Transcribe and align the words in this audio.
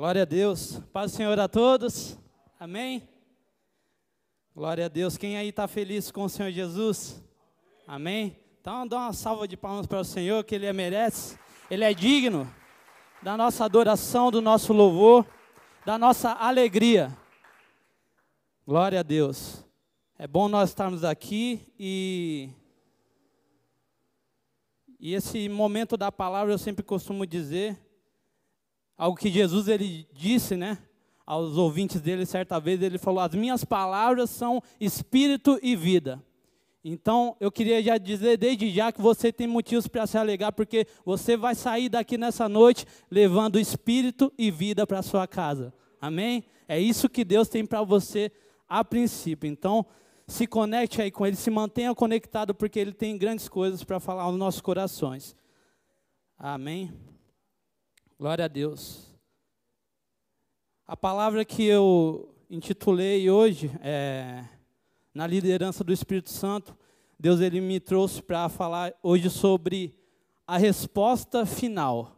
Glória 0.00 0.22
a 0.22 0.24
Deus. 0.24 0.80
Paz 0.94 1.12
do 1.12 1.16
Senhor 1.18 1.38
a 1.38 1.46
todos. 1.46 2.16
Amém? 2.58 3.06
Glória 4.54 4.86
a 4.86 4.88
Deus. 4.88 5.18
Quem 5.18 5.36
aí 5.36 5.50
está 5.50 5.68
feliz 5.68 6.10
com 6.10 6.24
o 6.24 6.28
Senhor 6.30 6.50
Jesus? 6.50 7.22
Amém? 7.86 8.34
Então 8.58 8.86
dá 8.86 8.96
uma 8.96 9.12
salva 9.12 9.46
de 9.46 9.58
palmas 9.58 9.86
para 9.86 10.00
o 10.00 10.04
Senhor, 10.04 10.42
que 10.42 10.54
Ele 10.54 10.72
merece. 10.72 11.38
Ele 11.70 11.84
é 11.84 11.92
digno 11.92 12.50
da 13.22 13.36
nossa 13.36 13.66
adoração, 13.66 14.30
do 14.30 14.40
nosso 14.40 14.72
louvor, 14.72 15.26
da 15.84 15.98
nossa 15.98 16.32
alegria. 16.32 17.14
Glória 18.66 19.00
a 19.00 19.02
Deus. 19.02 19.62
É 20.18 20.26
bom 20.26 20.48
nós 20.48 20.70
estarmos 20.70 21.04
aqui 21.04 21.74
e 21.78 22.48
e 24.98 25.12
esse 25.12 25.46
momento 25.50 25.94
da 25.94 26.10
palavra 26.10 26.54
eu 26.54 26.58
sempre 26.58 26.82
costumo 26.82 27.26
dizer 27.26 27.78
algo 29.00 29.16
que 29.16 29.30
Jesus 29.30 29.66
ele 29.66 30.06
disse, 30.12 30.56
né, 30.56 30.76
aos 31.24 31.56
ouvintes 31.56 32.02
dele 32.02 32.26
certa 32.26 32.60
vez, 32.60 32.82
ele 32.82 32.98
falou: 32.98 33.20
"As 33.20 33.34
minhas 33.34 33.64
palavras 33.64 34.28
são 34.28 34.62
espírito 34.78 35.58
e 35.62 35.74
vida". 35.74 36.22
Então, 36.84 37.34
eu 37.40 37.50
queria 37.50 37.82
já 37.82 37.96
dizer 37.96 38.36
desde 38.36 38.70
já 38.70 38.92
que 38.92 39.00
você 39.00 39.32
tem 39.32 39.46
motivos 39.46 39.86
para 39.86 40.06
se 40.06 40.18
alegar, 40.18 40.52
porque 40.52 40.86
você 41.04 41.34
vai 41.34 41.54
sair 41.54 41.88
daqui 41.88 42.18
nessa 42.18 42.48
noite 42.48 42.86
levando 43.10 43.58
espírito 43.58 44.30
e 44.36 44.50
vida 44.50 44.86
para 44.86 45.02
sua 45.02 45.26
casa. 45.26 45.72
Amém? 46.00 46.44
É 46.68 46.78
isso 46.78 47.08
que 47.08 47.24
Deus 47.24 47.48
tem 47.48 47.64
para 47.64 47.82
você 47.82 48.30
a 48.68 48.84
princípio. 48.84 49.48
Então, 49.48 49.84
se 50.26 50.46
conecte 50.46 51.00
aí 51.00 51.10
com 51.10 51.26
Ele, 51.26 51.36
se 51.36 51.50
mantenha 51.50 51.94
conectado, 51.94 52.54
porque 52.54 52.78
Ele 52.78 52.92
tem 52.92 53.16
grandes 53.16 53.48
coisas 53.48 53.82
para 53.82 53.98
falar 53.98 54.22
aos 54.22 54.36
nossos 54.36 54.60
corações. 54.60 55.34
Amém? 56.38 56.90
Glória 58.20 58.44
a 58.44 58.48
Deus. 58.48 59.16
A 60.86 60.94
palavra 60.94 61.42
que 61.42 61.64
eu 61.64 62.34
intitulei 62.50 63.30
hoje 63.30 63.70
é 63.80 64.44
na 65.14 65.26
liderança 65.26 65.82
do 65.82 65.90
Espírito 65.90 66.28
Santo. 66.28 66.76
Deus 67.18 67.40
ele 67.40 67.62
me 67.62 67.80
trouxe 67.80 68.20
para 68.20 68.46
falar 68.50 68.92
hoje 69.02 69.30
sobre 69.30 69.96
a 70.46 70.58
resposta 70.58 71.46
final. 71.46 72.14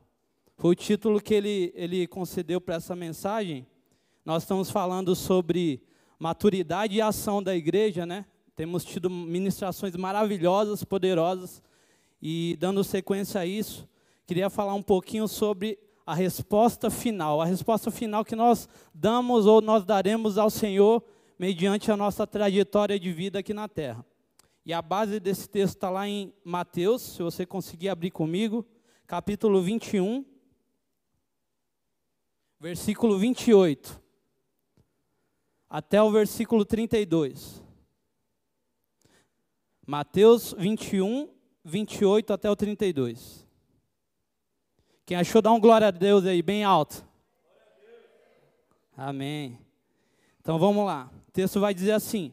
Foi 0.57 0.73
o 0.73 0.75
título 0.75 1.21
que 1.21 1.35
ele, 1.35 1.73
ele 1.77 2.05
concedeu 2.09 2.61
para 2.61 2.75
essa 2.75 2.97
mensagem. 2.97 3.65
Nós 4.25 4.43
estamos 4.43 4.73
falando 4.73 5.15
sobre 5.15 5.85
maturidade 6.19 6.97
e 6.97 7.01
ação 7.01 7.41
da 7.41 7.55
igreja, 7.55 8.05
né? 8.05 8.27
Temos 8.57 8.85
tido 8.85 9.09
ministrações 9.09 9.95
maravilhosas, 9.95 10.83
poderosas, 10.83 11.63
e 12.21 12.57
dando 12.59 12.83
sequência 12.83 13.41
a 13.41 13.47
isso, 13.47 13.89
queria 14.27 14.51
falar 14.51 14.75
um 14.75 14.83
pouquinho 14.83 15.29
sobre 15.29 15.79
a 16.07 16.15
resposta 16.15 16.91
final, 16.91 17.41
a 17.41 17.45
resposta 17.45 17.91
final 17.91 18.25
que 18.25 18.37
nós 18.37 18.69
damos 18.93 19.47
ou 19.47 19.61
nós 19.61 19.85
daremos 19.85 20.39
ao 20.39 20.51
Senhor 20.51 21.03
mediante 21.39 21.91
a 21.91 21.97
nossa 21.97 22.27
trajetória 22.27 22.99
de 22.99 23.13
vida 23.13 23.39
aqui 23.39 23.55
na 23.55 23.69
terra. 23.69 24.05
E 24.65 24.73
a 24.73 24.81
base 24.81 25.19
desse 25.19 25.49
texto 25.49 25.77
está 25.77 25.91
lá 25.91 26.09
em 26.09 26.33
Mateus, 26.45 27.03
se 27.03 27.23
você 27.23 27.45
conseguir 27.45 27.89
abrir 27.89 28.11
comigo, 28.11 28.65
capítulo 29.07 29.61
21, 29.61 30.25
versículo 32.61 33.19
28 33.19 34.01
até 35.69 36.03
o 36.03 36.11
versículo 36.11 36.67
32. 36.67 37.63
Mateus 39.87 40.55
21, 40.59 41.29
28 41.65 42.33
até 42.33 42.51
o 42.51 42.55
32. 42.55 43.49
Quem 45.05 45.17
achou, 45.17 45.43
dá 45.43 45.53
um 45.53 45.61
glória 45.61 45.89
a 45.89 45.91
Deus 45.91 46.25
aí, 46.25 46.43
bem 46.43 46.65
alto. 46.65 47.05
Amém. 48.97 49.59
Então 50.41 50.59
vamos 50.59 50.87
lá. 50.87 51.11
O 51.29 51.33
texto 51.33 51.59
vai 51.59 51.75
dizer 51.75 51.93
assim: 51.93 52.33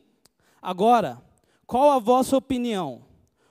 Agora, 0.61 1.21
qual 1.65 1.91
a 1.91 1.99
vossa 1.99 2.37
opinião? 2.37 3.03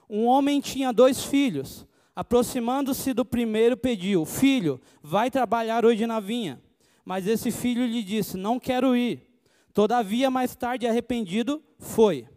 Um 0.09 0.25
homem 0.25 0.61
tinha 0.61 0.93
dois 0.93 1.23
filhos. 1.23 1.85
Aproximando-se 2.15 3.13
do 3.13 3.25
primeiro, 3.25 3.75
pediu: 3.75 4.25
Filho, 4.25 4.79
vai 5.01 5.29
trabalhar 5.29 5.85
hoje 5.85 6.05
na 6.05 6.19
vinha. 6.19 6.61
Mas 7.03 7.27
esse 7.27 7.51
filho 7.51 7.85
lhe 7.85 8.03
disse: 8.03 8.37
Não 8.37 8.59
quero 8.59 8.95
ir. 8.95 9.27
Todavia, 9.73 10.29
mais 10.29 10.55
tarde, 10.55 10.87
arrependido, 10.87 11.63
foi. 11.77 12.27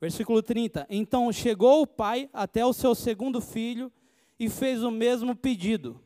Versículo 0.00 0.42
30. 0.42 0.86
Então 0.90 1.32
chegou 1.32 1.82
o 1.82 1.86
pai 1.86 2.28
até 2.32 2.64
o 2.64 2.72
seu 2.72 2.94
segundo 2.94 3.40
filho 3.40 3.90
e 4.38 4.48
fez 4.48 4.82
o 4.82 4.90
mesmo 4.90 5.34
pedido. 5.34 6.00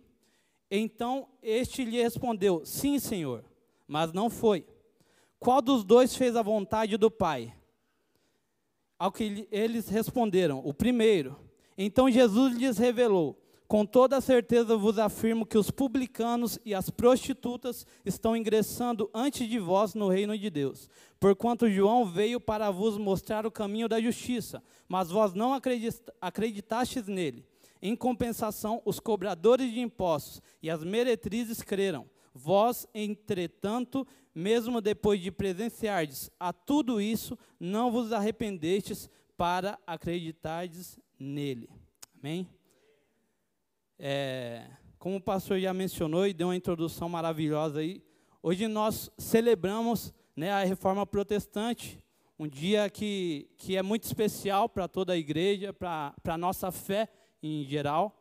Então 0.70 1.28
este 1.42 1.84
lhe 1.84 2.02
respondeu: 2.02 2.64
Sim, 2.64 2.98
senhor, 2.98 3.44
mas 3.86 4.12
não 4.12 4.28
foi. 4.28 4.66
Qual 5.38 5.62
dos 5.62 5.84
dois 5.84 6.16
fez 6.16 6.34
a 6.36 6.42
vontade 6.42 6.96
do 6.96 7.10
pai? 7.10 7.54
Ao 8.98 9.12
que 9.12 9.46
eles 9.50 9.88
responderam: 9.88 10.60
O 10.64 10.72
primeiro. 10.74 11.38
Então 11.78 12.10
Jesus 12.10 12.56
lhes 12.56 12.78
revelou: 12.78 13.38
com 13.68 13.84
toda 13.84 14.20
certeza 14.20 14.76
vos 14.76 14.96
afirmo 14.96 15.44
que 15.44 15.58
os 15.58 15.72
publicanos 15.72 16.58
e 16.64 16.72
as 16.72 16.88
prostitutas 16.88 17.84
estão 18.04 18.36
ingressando 18.36 19.10
antes 19.12 19.48
de 19.48 19.58
vós 19.58 19.92
no 19.92 20.08
reino 20.08 20.38
de 20.38 20.48
Deus. 20.48 20.88
Porquanto 21.18 21.68
João 21.68 22.04
veio 22.04 22.40
para 22.40 22.70
vos 22.70 22.96
mostrar 22.96 23.44
o 23.44 23.50
caminho 23.50 23.88
da 23.88 24.00
justiça, 24.00 24.62
mas 24.88 25.10
vós 25.10 25.34
não 25.34 25.52
acreditastes 26.20 27.08
nele. 27.08 27.44
Em 27.80 27.94
compensação, 27.94 28.80
os 28.84 28.98
cobradores 28.98 29.72
de 29.72 29.80
impostos 29.80 30.40
e 30.62 30.70
as 30.70 30.82
meretrizes 30.82 31.62
creram. 31.62 32.08
Vós, 32.34 32.86
entretanto, 32.94 34.06
mesmo 34.34 34.80
depois 34.80 35.20
de 35.20 35.30
presenciardes 35.30 36.30
a 36.38 36.52
tudo 36.52 37.00
isso, 37.00 37.38
não 37.58 37.90
vos 37.90 38.12
arrependestes 38.12 39.08
para 39.36 39.78
acreditardes 39.86 40.98
nele. 41.18 41.70
Amém? 42.18 42.48
É, 43.98 44.68
como 44.98 45.16
o 45.16 45.20
pastor 45.20 45.58
já 45.58 45.72
mencionou 45.72 46.26
e 46.26 46.34
deu 46.34 46.48
uma 46.48 46.56
introdução 46.56 47.08
maravilhosa 47.08 47.80
aí, 47.80 48.02
hoje 48.42 48.68
nós 48.68 49.10
celebramos 49.16 50.12
né, 50.34 50.50
a 50.50 50.64
reforma 50.64 51.06
protestante, 51.06 51.98
um 52.38 52.46
dia 52.46 52.90
que, 52.90 53.48
que 53.56 53.76
é 53.76 53.82
muito 53.82 54.04
especial 54.04 54.68
para 54.68 54.86
toda 54.86 55.14
a 55.14 55.16
igreja, 55.16 55.72
para 55.72 56.12
a 56.24 56.36
nossa 56.36 56.70
fé 56.70 57.08
em 57.42 57.64
geral. 57.64 58.14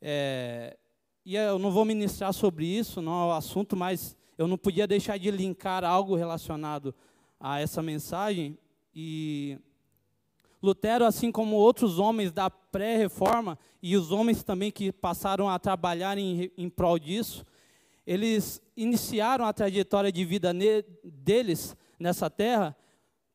É, 0.00 0.76
e 1.24 1.36
eu 1.36 1.58
não 1.58 1.70
vou 1.70 1.84
ministrar 1.84 2.32
sobre 2.32 2.66
isso, 2.66 3.00
não 3.00 3.24
é 3.24 3.26
o 3.28 3.32
assunto, 3.32 3.76
mas 3.76 4.16
eu 4.36 4.46
não 4.46 4.58
podia 4.58 4.86
deixar 4.86 5.18
de 5.18 5.30
linkar 5.30 5.84
algo 5.84 6.14
relacionado 6.14 6.94
a 7.40 7.60
essa 7.60 7.82
mensagem. 7.82 8.58
E 8.94 9.58
Lutero, 10.62 11.04
assim 11.04 11.30
como 11.30 11.56
outros 11.56 11.98
homens 11.98 12.32
da 12.32 12.50
pré-reforma 12.50 13.58
e 13.82 13.96
os 13.96 14.10
homens 14.10 14.42
também 14.42 14.70
que 14.70 14.92
passaram 14.92 15.48
a 15.48 15.58
trabalhar 15.58 16.16
em, 16.18 16.50
em 16.56 16.68
prol 16.68 16.98
disso, 16.98 17.44
eles 18.06 18.62
iniciaram 18.76 19.44
a 19.44 19.52
trajetória 19.52 20.10
de 20.10 20.24
vida 20.24 20.52
ne, 20.52 20.82
deles 21.02 21.76
nessa 21.98 22.28
terra, 22.28 22.76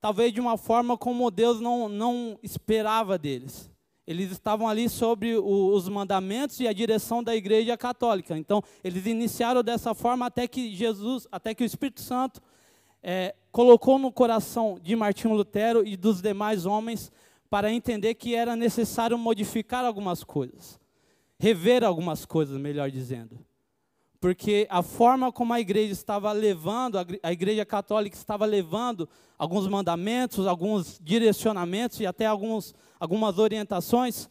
talvez 0.02 0.34
de 0.34 0.40
uma 0.40 0.58
forma 0.58 0.98
como 0.98 1.31
Deus 1.31 1.59
não, 1.59 1.88
não 1.90 2.38
esperava 2.44 3.18
deles. 3.18 3.69
Eles 4.09 4.31
estavam 4.31 4.68
ali 4.68 4.90
sobre 4.90 5.38
o, 5.38 5.72
os 5.72 5.88
mandamentos 5.88 6.59
e 6.59 6.68
a 6.68 6.74
direção 6.74 7.24
da 7.24 7.36
Igreja 7.36 7.78
Católica. 7.78 8.36
Então, 8.36 8.64
eles 8.84 9.06
iniciaram 9.06 9.62
dessa 9.62 9.94
forma 9.94 10.25
até 10.25 10.47
que 10.47 10.75
Jesus, 10.75 11.28
até 11.31 11.53
que 11.53 11.62
o 11.62 11.66
Espírito 11.66 12.02
Santo 12.02 12.42
é, 13.03 13.36
colocou 13.52 14.00
no 14.00 14.12
coração 14.12 14.80
de 14.81 14.96
Martinho 14.96 15.36
Lutero 15.36 15.86
e 15.86 15.96
dos 15.96 16.24
demais 16.24 16.66
homens 16.66 17.12
para 17.52 17.72
entender 17.72 18.16
que 18.16 18.34
era 18.34 18.56
necessário 18.56 19.16
modificar 19.16 19.86
algumas 19.86 20.24
coisas, 20.24 20.80
rever 21.38 21.84
algumas 21.84 22.25
coisas, 22.25 22.59
melhor 22.59 22.90
dizendo. 22.90 23.38
Porque 24.19 24.66
a 24.72 24.81
forma 24.81 25.31
como 25.31 25.53
a 25.53 25.59
igreja 25.59 25.94
estava 25.94 26.31
levando, 26.31 26.98
a 27.22 27.31
igreja 27.31 27.63
católica 27.63 28.18
estava 28.18 28.48
levando 28.48 29.07
alguns 29.38 29.68
mandamentos, 29.68 30.48
alguns 30.48 31.00
direcionamentos 31.00 32.00
e 32.00 32.07
até 32.07 32.25
alguns, 32.25 32.74
algumas 33.00 33.38
orientações, 33.38 34.30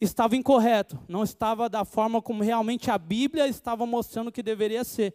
estava 0.00 0.36
incorreto, 0.36 0.98
não 1.08 1.22
estava 1.22 1.68
da 1.68 1.84
forma 1.84 2.20
como 2.20 2.42
realmente 2.42 2.90
a 2.90 2.98
Bíblia 2.98 3.46
estava 3.46 3.86
mostrando 3.86 4.32
que 4.32 4.42
deveria 4.42 4.84
ser. 4.84 5.14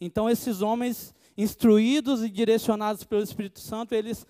Então, 0.00 0.28
esses 0.28 0.62
homens 0.62 1.14
instruídos 1.36 2.22
e 2.22 2.30
direcionados 2.30 3.04
pelo 3.04 3.22
Espírito 3.22 3.60
Santo, 3.60 3.94
eles 3.94 4.26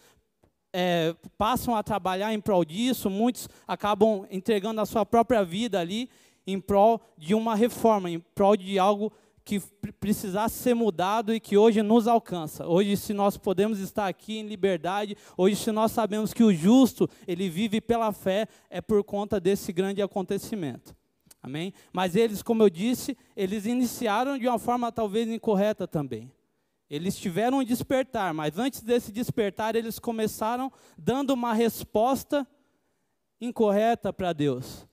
é, 0.72 1.14
passam 1.36 1.74
a 1.74 1.82
trabalhar 1.82 2.32
em 2.32 2.40
prol 2.40 2.64
disso, 2.64 3.10
muitos 3.10 3.48
acabam 3.66 4.26
entregando 4.30 4.80
a 4.80 4.86
sua 4.86 5.04
própria 5.04 5.44
vida 5.44 5.80
ali 5.80 6.08
em 6.46 6.60
prol 6.60 7.00
de 7.16 7.34
uma 7.34 7.54
reforma, 7.54 8.10
em 8.10 8.18
prol 8.18 8.56
de 8.56 8.78
algo 8.78 9.12
que 9.44 9.60
precisasse 9.98 10.58
ser 10.58 10.74
mudado 10.74 11.34
e 11.34 11.40
que 11.40 11.56
hoje 11.56 11.82
nos 11.82 12.06
alcança. 12.06 12.66
Hoje, 12.66 12.96
se 12.96 13.12
nós 13.12 13.36
podemos 13.36 13.78
estar 13.78 14.06
aqui 14.06 14.38
em 14.38 14.46
liberdade, 14.46 15.16
hoje, 15.36 15.56
se 15.56 15.72
nós 15.72 15.92
sabemos 15.92 16.32
que 16.32 16.44
o 16.44 16.52
justo, 16.52 17.08
ele 17.26 17.48
vive 17.48 17.80
pela 17.80 18.12
fé, 18.12 18.46
é 18.68 18.80
por 18.80 19.02
conta 19.02 19.40
desse 19.40 19.72
grande 19.72 20.02
acontecimento. 20.02 20.94
Amém? 21.42 21.72
Mas 21.92 22.16
eles, 22.16 22.42
como 22.42 22.62
eu 22.62 22.70
disse, 22.70 23.16
eles 23.34 23.64
iniciaram 23.64 24.38
de 24.38 24.46
uma 24.46 24.58
forma 24.58 24.92
talvez 24.92 25.28
incorreta 25.28 25.88
também. 25.88 26.30
Eles 26.88 27.16
tiveram 27.16 27.58
um 27.58 27.64
despertar, 27.64 28.34
mas 28.34 28.58
antes 28.58 28.82
desse 28.82 29.12
despertar, 29.12 29.76
eles 29.76 29.98
começaram 29.98 30.72
dando 30.98 31.30
uma 31.30 31.54
resposta 31.54 32.46
incorreta 33.40 34.12
para 34.12 34.32
Deus, 34.32 34.86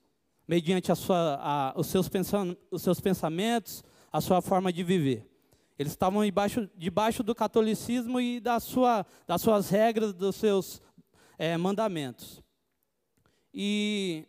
mediante 0.47 0.91
a 0.91 0.95
sua, 0.95 1.39
a, 1.41 1.73
os, 1.75 1.87
seus 1.87 2.09
os 2.71 2.81
seus 2.81 3.01
pensamentos, 3.01 3.83
a 4.11 4.21
sua 4.21 4.41
forma 4.41 4.71
de 4.71 4.83
viver. 4.83 5.29
Eles 5.77 5.91
estavam 5.91 6.23
debaixo, 6.25 6.69
debaixo 6.75 7.23
do 7.23 7.35
catolicismo 7.35 8.19
e 8.19 8.39
da 8.39 8.59
sua, 8.59 9.05
das 9.27 9.41
suas 9.41 9.69
regras, 9.69 10.13
dos 10.13 10.35
seus 10.35 10.81
é, 11.37 11.55
mandamentos. 11.55 12.41
E 13.53 14.27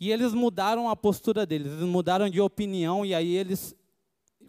e 0.00 0.12
eles 0.12 0.32
mudaram 0.32 0.88
a 0.88 0.94
postura 0.94 1.44
deles, 1.44 1.72
eles 1.72 1.84
mudaram 1.84 2.30
de 2.30 2.40
opinião, 2.40 3.04
e 3.04 3.14
aí 3.14 3.34
eles, 3.34 3.74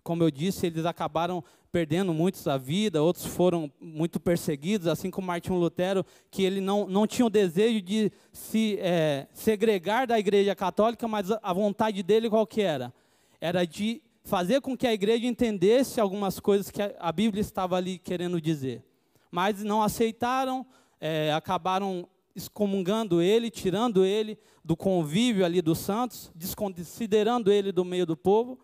como 0.09 0.23
eu 0.23 0.31
disse, 0.31 0.65
eles 0.65 0.87
acabaram 0.87 1.43
perdendo 1.71 2.11
muitos 2.15 2.47
a 2.47 2.57
vida, 2.57 3.03
outros 3.03 3.27
foram 3.27 3.71
muito 3.79 4.19
perseguidos, 4.19 4.87
assim 4.87 5.11
como 5.11 5.27
Martinho 5.27 5.59
Lutero, 5.59 6.03
que 6.31 6.41
ele 6.41 6.59
não, 6.59 6.87
não 6.87 7.05
tinha 7.05 7.27
o 7.27 7.29
desejo 7.29 7.79
de 7.79 8.11
se 8.33 8.79
é, 8.81 9.27
segregar 9.31 10.07
da 10.07 10.17
igreja 10.17 10.55
católica, 10.55 11.07
mas 11.07 11.29
a 11.29 11.53
vontade 11.53 12.01
dele 12.01 12.27
qual 12.27 12.47
que 12.47 12.59
era? 12.59 12.91
Era 13.39 13.65
de 13.65 14.01
fazer 14.23 14.61
com 14.61 14.75
que 14.75 14.87
a 14.87 14.93
igreja 14.93 15.27
entendesse 15.27 16.01
algumas 16.01 16.39
coisas 16.39 16.71
que 16.71 16.81
a 16.81 17.11
Bíblia 17.11 17.41
estava 17.41 17.75
ali 17.77 17.99
querendo 17.99 18.41
dizer. 18.41 18.83
Mas 19.29 19.61
não 19.61 19.83
aceitaram, 19.83 20.65
é, 20.99 21.31
acabaram 21.33 22.09
excomungando 22.35 23.21
ele, 23.21 23.51
tirando 23.51 24.03
ele 24.03 24.39
do 24.65 24.75
convívio 24.75 25.45
ali 25.45 25.61
dos 25.61 25.77
santos, 25.77 26.31
desconsiderando 26.33 27.51
ele 27.51 27.71
do 27.71 27.85
meio 27.85 28.07
do 28.07 28.17
povo, 28.17 28.57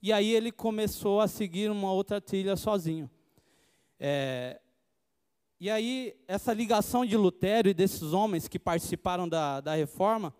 e 0.00 0.12
aí 0.12 0.32
ele 0.32 0.52
começou 0.52 1.20
a 1.20 1.28
seguir 1.28 1.70
uma 1.70 1.92
outra 1.92 2.20
trilha 2.20 2.56
sozinho. 2.56 3.10
É, 3.98 4.60
e 5.60 5.68
aí, 5.68 6.14
essa 6.28 6.52
ligação 6.52 7.04
de 7.04 7.16
Lutero 7.16 7.68
e 7.68 7.74
desses 7.74 8.12
homens 8.12 8.46
que 8.46 8.60
participaram 8.60 9.28
da, 9.28 9.60
da 9.60 9.74
reforma, 9.74 10.32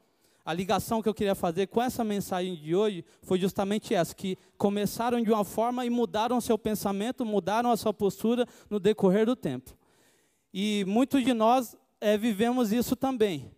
a 0.44 0.52
ligação 0.54 1.02
que 1.02 1.08
eu 1.08 1.14
queria 1.14 1.34
fazer 1.34 1.66
com 1.66 1.82
essa 1.82 2.04
mensagem 2.04 2.54
de 2.54 2.74
hoje 2.74 3.04
foi 3.20 3.38
justamente 3.38 3.92
essa: 3.92 4.14
que 4.14 4.38
começaram 4.56 5.20
de 5.20 5.30
uma 5.30 5.44
forma 5.44 5.84
e 5.84 5.90
mudaram 5.90 6.40
seu 6.40 6.56
pensamento, 6.56 7.24
mudaram 7.24 7.70
a 7.70 7.76
sua 7.76 7.92
postura 7.92 8.46
no 8.70 8.78
decorrer 8.78 9.26
do 9.26 9.34
tempo. 9.34 9.76
E 10.54 10.84
muitos 10.86 11.24
de 11.24 11.34
nós 11.34 11.76
é, 12.00 12.16
vivemos 12.16 12.72
isso 12.72 12.94
também. 12.94 13.50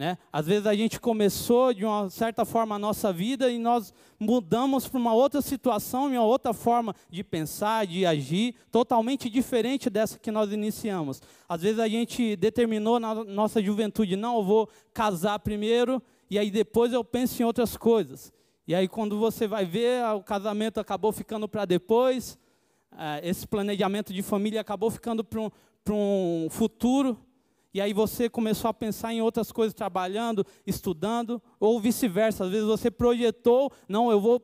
Né? 0.00 0.16
Às 0.32 0.46
vezes 0.46 0.66
a 0.66 0.74
gente 0.74 0.98
começou 0.98 1.74
de 1.74 1.84
uma 1.84 2.08
certa 2.08 2.46
forma 2.46 2.74
a 2.74 2.78
nossa 2.78 3.12
vida 3.12 3.50
e 3.50 3.58
nós 3.58 3.92
mudamos 4.18 4.88
para 4.88 4.98
uma 4.98 5.12
outra 5.12 5.42
situação, 5.42 6.06
uma 6.06 6.24
outra 6.24 6.54
forma 6.54 6.94
de 7.10 7.22
pensar, 7.22 7.86
de 7.86 8.06
agir, 8.06 8.54
totalmente 8.72 9.28
diferente 9.28 9.90
dessa 9.90 10.18
que 10.18 10.30
nós 10.30 10.52
iniciamos. 10.52 11.20
Às 11.46 11.60
vezes 11.60 11.78
a 11.78 11.86
gente 11.86 12.34
determinou 12.34 12.98
na 12.98 13.14
nossa 13.26 13.62
juventude, 13.62 14.16
não, 14.16 14.38
eu 14.38 14.42
vou 14.42 14.70
casar 14.94 15.38
primeiro 15.38 16.02
e 16.30 16.38
aí 16.38 16.50
depois 16.50 16.94
eu 16.94 17.04
penso 17.04 17.42
em 17.42 17.44
outras 17.44 17.76
coisas. 17.76 18.32
E 18.66 18.74
aí 18.74 18.88
quando 18.88 19.18
você 19.18 19.46
vai 19.46 19.66
ver, 19.66 20.02
o 20.16 20.22
casamento 20.22 20.80
acabou 20.80 21.12
ficando 21.12 21.46
para 21.46 21.66
depois, 21.66 22.38
é, 22.96 23.28
esse 23.28 23.46
planejamento 23.46 24.14
de 24.14 24.22
família 24.22 24.62
acabou 24.62 24.90
ficando 24.90 25.22
para 25.22 25.42
um, 25.42 25.50
para 25.84 25.92
um 25.92 26.48
futuro, 26.48 27.18
e 27.72 27.80
aí 27.80 27.92
você 27.92 28.28
começou 28.28 28.68
a 28.68 28.74
pensar 28.74 29.12
em 29.12 29.22
outras 29.22 29.52
coisas, 29.52 29.72
trabalhando, 29.72 30.44
estudando, 30.66 31.40
ou 31.58 31.78
vice-versa. 31.80 32.44
Às 32.44 32.50
vezes 32.50 32.66
você 32.66 32.90
projetou, 32.90 33.72
não, 33.88 34.10
eu 34.10 34.20
vou 34.20 34.42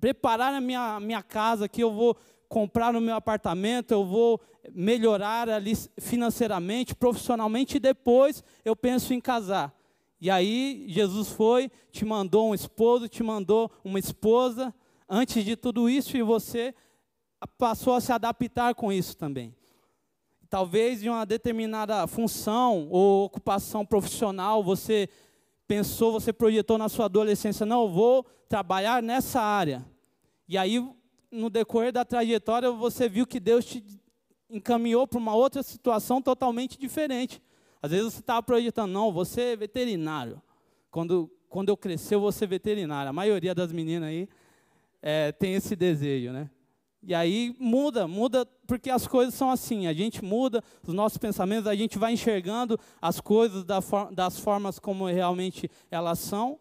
preparar 0.00 0.52
a 0.52 0.60
minha, 0.60 0.98
minha 0.98 1.22
casa 1.22 1.66
aqui, 1.66 1.80
eu 1.80 1.92
vou 1.92 2.16
comprar 2.48 2.94
o 2.96 3.00
meu 3.00 3.14
apartamento, 3.14 3.92
eu 3.92 4.04
vou 4.04 4.40
melhorar 4.72 5.48
ali 5.48 5.72
financeiramente, 5.98 6.96
profissionalmente, 6.96 7.76
e 7.76 7.80
depois 7.80 8.42
eu 8.64 8.74
penso 8.74 9.14
em 9.14 9.20
casar. 9.20 9.72
E 10.20 10.28
aí 10.28 10.84
Jesus 10.88 11.28
foi, 11.28 11.70
te 11.92 12.04
mandou 12.04 12.50
um 12.50 12.54
esposo, 12.54 13.08
te 13.08 13.22
mandou 13.22 13.70
uma 13.84 14.00
esposa, 14.00 14.74
antes 15.08 15.44
de 15.44 15.54
tudo 15.54 15.88
isso, 15.88 16.16
e 16.16 16.22
você 16.22 16.74
passou 17.56 17.94
a 17.94 18.00
se 18.00 18.10
adaptar 18.10 18.74
com 18.74 18.92
isso 18.92 19.16
também 19.16 19.54
talvez 20.54 21.00
de 21.00 21.10
uma 21.10 21.26
determinada 21.26 22.06
função 22.06 22.86
ou 22.88 23.24
ocupação 23.24 23.84
profissional, 23.84 24.62
você 24.62 25.08
pensou, 25.66 26.12
você 26.12 26.32
projetou 26.32 26.78
na 26.78 26.88
sua 26.88 27.06
adolescência, 27.06 27.66
não, 27.66 27.82
eu 27.82 27.88
vou 27.88 28.24
trabalhar 28.48 29.02
nessa 29.02 29.42
área. 29.42 29.84
E 30.48 30.56
aí, 30.56 30.80
no 31.28 31.50
decorrer 31.50 31.90
da 31.90 32.04
trajetória, 32.04 32.70
você 32.70 33.08
viu 33.08 33.26
que 33.26 33.40
Deus 33.40 33.64
te 33.64 33.84
encaminhou 34.48 35.08
para 35.08 35.18
uma 35.18 35.34
outra 35.34 35.60
situação 35.60 36.22
totalmente 36.22 36.78
diferente. 36.78 37.42
Às 37.82 37.90
vezes 37.90 38.12
você 38.12 38.20
estava 38.20 38.40
projetando, 38.40 38.92
não, 38.92 39.12
você 39.12 39.54
é 39.54 39.56
veterinário. 39.56 40.40
Quando, 40.88 41.28
quando 41.48 41.70
eu 41.70 41.76
crescer, 41.76 42.14
eu 42.14 42.20
vou 42.20 42.30
ser 42.30 42.46
veterinário. 42.46 43.10
A 43.10 43.12
maioria 43.12 43.56
das 43.56 43.72
meninas 43.72 44.08
aí 44.08 44.28
é, 45.02 45.32
tem 45.32 45.54
esse 45.54 45.74
desejo, 45.74 46.30
né? 46.30 46.48
E 47.06 47.14
aí 47.14 47.54
muda, 47.58 48.08
muda, 48.08 48.46
porque 48.66 48.88
as 48.88 49.06
coisas 49.06 49.34
são 49.34 49.50
assim, 49.50 49.86
a 49.86 49.92
gente 49.92 50.24
muda 50.24 50.64
os 50.86 50.94
nossos 50.94 51.18
pensamentos, 51.18 51.66
a 51.66 51.74
gente 51.74 51.98
vai 51.98 52.12
enxergando 52.14 52.80
as 53.00 53.20
coisas 53.20 53.62
da 53.62 53.82
for 53.82 54.10
das 54.12 54.38
formas 54.38 54.78
como 54.78 55.06
realmente 55.06 55.70
elas 55.90 56.18
são, 56.18 56.58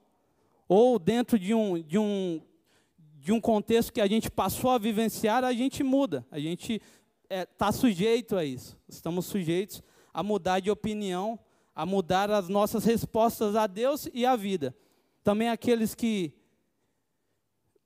ou 0.68 1.00
dentro 1.00 1.40
de 1.40 1.54
um, 1.54 1.82
de, 1.82 1.98
um, 1.98 2.42
de 3.20 3.32
um 3.32 3.40
contexto 3.40 3.94
que 3.94 4.02
a 4.02 4.08
gente 4.08 4.30
passou 4.30 4.72
a 4.72 4.78
vivenciar, 4.78 5.46
a 5.46 5.54
gente 5.54 5.82
muda, 5.82 6.26
a 6.30 6.40
gente 6.40 6.74
está 6.74 6.84
é, 7.30 7.46
tá 7.46 7.72
sujeito 7.72 8.36
a 8.36 8.44
isso, 8.44 8.78
estamos 8.88 9.26
sujeitos 9.26 9.82
a 10.14 10.22
mudar 10.22 10.60
de 10.60 10.70
opinião, 10.70 11.40
a 11.74 11.86
mudar 11.86 12.30
as 12.30 12.50
nossas 12.50 12.84
respostas 12.84 13.56
a 13.56 13.66
Deus 13.66 14.10
e 14.14 14.26
à 14.26 14.36
vida. 14.36 14.76
Também 15.24 15.50
aqueles 15.50 15.96
que 15.96 16.34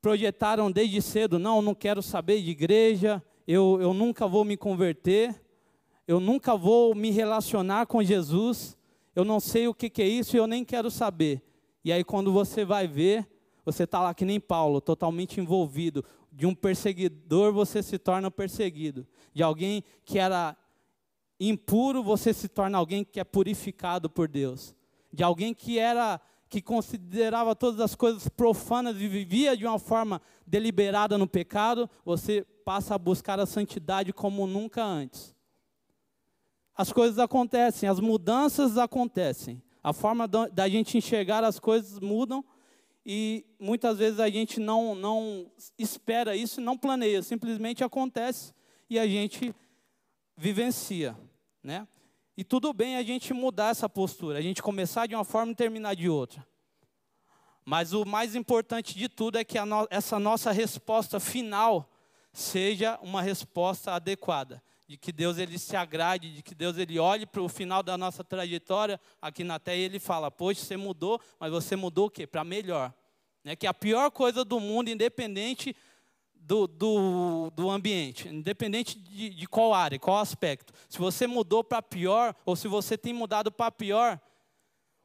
projetaram 0.08 0.72
desde 0.72 1.02
cedo: 1.02 1.38
não, 1.38 1.62
não 1.62 1.76
quero 1.76 2.02
saber 2.02 2.42
de 2.42 2.52
igreja, 2.52 3.22
eu, 3.46 3.78
eu 3.82 3.94
nunca 3.94 4.26
vou 4.26 4.46
me 4.46 4.56
converter, 4.56 5.36
eu 6.08 6.18
nunca 6.18 6.56
vou 6.56 6.96
me 6.96 7.12
relacionar 7.12 7.88
com 7.88 8.02
Jesus, 8.02 8.78
eu 9.14 9.26
não 9.26 9.42
sei 9.42 9.68
o 9.68 9.74
que, 9.74 9.90
que 9.90 10.02
é 10.02 10.08
isso 10.08 10.38
e 10.38 10.40
eu 10.40 10.48
nem 10.48 10.64
quero 10.64 10.90
saber. 10.90 11.44
E 11.84 11.92
aí, 11.92 12.06
quando 12.06 12.32
você 12.32 12.64
vai 12.64 12.88
ver, 12.88 13.28
você 13.66 13.84
está 13.84 14.02
lá 14.02 14.14
que 14.14 14.24
nem 14.24 14.40
Paulo, 14.40 14.80
totalmente 14.80 15.42
envolvido. 15.42 16.06
De 16.32 16.46
um 16.46 16.56
perseguidor, 16.56 17.52
você 17.52 17.84
se 17.84 17.98
torna 17.98 18.32
perseguido. 18.32 19.06
De 19.34 19.44
alguém 19.44 19.84
que 20.06 20.18
era 20.18 20.56
impuro, 21.38 22.02
você 22.02 22.34
se 22.34 22.48
torna 22.48 22.78
alguém 22.78 23.04
que 23.04 23.20
é 23.20 23.26
purificado 23.26 24.10
por 24.10 24.30
Deus. 24.30 24.74
De 25.12 25.22
alguém 25.22 25.54
que 25.54 25.78
era 25.78 26.22
que 26.50 26.62
considerava 26.62 27.56
todas 27.56 27.80
as 27.80 27.96
coisas 27.96 28.28
profanas 28.30 28.96
e 29.02 29.08
vivia 29.08 29.56
de 29.56 29.66
uma 29.66 29.80
forma 29.80 30.22
deliberada 30.46 31.18
no 31.18 31.28
pecado, 31.28 31.90
você 32.06 32.46
passa 32.64 32.96
a 32.96 32.98
buscar 32.98 33.40
a 33.40 33.46
santidade 33.46 34.14
como 34.14 34.48
nunca 34.48 34.84
antes. 34.84 35.36
As 36.76 36.94
coisas 36.94 37.20
acontecem, 37.20 37.90
as 37.90 38.00
mudanças 38.00 38.78
acontecem. 38.78 39.62
A 39.84 39.94
forma 39.94 40.28
da 40.28 40.68
gente 40.68 40.98
enxergar 40.98 41.44
as 41.44 41.60
coisas 41.60 42.00
mudam 42.00 42.44
e 43.06 43.46
muitas 43.60 43.98
vezes 43.98 44.20
a 44.20 44.30
gente 44.30 44.60
não, 44.60 44.94
não 44.94 45.50
espera 45.78 46.36
isso, 46.36 46.60
não 46.60 46.78
planeia, 46.78 47.24
simplesmente 47.24 47.84
acontece 47.84 48.54
e 48.90 49.00
a 49.00 49.08
gente 49.08 49.56
vivencia, 50.36 51.18
né? 51.64 51.88
E 52.38 52.44
tudo 52.44 52.72
bem 52.72 52.98
a 52.98 53.02
gente 53.02 53.34
mudar 53.34 53.70
essa 53.70 53.90
postura, 53.90 54.38
a 54.38 54.42
gente 54.44 54.62
começar 54.62 55.08
de 55.08 55.16
uma 55.16 55.26
forma 55.26 55.54
e 55.54 55.56
terminar 55.56 55.96
de 55.96 56.08
outra. 56.08 56.46
Mas 57.66 57.94
o 57.94 58.06
mais 58.06 58.36
importante 58.36 58.96
de 58.96 59.10
tudo 59.10 59.40
é 59.40 59.44
que 59.44 59.60
no, 59.60 59.88
essa 59.90 60.20
nossa 60.20 60.52
resposta 60.52 61.20
final 61.20 61.90
seja 62.32 63.00
uma 63.02 63.24
resposta 63.24 63.94
adequada, 63.94 64.62
de 64.88 64.98
que 64.98 65.12
Deus 65.12 65.40
ele 65.40 65.58
se 65.58 65.76
agrade, 65.76 66.32
de 66.32 66.44
que 66.44 66.54
Deus 66.54 66.78
ele 66.78 67.00
olhe 67.00 67.26
para 67.26 67.42
o 67.42 67.50
final 67.50 67.82
da 67.82 67.98
nossa 67.98 68.24
trajetória 68.24 69.02
aqui 69.20 69.44
na 69.44 69.58
Terra 69.58 69.78
e 69.78 69.82
ele 69.82 70.00
fala: 70.00 70.30
"Poxa, 70.30 70.64
você 70.64 70.78
mudou, 70.78 71.20
mas 71.40 71.52
você 71.52 71.76
mudou 71.76 72.06
o 72.06 72.10
quê? 72.12 72.28
Para 72.28 72.44
melhor". 72.44 72.94
Né? 73.44 73.56
Que 73.56 73.66
a 73.66 73.74
pior 73.74 74.12
coisa 74.12 74.46
do 74.46 74.60
mundo, 74.60 74.92
independente 74.92 75.76
do, 76.48 76.66
do, 76.66 77.52
do 77.54 77.70
ambiente, 77.70 78.30
independente 78.30 78.98
de, 78.98 79.32
de 79.32 79.48
qual 79.48 79.74
área, 79.74 80.00
qual 80.00 80.20
aspecto. 80.20 80.74
Se 80.88 80.98
você 80.98 81.28
mudou 81.28 81.62
para 81.62 81.82
pior, 81.82 82.34
ou 82.46 82.56
se 82.56 82.70
você 82.70 82.98
tem 82.98 83.12
mudado 83.12 83.52
para 83.52 83.70
pior, 83.70 84.18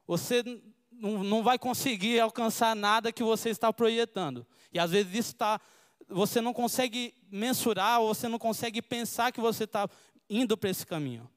você 0.07 0.45
não, 0.93 1.25
não 1.25 1.43
vai 1.43 1.59
conseguir 1.59 2.21
alcançar 2.21 2.77
nada 2.77 3.11
que 3.11 3.25
você 3.25 3.51
está 3.51 3.73
projetando. 3.73 4.47
E 4.73 4.79
às 4.79 4.93
vezes 4.93 5.13
isso 5.13 5.33
está, 5.33 5.61
você 6.09 6.41
não 6.41 6.53
consegue 6.53 7.13
mensurar, 7.29 8.01
ou 8.01 8.15
você 8.15 8.29
não 8.29 8.39
consegue 8.39 8.81
pensar 8.81 9.33
que 9.33 9.41
você 9.41 9.65
está 9.65 9.89
indo 10.31 10.57
para 10.57 10.71
esse 10.71 10.87
caminho. 10.87 11.29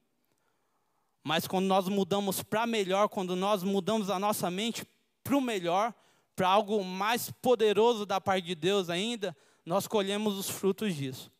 Mas 1.24 1.48
quando 1.48 1.66
nós 1.66 1.88
mudamos 1.88 2.44
para 2.44 2.64
melhor, 2.64 3.08
quando 3.08 3.34
nós 3.34 3.64
mudamos 3.64 4.08
a 4.08 4.20
nossa 4.20 4.48
mente 4.52 4.86
para 5.24 5.36
o 5.36 5.40
melhor, 5.40 5.92
para 6.36 6.48
algo 6.48 6.84
mais 6.84 7.28
poderoso 7.42 8.06
da 8.06 8.20
parte 8.20 8.46
de 8.46 8.54
Deus 8.54 8.88
ainda, 8.88 9.36
nós 9.66 9.88
colhemos 9.88 10.38
os 10.38 10.48
frutos 10.48 10.94
disso. 10.94 11.30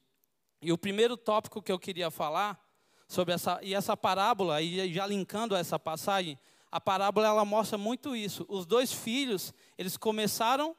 E 0.61 0.73
o 0.73 0.77
primeiro 0.77 1.17
tópico 1.17 1.63
que 1.63 1.71
eu 1.71 1.79
queria 1.79 2.11
falar 2.11 2.61
sobre 3.07 3.33
essa 3.33 3.61
e 3.63 3.73
essa 3.73 3.97
parábola, 3.97 4.61
e 4.61 4.93
já 4.93 5.07
linkando 5.07 5.55
essa 5.55 5.79
passagem, 5.79 6.37
a 6.71 6.81
parábola 6.81 7.29
ela 7.29 7.45
mostra 7.45 7.79
muito 7.79 8.17
isso. 8.17 8.45
Os 8.49 8.67
dois 8.67 8.93
filhos, 8.93 9.55
eles 9.79 9.97
começaram 9.97 10.77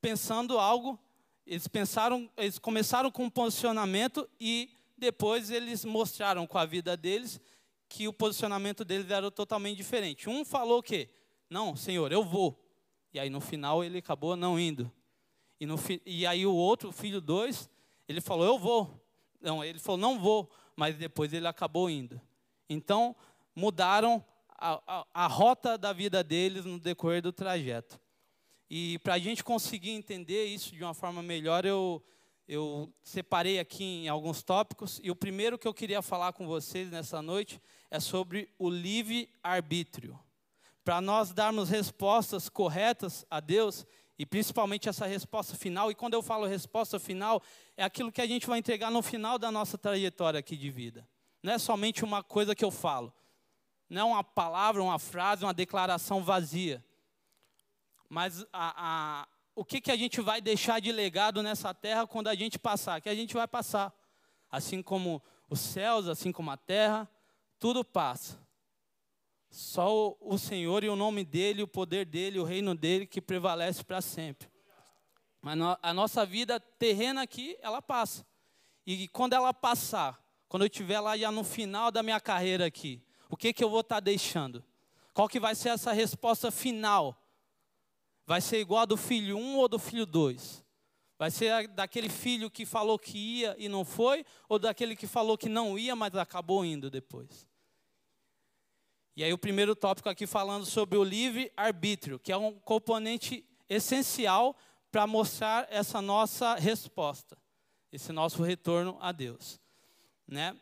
pensando 0.00 0.56
algo, 0.56 0.96
eles 1.44 1.66
pensaram, 1.66 2.30
eles 2.36 2.60
começaram 2.60 3.10
com 3.10 3.24
um 3.24 3.30
posicionamento 3.30 4.28
e 4.38 4.70
depois 4.96 5.50
eles 5.50 5.84
mostraram 5.84 6.46
com 6.46 6.58
a 6.58 6.64
vida 6.64 6.96
deles 6.96 7.40
que 7.88 8.06
o 8.06 8.12
posicionamento 8.12 8.84
deles 8.84 9.10
era 9.10 9.30
totalmente 9.30 9.76
diferente. 9.76 10.28
Um 10.28 10.44
falou 10.44 10.80
que, 10.80 11.08
não, 11.50 11.74
Senhor, 11.74 12.12
eu 12.12 12.22
vou. 12.22 12.56
E 13.12 13.18
aí 13.18 13.30
no 13.30 13.40
final 13.40 13.82
ele 13.82 13.98
acabou 13.98 14.36
não 14.36 14.60
indo. 14.60 14.92
E, 15.60 15.66
no, 15.66 15.76
e 16.06 16.26
aí 16.26 16.46
o 16.46 16.54
outro, 16.54 16.92
filho 16.92 17.20
dois, 17.20 17.68
ele 18.08 18.20
falou, 18.20 18.46
eu 18.46 18.58
vou. 18.58 19.04
Não, 19.40 19.62
ele 19.62 19.78
falou, 19.78 19.98
não 19.98 20.18
vou, 20.18 20.50
mas 20.76 20.96
depois 20.96 21.32
ele 21.32 21.46
acabou 21.46 21.90
indo. 21.90 22.20
Então, 22.68 23.14
mudaram 23.54 24.24
a, 24.48 24.80
a, 24.86 25.06
a 25.14 25.26
rota 25.26 25.78
da 25.78 25.92
vida 25.92 26.22
deles 26.22 26.64
no 26.64 26.78
decorrer 26.78 27.22
do 27.22 27.32
trajeto. 27.32 28.00
E 28.70 28.98
para 28.98 29.14
a 29.14 29.18
gente 29.18 29.42
conseguir 29.42 29.90
entender 29.90 30.44
isso 30.44 30.74
de 30.74 30.84
uma 30.84 30.92
forma 30.92 31.22
melhor, 31.22 31.64
eu, 31.64 32.04
eu 32.46 32.92
separei 33.02 33.58
aqui 33.58 33.84
em 33.84 34.08
alguns 34.08 34.42
tópicos. 34.42 35.00
E 35.02 35.10
o 35.10 35.16
primeiro 35.16 35.58
que 35.58 35.66
eu 35.66 35.72
queria 35.72 36.02
falar 36.02 36.32
com 36.32 36.46
vocês 36.46 36.90
nessa 36.90 37.22
noite 37.22 37.60
é 37.90 37.98
sobre 37.98 38.48
o 38.58 38.68
livre-arbítrio. 38.68 40.18
Para 40.84 41.00
nós 41.00 41.32
darmos 41.32 41.68
respostas 41.68 42.48
corretas 42.48 43.24
a 43.30 43.40
Deus, 43.40 43.86
e 44.18 44.26
principalmente 44.26 44.88
essa 44.88 45.06
resposta 45.06 45.56
final, 45.56 45.90
e 45.90 45.94
quando 45.94 46.14
eu 46.14 46.22
falo 46.22 46.44
resposta 46.44 46.98
final, 46.98 47.40
é 47.76 47.84
aquilo 47.84 48.10
que 48.10 48.20
a 48.20 48.26
gente 48.26 48.46
vai 48.46 48.58
entregar 48.58 48.90
no 48.90 49.00
final 49.00 49.38
da 49.38 49.50
nossa 49.50 49.78
trajetória 49.78 50.40
aqui 50.40 50.56
de 50.56 50.70
vida. 50.70 51.08
Não 51.42 51.52
é 51.52 51.58
somente 51.58 52.04
uma 52.04 52.22
coisa 52.22 52.54
que 52.54 52.64
eu 52.64 52.70
falo, 52.70 53.14
não 53.88 54.00
é 54.00 54.04
uma 54.04 54.24
palavra, 54.24 54.82
uma 54.82 54.98
frase, 54.98 55.44
uma 55.44 55.54
declaração 55.54 56.22
vazia. 56.22 56.84
Mas 58.08 58.44
a, 58.52 59.22
a, 59.22 59.28
o 59.54 59.64
que, 59.64 59.80
que 59.80 59.92
a 59.92 59.96
gente 59.96 60.20
vai 60.20 60.40
deixar 60.40 60.80
de 60.80 60.90
legado 60.90 61.42
nessa 61.42 61.72
terra 61.72 62.06
quando 62.06 62.26
a 62.28 62.34
gente 62.34 62.58
passar? 62.58 63.00
Que 63.00 63.08
a 63.08 63.14
gente 63.14 63.34
vai 63.34 63.46
passar. 63.46 63.94
Assim 64.50 64.82
como 64.82 65.22
os 65.48 65.60
céus, 65.60 66.08
assim 66.08 66.32
como 66.32 66.50
a 66.50 66.56
terra, 66.56 67.08
tudo 67.58 67.84
passa. 67.84 68.38
Só 69.50 70.16
o 70.20 70.36
Senhor 70.36 70.84
e 70.84 70.88
o 70.88 70.96
nome 70.96 71.24
dele, 71.24 71.62
o 71.62 71.68
poder 71.68 72.04
dele, 72.04 72.38
o 72.38 72.44
reino 72.44 72.74
dele 72.74 73.06
que 73.06 73.20
prevalece 73.20 73.82
para 73.82 74.00
sempre. 74.00 74.48
Mas 75.40 75.58
a 75.82 75.94
nossa 75.94 76.26
vida 76.26 76.60
terrena 76.60 77.22
aqui, 77.22 77.56
ela 77.60 77.80
passa. 77.80 78.26
E 78.86 79.08
quando 79.08 79.32
ela 79.32 79.54
passar, 79.54 80.22
quando 80.48 80.62
eu 80.64 80.66
estiver 80.66 81.00
lá 81.00 81.16
já 81.16 81.30
no 81.30 81.44
final 81.44 81.90
da 81.90 82.02
minha 82.02 82.20
carreira 82.20 82.66
aqui, 82.66 83.02
o 83.28 83.36
que, 83.36 83.52
que 83.52 83.62
eu 83.62 83.70
vou 83.70 83.80
estar 83.80 83.96
tá 83.96 84.00
deixando? 84.00 84.64
Qual 85.14 85.28
que 85.28 85.40
vai 85.40 85.54
ser 85.54 85.70
essa 85.70 85.92
resposta 85.92 86.50
final? 86.50 87.20
Vai 88.26 88.40
ser 88.40 88.60
igual 88.60 88.82
a 88.82 88.86
do 88.86 88.96
filho 88.96 89.36
1 89.36 89.40
um 89.40 89.56
ou 89.56 89.68
do 89.68 89.78
filho 89.78 90.04
2? 90.04 90.64
Vai 91.18 91.30
ser 91.30 91.66
daquele 91.68 92.08
filho 92.08 92.50
que 92.50 92.64
falou 92.64 92.98
que 92.98 93.18
ia 93.18 93.56
e 93.58 93.68
não 93.68 93.84
foi, 93.84 94.24
ou 94.48 94.58
daquele 94.58 94.94
que 94.94 95.06
falou 95.06 95.36
que 95.36 95.48
não 95.48 95.78
ia, 95.78 95.96
mas 95.96 96.14
acabou 96.14 96.64
indo 96.64 96.90
depois? 96.90 97.47
E 99.18 99.24
aí 99.24 99.32
o 99.32 99.38
primeiro 99.38 99.74
tópico 99.74 100.08
aqui 100.08 100.28
falando 100.28 100.64
sobre 100.64 100.96
o 100.96 101.02
livre-arbítrio, 101.02 102.20
que 102.20 102.30
é 102.30 102.36
um 102.36 102.52
componente 102.52 103.44
essencial 103.68 104.56
para 104.92 105.08
mostrar 105.08 105.66
essa 105.72 106.00
nossa 106.00 106.54
resposta, 106.54 107.36
esse 107.90 108.12
nosso 108.12 108.44
retorno 108.44 108.96
a 109.00 109.10
Deus. 109.10 109.60
Né? 110.24 110.56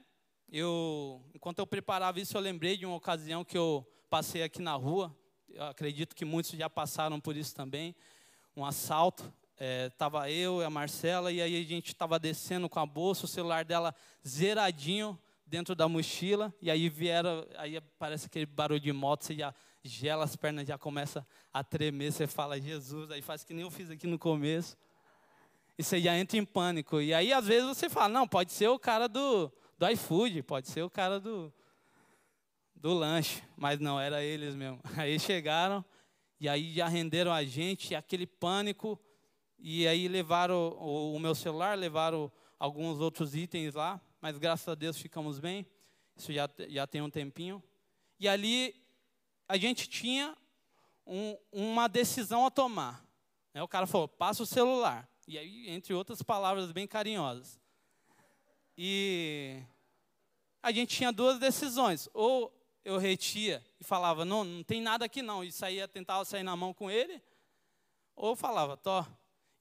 Eu, 0.50 1.22
enquanto 1.34 1.58
eu 1.58 1.66
preparava 1.66 2.18
isso, 2.18 2.34
eu 2.34 2.40
lembrei 2.40 2.78
de 2.78 2.86
uma 2.86 2.96
ocasião 2.96 3.44
que 3.44 3.58
eu 3.58 3.86
passei 4.08 4.42
aqui 4.42 4.62
na 4.62 4.72
rua, 4.72 5.14
eu 5.50 5.64
acredito 5.64 6.16
que 6.16 6.24
muitos 6.24 6.52
já 6.52 6.70
passaram 6.70 7.20
por 7.20 7.36
isso 7.36 7.54
também, 7.54 7.94
um 8.56 8.64
assalto, 8.64 9.30
estava 9.86 10.30
é, 10.30 10.32
eu 10.32 10.62
e 10.62 10.64
a 10.64 10.70
Marcela, 10.70 11.30
e 11.30 11.42
aí 11.42 11.60
a 11.60 11.62
gente 11.62 11.88
estava 11.88 12.18
descendo 12.18 12.70
com 12.70 12.80
a 12.80 12.86
bolsa, 12.86 13.26
o 13.26 13.28
celular 13.28 13.66
dela 13.66 13.94
zeradinho, 14.26 15.20
dentro 15.46 15.74
da 15.74 15.88
mochila, 15.88 16.52
e 16.60 16.70
aí 16.70 16.88
vieram, 16.88 17.46
aí 17.56 17.80
parece 17.98 18.26
aquele 18.26 18.46
barulho 18.46 18.80
de 18.80 18.92
moto, 18.92 19.24
você 19.24 19.34
já 19.34 19.54
gela 19.82 20.24
as 20.24 20.34
pernas, 20.34 20.66
já 20.66 20.76
começa 20.76 21.24
a 21.52 21.62
tremer, 21.62 22.12
você 22.12 22.26
fala, 22.26 22.60
Jesus, 22.60 23.10
aí 23.12 23.22
faz 23.22 23.44
que 23.44 23.54
nem 23.54 23.62
eu 23.62 23.70
fiz 23.70 23.88
aqui 23.88 24.06
no 24.08 24.18
começo. 24.18 24.76
E 25.78 25.84
você 25.84 26.00
já 26.00 26.16
entra 26.18 26.36
em 26.36 26.44
pânico. 26.44 27.00
E 27.00 27.14
aí, 27.14 27.32
às 27.32 27.46
vezes, 27.46 27.68
você 27.68 27.88
fala, 27.88 28.08
não, 28.08 28.26
pode 28.26 28.50
ser 28.50 28.68
o 28.68 28.78
cara 28.78 29.06
do, 29.06 29.52
do 29.78 29.88
iFood, 29.90 30.42
pode 30.42 30.68
ser 30.68 30.82
o 30.82 30.90
cara 30.90 31.20
do, 31.20 31.52
do 32.74 32.92
lanche. 32.92 33.42
Mas 33.56 33.78
não, 33.78 34.00
era 34.00 34.24
eles 34.24 34.54
mesmo. 34.54 34.80
Aí 34.96 35.20
chegaram, 35.20 35.84
e 36.40 36.48
aí 36.48 36.72
já 36.72 36.88
renderam 36.88 37.32
a 37.32 37.44
gente, 37.44 37.94
aquele 37.94 38.26
pânico, 38.26 38.98
e 39.58 39.86
aí 39.86 40.08
levaram 40.08 40.76
o, 40.78 41.14
o 41.14 41.20
meu 41.20 41.34
celular, 41.34 41.78
levaram 41.78 42.30
alguns 42.58 43.00
outros 43.00 43.34
itens 43.34 43.74
lá 43.74 44.00
mas 44.26 44.38
graças 44.38 44.66
a 44.66 44.74
Deus 44.74 44.98
ficamos 44.98 45.38
bem. 45.38 45.64
Isso 46.16 46.32
já, 46.32 46.50
já 46.68 46.84
tem 46.84 47.00
um 47.00 47.08
tempinho. 47.08 47.62
E 48.18 48.26
ali 48.26 48.74
a 49.46 49.56
gente 49.56 49.88
tinha 49.88 50.36
um, 51.06 51.38
uma 51.52 51.86
decisão 51.86 52.44
a 52.44 52.50
tomar. 52.50 53.06
Né? 53.54 53.62
O 53.62 53.68
cara 53.68 53.86
falou: 53.86 54.08
passa 54.08 54.42
o 54.42 54.46
celular. 54.46 55.08
E 55.28 55.38
aí, 55.38 55.70
entre 55.70 55.94
outras 55.94 56.22
palavras 56.22 56.72
bem 56.72 56.88
carinhosas. 56.88 57.60
E 58.76 59.62
a 60.60 60.72
gente 60.72 60.96
tinha 60.96 61.12
duas 61.12 61.38
decisões. 61.38 62.08
Ou 62.12 62.52
eu 62.84 62.98
retia 62.98 63.64
e 63.78 63.84
falava: 63.84 64.24
não, 64.24 64.42
não 64.42 64.64
tem 64.64 64.80
nada 64.80 65.04
aqui 65.04 65.22
não. 65.22 65.44
E 65.44 65.52
saía, 65.52 65.86
tentava 65.86 66.24
sair 66.24 66.42
na 66.42 66.56
mão 66.56 66.74
com 66.74 66.90
ele. 66.90 67.22
Ou 68.16 68.34
falava: 68.34 68.76
tó. 68.76 69.06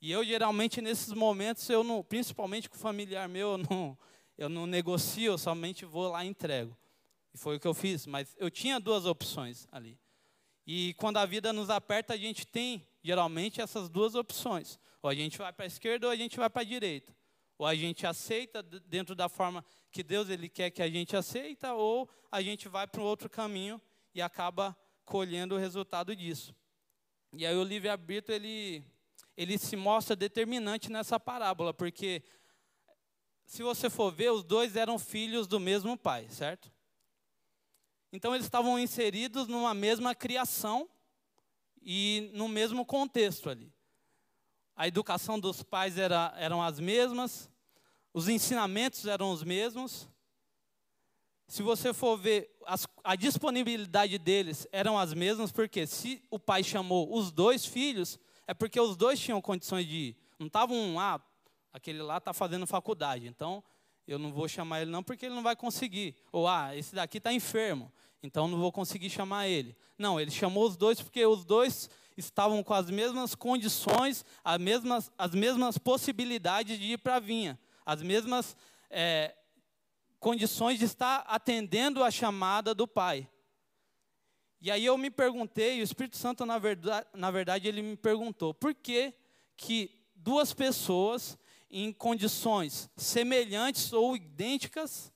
E 0.01 0.11
eu 0.11 0.23
geralmente 0.23 0.81
nesses 0.81 1.13
momentos, 1.13 1.69
eu 1.69 1.83
não, 1.83 2.03
principalmente 2.03 2.67
com 2.67 2.75
o 2.75 2.79
familiar 2.79 3.29
meu, 3.29 3.51
eu 3.51 3.57
não, 3.69 3.95
eu 4.37 4.49
não 4.49 4.65
negocio, 4.65 5.31
eu 5.33 5.37
somente 5.37 5.85
vou 5.85 6.09
lá 6.09 6.25
e 6.25 6.27
entrego. 6.27 6.77
E 7.33 7.37
foi 7.37 7.57
o 7.57 7.59
que 7.59 7.67
eu 7.67 7.73
fiz, 7.73 8.05
mas 8.05 8.35
eu 8.37 8.49
tinha 8.49 8.79
duas 8.79 9.05
opções 9.05 9.67
ali. 9.71 9.99
E 10.65 10.93
quando 10.95 11.17
a 11.17 11.25
vida 11.25 11.53
nos 11.53 11.69
aperta, 11.69 12.13
a 12.13 12.17
gente 12.17 12.45
tem 12.45 12.87
geralmente 13.03 13.61
essas 13.61 13.87
duas 13.87 14.15
opções. 14.15 14.79
Ou 15.01 15.09
a 15.09 15.13
gente 15.13 15.37
vai 15.37 15.53
para 15.53 15.65
a 15.65 15.67
esquerda 15.67 16.07
ou 16.07 16.11
a 16.11 16.15
gente 16.15 16.37
vai 16.37 16.49
para 16.49 16.63
a 16.63 16.65
direita. 16.65 17.15
Ou 17.57 17.65
a 17.65 17.75
gente 17.75 18.07
aceita 18.07 18.63
dentro 18.63 19.13
da 19.15 19.29
forma 19.29 19.63
que 19.91 20.03
Deus 20.03 20.29
ele 20.29 20.49
quer 20.49 20.71
que 20.71 20.81
a 20.81 20.89
gente 20.89 21.15
aceita, 21.15 21.73
ou 21.73 22.09
a 22.31 22.41
gente 22.41 22.67
vai 22.67 22.85
para 22.87 23.01
um 23.01 23.05
outro 23.05 23.29
caminho 23.29 23.79
e 24.13 24.21
acaba 24.21 24.75
colhendo 25.05 25.55
o 25.55 25.57
resultado 25.57 26.15
disso. 26.15 26.53
E 27.31 27.45
aí 27.45 27.55
o 27.55 27.63
livre-arbítrio 27.63 28.35
ele, 28.35 28.83
ele 29.37 29.57
se 29.57 29.75
mostra 29.75 30.15
determinante 30.15 30.91
nessa 30.91 31.19
parábola, 31.19 31.73
porque 31.73 32.23
se 33.45 33.61
você 33.61 33.89
for 33.89 34.11
ver, 34.11 34.31
os 34.31 34.43
dois 34.43 34.75
eram 34.75 34.97
filhos 34.97 35.47
do 35.47 35.59
mesmo 35.59 35.97
pai, 35.97 36.27
certo? 36.29 36.71
Então 38.11 38.33
eles 38.33 38.45
estavam 38.45 38.79
inseridos 38.79 39.47
numa 39.47 39.73
mesma 39.73 40.15
criação 40.15 40.89
e 41.81 42.31
no 42.33 42.47
mesmo 42.47 42.85
contexto 42.85 43.49
ali. 43.49 43.71
A 44.75 44.87
educação 44.87 45.39
dos 45.39 45.61
pais 45.61 45.97
era, 45.97 46.33
eram 46.37 46.61
as 46.61 46.79
mesmas, 46.79 47.49
os 48.13 48.27
ensinamentos 48.27 49.05
eram 49.05 49.31
os 49.31 49.43
mesmos. 49.43 50.07
Se 51.47 51.61
você 51.61 51.93
for 51.93 52.17
ver, 52.17 52.57
as, 52.65 52.87
a 53.03 53.15
disponibilidade 53.15 54.17
deles 54.17 54.67
eram 54.71 54.97
as 54.97 55.13
mesmas, 55.13 55.51
porque 55.51 55.85
se 55.85 56.23
o 56.31 56.39
pai 56.39 56.63
chamou 56.63 57.15
os 57.15 57.31
dois 57.31 57.65
filhos, 57.65 58.19
é 58.47 58.53
porque 58.53 58.79
os 58.79 58.95
dois 58.95 59.19
tinham 59.19 59.41
condições 59.41 59.85
de 59.85 59.95
ir. 59.95 60.17
Não 60.39 60.47
estavam, 60.47 60.99
ah, 60.99 61.21
aquele 61.75 62.01
lá 62.01 62.19
está 62.19 62.31
fazendo 62.31 62.65
faculdade, 62.65 63.27
então 63.27 63.61
eu 64.07 64.17
não 64.17 64.31
vou 64.31 64.47
chamar 64.47 64.81
ele 64.81 64.91
não 64.91 65.03
porque 65.03 65.25
ele 65.25 65.35
não 65.35 65.43
vai 65.43 65.57
conseguir. 65.57 66.15
Ou, 66.31 66.47
ah, 66.47 66.73
esse 66.73 66.95
daqui 66.95 67.17
está 67.17 67.33
enfermo, 67.33 67.91
então 68.23 68.47
não 68.47 68.57
vou 68.57 68.71
conseguir 68.71 69.09
chamar 69.09 69.49
ele. 69.49 69.75
Não, 69.97 70.17
ele 70.17 70.31
chamou 70.31 70.65
os 70.65 70.77
dois 70.77 71.01
porque 71.01 71.25
os 71.25 71.43
dois 71.43 71.89
estavam 72.15 72.63
com 72.63 72.73
as 72.73 72.89
mesmas 72.89 73.35
condições, 73.35 74.23
as 74.41 74.57
mesmas, 74.57 75.11
as 75.17 75.31
mesmas 75.31 75.77
possibilidades 75.77 76.79
de 76.79 76.93
ir 76.93 76.97
para 76.97 77.17
a 77.17 77.19
vinha, 77.19 77.59
as 77.85 78.01
mesmas 78.01 78.55
é, 78.89 79.35
condições 80.17 80.79
de 80.79 80.85
estar 80.85 81.25
atendendo 81.27 82.01
a 82.05 82.09
chamada 82.09 82.73
do 82.73 82.87
Pai. 82.87 83.27
E 84.61 84.71
aí 84.71 84.85
eu 84.85 84.97
me 84.97 85.11
perguntei, 85.11 85.81
o 85.81 85.83
Espírito 85.83 86.15
Santo, 86.15 86.45
na 86.45 86.57
verdade, 86.57 87.05
na 87.13 87.29
verdade 87.31 87.67
ele 87.67 87.81
me 87.81 87.97
perguntou, 87.97 88.53
por 88.53 88.73
que, 88.73 89.13
que 89.57 89.91
duas 90.15 90.53
pessoas 90.53 91.37
em 91.77 91.91
condições 91.91 92.89
semelhantes 92.95 93.91
ou 93.91 94.15
idênticas, 94.15 95.11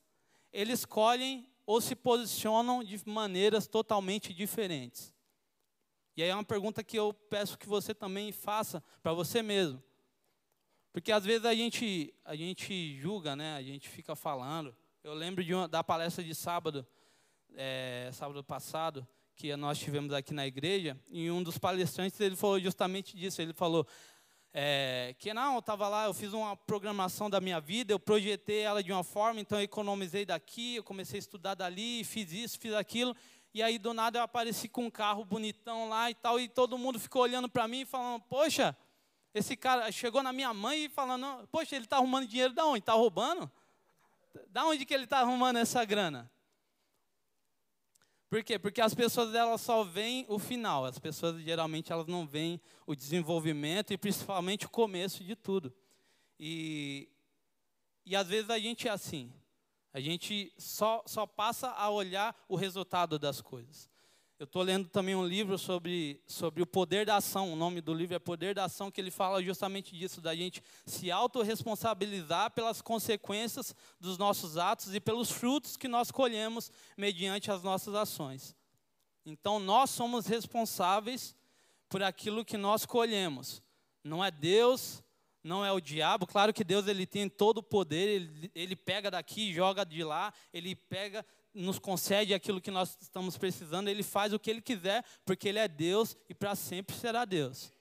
eles 0.51 0.80
escolhem 0.80 1.50
ou 1.66 1.80
se 1.80 1.96
posicionam 1.96 2.84
de 2.84 3.01
maneiras 3.06 3.66
totalmente 3.66 4.34
diferentes. 4.34 5.16
E 6.18 6.22
aí 6.22 6.28
é 6.28 6.36
uma 6.36 6.44
pergunta 6.44 6.84
que 6.84 7.00
eu 7.00 7.13
peço 7.13 7.58
que 7.58 7.66
você 7.66 7.96
também 7.96 8.34
faça 8.34 8.84
para 9.01 9.13
você 9.13 9.42
mesmo. 9.42 9.82
Porque 10.92 11.13
às 11.13 11.24
vezes 11.24 11.46
a 11.46 11.56
gente, 11.56 12.13
a 12.25 12.36
gente 12.36 13.00
julga, 13.00 13.38
né? 13.38 13.56
a 13.56 13.63
gente 13.63 13.88
fica 13.88 14.13
falando. 14.13 14.75
Eu 15.01 15.13
lembro 15.13 15.42
uma, 15.56 15.66
da 15.66 15.82
palestra 15.82 16.22
de 16.22 16.36
sábado, 16.36 16.86
é, 17.56 18.10
sábado 18.12 18.44
passado, 18.44 19.08
que 19.34 19.56
nós 19.56 19.80
tivemos 19.80 20.12
aqui 20.12 20.34
na 20.34 20.46
igreja, 20.46 21.00
e 21.08 21.32
um 21.32 21.42
dos 21.42 21.58
palestrantes 21.58 22.20
ele 22.20 22.36
falou 22.36 22.60
justamente 22.60 23.16
disso. 23.16 23.42
Ele 23.42 23.54
falou 23.54 23.88
é, 24.53 25.15
que 25.20 25.34
não, 25.34 25.53
eu 25.53 25.60
estava 25.60 25.88
lá, 25.88 26.06
eu 26.06 26.13
fiz 26.13 26.34
uma 26.34 26.56
programação 26.56 27.29
da 27.29 27.39
minha 27.39 27.60
vida, 27.60 27.94
eu 27.94 28.00
projetei 28.00 28.62
ela 28.62 28.82
de 28.82 28.91
uma 28.91 29.03
forma, 29.03 29.39
então 29.39 29.60
eu 29.60 29.63
economizei 29.63 30.25
daqui, 30.25 30.77
eu 30.77 30.84
comecei 30.84 31.18
a 31.18 31.20
estudar 31.20 31.53
dali, 31.53 32.03
fiz 32.03 32.32
isso, 32.32 32.60
fiz 32.60 32.74
aquilo, 32.74 33.15
e 33.53 33.62
aí 33.62 33.77
do 33.77 33.94
nada 33.94 34.20
eu 34.20 34.24
apareci 34.24 34.68
com 34.68 34.86
um 34.86 34.89
carro 34.89 35.24
bonitão 35.24 35.89
lá 35.89 36.10
e 36.10 36.15
tal, 36.15 36.39
e 36.39 36.48
todo 36.48 36.77
mundo 36.77 37.00
ficou 37.00 37.22
olhando 37.22 37.48
para 37.48 37.68
mim 37.68 37.82
e 37.82 37.86
falando, 37.86 38.22
poxa, 38.24 38.75
esse 39.34 39.56
cara 39.56 39.91
chegou 39.91 40.24
na 40.24 40.34
minha 40.34 40.53
mãe 40.53 40.86
e 40.86 40.89
falando, 40.89 41.48
poxa, 41.51 41.75
ele 41.75 41.86
está 41.86 41.98
arrumando 41.98 42.27
dinheiro 42.27 42.53
da 42.53 42.65
onde? 42.65 42.79
Está 42.79 42.94
roubando? 42.94 43.50
Da 44.48 44.65
onde 44.65 44.86
que 44.86 44.94
ele 44.94 45.03
está 45.03 45.20
arrumando 45.20 45.58
essa 45.58 45.86
grana? 45.86 46.29
Por 48.30 48.44
quê? 48.44 48.60
Porque 48.60 48.80
as 48.80 48.94
pessoas 48.94 49.34
elas 49.34 49.60
só 49.60 49.84
veem 49.84 50.26
o 50.30 50.38
final. 50.38 50.86
As 50.86 51.00
pessoas 51.00 51.42
geralmente 51.42 51.92
elas 51.92 52.06
não 52.06 52.28
veem 52.28 52.62
o 52.86 52.96
desenvolvimento 52.96 53.92
e 53.92 53.98
principalmente 53.98 54.68
o 54.68 54.70
começo 54.70 55.24
de 55.24 55.36
tudo. 55.36 55.74
E, 56.40 57.10
e 58.06 58.16
às 58.16 58.28
vezes 58.28 58.50
a 58.52 58.60
gente 58.60 58.88
é 58.88 58.92
assim. 58.92 59.34
A 59.92 60.00
gente 60.00 60.54
só, 60.58 61.04
só 61.08 61.26
passa 61.26 61.72
a 61.72 61.90
olhar 61.90 62.36
o 62.48 62.56
resultado 62.56 63.18
das 63.18 63.42
coisas. 63.42 63.88
Eu 64.39 64.46
estou 64.46 64.62
lendo 64.62 64.88
também 64.88 65.15
um 65.15 65.27
livro 65.27 65.58
sobre, 65.58 66.24
sobre 66.25 66.63
o 66.63 66.65
poder 66.65 67.05
da 67.05 67.17
ação. 67.17 67.51
O 67.51 67.58
nome 67.58 67.81
do 67.81 67.93
livro 67.93 68.15
é 68.15 68.19
Poder 68.19 68.55
da 68.55 68.63
Ação, 68.63 68.89
que 68.89 69.01
ele 69.01 69.12
fala 69.12 69.43
justamente 69.43 69.93
disso, 69.93 70.22
da 70.22 70.34
gente 70.34 70.63
se 70.86 71.12
autorresponsabilizar 71.12 72.51
pelas 72.51 72.81
consequências 72.81 73.75
dos 74.00 74.17
nossos 74.17 74.55
atos 74.55 74.96
e 74.96 75.01
pelos 75.01 75.29
frutos 75.29 75.75
que 75.75 75.89
nós 75.89 76.10
colhemos 76.10 76.72
mediante 76.98 77.51
as 77.51 77.63
nossas 77.63 77.93
ações. 77.93 78.55
Então, 79.25 79.60
nós 79.60 79.89
somos 79.89 80.25
responsáveis 80.25 81.36
por 81.89 82.01
aquilo 82.01 82.46
que 82.46 82.55
nós 82.55 82.86
colhemos. 82.86 83.62
Não 84.05 84.24
é 84.24 84.31
Deus, 84.31 85.03
não 85.43 85.65
é 85.65 85.72
o 85.74 85.81
diabo. 85.81 86.25
Claro 86.25 86.53
que 86.53 86.63
Deus 86.63 86.88
ele 86.88 87.05
tem 87.05 87.27
todo 87.27 87.58
o 87.58 87.63
poder, 87.63 88.08
ele, 88.08 88.51
ele 88.55 88.75
pega 88.77 89.12
daqui, 89.12 89.53
joga 89.53 89.86
de 89.86 90.01
lá, 90.01 90.34
ele 90.53 90.75
pega 90.75 91.25
nos 91.53 91.79
concede 91.79 92.34
aquilo 92.34 92.62
que 92.62 92.72
nós 92.72 92.98
estamos 93.01 93.38
precisando, 93.38 93.88
Ele 93.88 94.03
faz 94.03 94.34
o 94.34 94.39
que 94.39 94.50
Ele 94.50 94.62
quiser, 94.62 95.03
porque 95.25 95.50
Ele 95.50 95.60
é 95.60 95.68
Deus 95.68 96.15
e 96.27 96.34
para 96.34 96.56
sempre 96.56 96.96
será 96.96 97.25
Deus. 97.25 97.72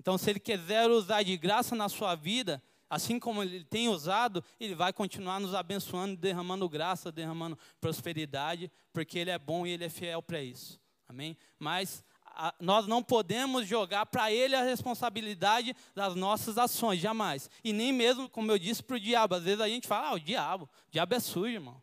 Então, 0.00 0.16
se 0.16 0.30
Ele 0.30 0.40
quiser 0.40 0.88
usar 0.88 1.22
de 1.22 1.36
graça 1.36 1.74
na 1.74 1.88
sua 1.88 2.14
vida, 2.14 2.62
assim 2.88 3.18
como 3.18 3.42
Ele 3.42 3.64
tem 3.64 3.88
usado, 3.88 4.42
Ele 4.58 4.74
vai 4.74 4.92
continuar 4.92 5.40
nos 5.40 5.54
abençoando, 5.54 6.16
derramando 6.16 6.68
graça, 6.68 7.12
derramando 7.12 7.58
prosperidade, 7.80 8.70
porque 8.92 9.18
Ele 9.18 9.30
é 9.30 9.38
bom 9.38 9.66
e 9.66 9.70
Ele 9.70 9.84
é 9.84 9.90
fiel 9.90 10.22
para 10.22 10.42
isso. 10.42 10.80
Amém? 11.08 11.36
Mas 11.58 12.04
a, 12.24 12.54
nós 12.60 12.86
não 12.86 13.02
podemos 13.02 13.66
jogar 13.66 14.06
para 14.06 14.30
Ele 14.32 14.54
a 14.54 14.62
responsabilidade 14.62 15.74
das 15.94 16.14
nossas 16.14 16.56
ações, 16.56 17.00
jamais. 17.00 17.50
E 17.64 17.72
nem 17.72 17.92
mesmo, 17.92 18.28
como 18.28 18.50
eu 18.52 18.58
disse, 18.58 18.82
para 18.82 18.96
o 18.96 19.00
diabo. 19.00 19.34
Às 19.34 19.42
vezes 19.42 19.60
a 19.60 19.68
gente 19.68 19.88
fala, 19.88 20.08
ah, 20.08 20.14
o 20.14 20.20
diabo, 20.20 20.64
o 20.64 20.90
diabo 20.90 21.14
é 21.14 21.20
sujo, 21.20 21.48
irmão. 21.48 21.82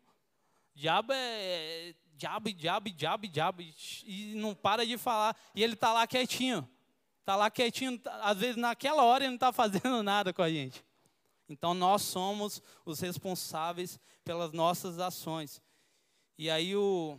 Diabo 0.76 1.10
é 1.14 1.94
diabo, 2.16 2.52
diabo, 2.52 2.90
diabo, 2.90 3.26
diabo, 3.26 3.62
e 4.04 4.34
não 4.36 4.54
para 4.54 4.84
de 4.84 4.98
falar. 4.98 5.34
E 5.54 5.64
ele 5.64 5.72
está 5.72 5.90
lá 5.90 6.06
quietinho. 6.06 6.68
Está 7.20 7.34
lá 7.34 7.50
quietinho, 7.50 7.98
às 8.20 8.36
vezes 8.36 8.56
naquela 8.56 9.02
hora 9.02 9.24
ele 9.24 9.30
não 9.30 9.36
está 9.36 9.50
fazendo 9.54 10.02
nada 10.02 10.34
com 10.34 10.42
a 10.42 10.50
gente. 10.50 10.84
Então 11.48 11.72
nós 11.72 12.02
somos 12.02 12.62
os 12.84 13.00
responsáveis 13.00 13.98
pelas 14.22 14.52
nossas 14.52 14.98
ações. 14.98 15.62
E 16.36 16.50
aí 16.50 16.76
o. 16.76 17.18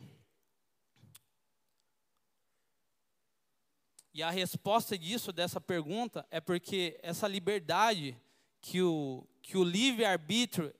E 4.13 4.21
a 4.21 4.29
resposta 4.29 4.95
disso, 4.95 5.33
dessa 5.33 5.59
pergunta, 5.59 6.27
é 6.29 6.39
porque 6.39 6.99
essa 7.01 7.27
liberdade 7.27 8.15
que 8.61 8.83
o, 8.83 9.27
que 9.41 9.57
o 9.57 9.63
livre-arbítrio 9.63 10.71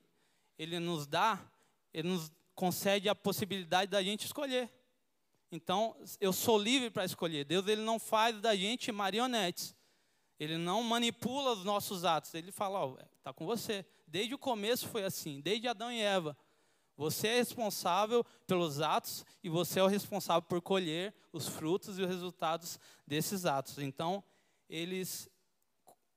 ele 0.60 0.80
nos 0.80 1.08
dá, 1.08 1.39
ele 1.91 2.10
nos 2.10 2.32
concede 2.58 3.08
a 3.08 3.13
possibilidade 3.13 3.91
da 3.91 4.02
gente 4.02 4.26
escolher. 4.26 4.74
Então, 5.52 5.96
eu 6.20 6.34
sou 6.34 6.58
livre 6.58 6.89
para 6.89 7.06
escolher. 7.06 7.46
Deus 7.46 7.67
ele 7.67 7.84
não 7.84 8.00
faz 8.00 8.41
da 8.41 8.56
gente 8.56 8.91
marionetes. 8.91 9.76
Ele 10.39 10.58
não 10.58 10.82
manipula 10.82 11.54
os 11.54 11.63
nossos 11.63 12.04
atos. 12.04 12.34
Ele 12.34 12.52
fala, 12.52 12.84
ó, 12.84 12.98
está 13.15 13.32
com 13.32 13.46
você. 13.46 13.86
Desde 14.08 14.34
o 14.34 14.39
começo 14.39 14.88
foi 14.88 15.04
assim, 15.04 15.39
desde 15.39 15.67
Adão 15.67 15.91
e 15.91 16.02
Eva. 16.02 16.36
Você 16.98 17.28
é 17.28 17.36
responsável 17.36 18.26
pelos 18.48 18.82
atos 18.82 19.24
e 19.43 19.50
você 19.50 19.80
é 19.80 19.84
o 19.84 19.88
responsável 19.88 20.41
por 20.41 20.60
colher 20.60 21.13
os 21.32 21.48
frutos 21.48 22.00
e 22.00 22.02
os 22.02 22.08
resultados 22.08 22.80
desses 23.06 23.46
atos. 23.46 23.78
Então, 23.78 24.24
eles 24.67 25.30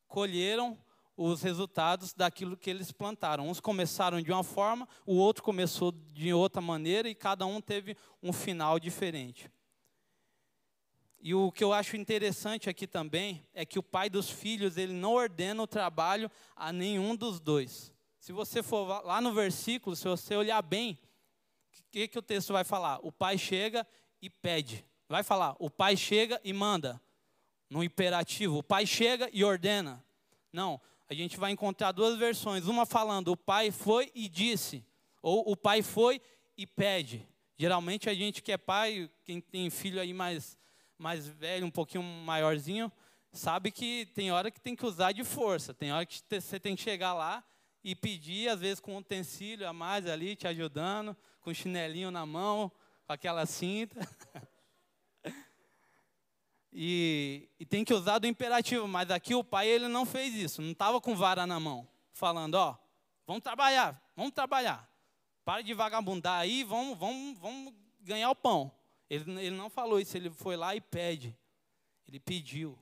colheram 0.09 0.79
os 1.23 1.43
resultados 1.43 2.15
daquilo 2.15 2.57
que 2.57 2.71
eles 2.71 2.91
plantaram. 2.91 3.47
Uns 3.47 3.61
começaram 3.61 4.23
de 4.23 4.33
uma 4.33 4.43
forma, 4.43 4.89
o 5.05 5.17
outro 5.17 5.43
começou 5.43 5.93
de 5.93 6.33
outra 6.33 6.63
maneira 6.63 7.11
e 7.11 7.15
cada 7.15 7.45
um 7.45 7.61
teve 7.61 7.95
um 8.23 8.33
final 8.33 8.81
diferente. 8.81 9.51
E 11.21 11.35
o 11.35 11.53
que 11.53 11.63
eu 11.63 11.75
acho 11.75 11.95
interessante 11.95 12.71
aqui 12.71 12.87
também 12.87 13.47
é 13.53 13.67
que 13.67 13.79
o 13.79 13.83
pai 13.83 14.09
dos 14.09 14.31
filhos, 14.31 14.79
ele 14.79 14.95
não 14.95 15.13
ordena 15.13 15.63
o 15.63 15.67
trabalho 15.67 16.31
a 16.57 16.73
nenhum 16.73 17.15
dos 17.15 17.39
dois. 17.39 17.93
Se 18.19 18.33
você 18.33 18.63
for 18.63 19.05
lá 19.05 19.21
no 19.21 19.35
versículo, 19.35 19.95
se 19.95 20.09
você 20.09 20.35
olhar 20.35 20.63
bem, 20.63 20.99
o 21.81 21.91
que, 21.91 22.09
que 22.09 22.19
o 22.19 22.23
texto 22.23 22.55
vai 22.55 22.65
falar? 22.65 22.99
O 23.03 23.13
pai 23.13 23.37
chega 23.37 23.87
e 24.23 24.31
pede. 24.31 24.87
Vai 25.07 25.23
falar, 25.23 25.55
o 25.59 25.69
pai 25.69 25.99
chega 25.99 26.41
e 26.43 26.55
manda. 26.55 26.99
No 27.69 27.85
imperativo, 27.85 28.57
o 28.57 28.63
pai 28.63 28.87
chega 28.87 29.29
e 29.35 29.45
ordena. 29.45 30.03
Não, 30.51 30.81
a 31.11 31.15
gente 31.15 31.37
vai 31.37 31.51
encontrar 31.51 31.91
duas 31.91 32.17
versões. 32.17 32.69
Uma 32.69 32.87
falando, 32.87 33.33
o 33.33 33.37
pai 33.37 33.73
foi 33.73 34.13
e 34.15 34.29
disse, 34.29 34.87
ou 35.21 35.51
o 35.51 35.57
pai 35.57 35.83
foi 35.83 36.23
e 36.57 36.65
pede. 36.65 37.29
Geralmente 37.59 38.09
a 38.09 38.15
gente 38.15 38.41
que 38.41 38.53
é 38.53 38.57
pai, 38.57 39.11
quem 39.25 39.41
tem 39.41 39.69
filho 39.71 40.01
aí 40.01 40.15
mais, 40.15 40.57
mais 40.97 41.27
velho, 41.27 41.67
um 41.67 41.71
pouquinho 41.71 42.05
maiorzinho, 42.05 42.93
sabe 43.33 43.73
que 43.73 44.07
tem 44.15 44.31
hora 44.31 44.53
que 44.53 44.61
tem 44.61 44.77
que 44.77 44.87
usar 44.87 45.11
de 45.11 45.25
força. 45.25 45.75
Tem 45.75 45.93
hora 45.93 46.07
que 46.07 46.23
você 46.31 46.61
tem 46.61 46.77
que 46.77 46.83
chegar 46.83 47.13
lá 47.13 47.45
e 47.83 47.97
pedir, 47.97 48.49
às 48.49 48.61
vezes 48.61 48.79
com 48.79 48.95
um 48.95 48.99
utensílio 48.99 49.69
a 49.69 49.73
mais 49.73 50.07
ali, 50.07 50.37
te 50.37 50.47
ajudando, 50.47 51.17
com 51.41 51.51
um 51.51 51.55
chinelinho 51.55 52.13
na 52.13 52.25
mão, 52.25 52.71
com 53.05 53.13
aquela 53.13 53.45
cinta. 53.47 53.99
E, 56.73 57.49
e, 57.59 57.67
tem 57.67 57.85
que 57.85 57.93
usar 57.93 58.19
do 58.19 58.27
imperativo, 58.27 58.87
mas 58.87 59.11
aqui 59.11 59.35
o 59.35 59.43
pai 59.43 59.67
ele 59.67 59.89
não 59.89 60.07
fez 60.07 60.35
isso, 60.35 60.63
não 60.63 60.71
estava 60.71 61.01
com 61.01 61.17
vara 61.17 61.45
na 61.45 61.59
mão, 61.59 61.89
falando, 62.13 62.55
ó, 62.55 62.79
vamos 63.27 63.43
trabalhar, 63.43 64.01
vamos 64.15 64.33
trabalhar. 64.33 64.89
Para 65.45 65.63
de 65.63 65.75
vagabundar 65.75 66.41
aí, 66.41 66.63
vamos, 66.63 66.97
vamos, 66.97 67.39
vamos 67.39 67.75
ganhar 68.01 68.31
o 68.31 68.37
pão. 68.37 68.71
Ele, 69.09 69.29
ele 69.41 69.57
não 69.57 69.69
falou 69.69 69.99
isso, 69.99 70.17
ele 70.17 70.31
foi 70.31 70.57
lá 70.57 70.77
e 70.77 70.81
pede. 70.81 71.37
Ele 72.07 72.21
pediu. 72.21 72.79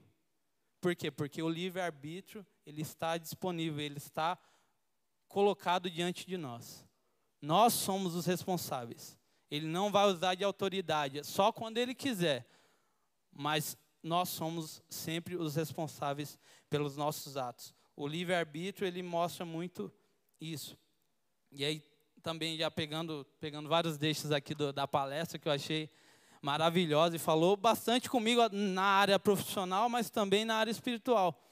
Por 0.81 0.95
quê? 0.95 1.11
Porque 1.11 1.43
o 1.43 1.49
livre-arbítrio, 1.49 2.47
ele 2.67 2.83
está 2.83 3.17
disponível, 3.17 3.81
ele 3.81 3.97
está 3.97 4.39
colocado 5.27 5.91
diante 5.91 6.27
de 6.27 6.37
nós. 6.37 6.87
Nós 7.41 7.73
somos 7.73 8.15
os 8.15 8.27
responsáveis. 8.27 9.19
Ele 9.51 9.67
não 9.67 9.91
vai 9.91 10.07
usar 10.07 10.35
de 10.35 10.45
autoridade, 10.45 11.25
só 11.25 11.51
quando 11.51 11.79
ele 11.79 11.95
quiser 11.95 12.47
mas 13.33 13.77
nós 14.03 14.29
somos 14.29 14.83
sempre 14.89 15.37
os 15.37 15.57
responsáveis 15.57 16.39
pelos 16.69 16.97
nossos 16.97 17.37
atos. 17.37 17.75
O 17.97 18.07
livre-arbítrio, 18.07 18.87
ele 18.87 19.03
mostra 19.03 19.45
muito 19.45 19.93
isso. 20.41 20.79
E 21.51 21.65
aí, 21.65 21.83
também 22.23 22.57
já 22.57 22.71
pegando, 22.71 23.27
pegando 23.41 23.69
vários 23.69 23.97
deixos 23.97 24.31
aqui 24.31 24.55
do, 24.55 24.73
da 24.73 24.87
palestra, 24.87 25.39
que 25.39 25.49
eu 25.49 25.53
achei 25.53 25.91
maravilhosa, 26.41 27.17
e 27.17 27.19
falou 27.19 27.57
bastante 27.57 28.09
comigo 28.09 28.49
na 28.53 28.83
área 28.83 29.19
profissional, 29.19 29.89
mas 29.89 30.11
também 30.11 30.45
na 30.45 30.57
área 30.57 30.71
espiritual. 30.71 31.45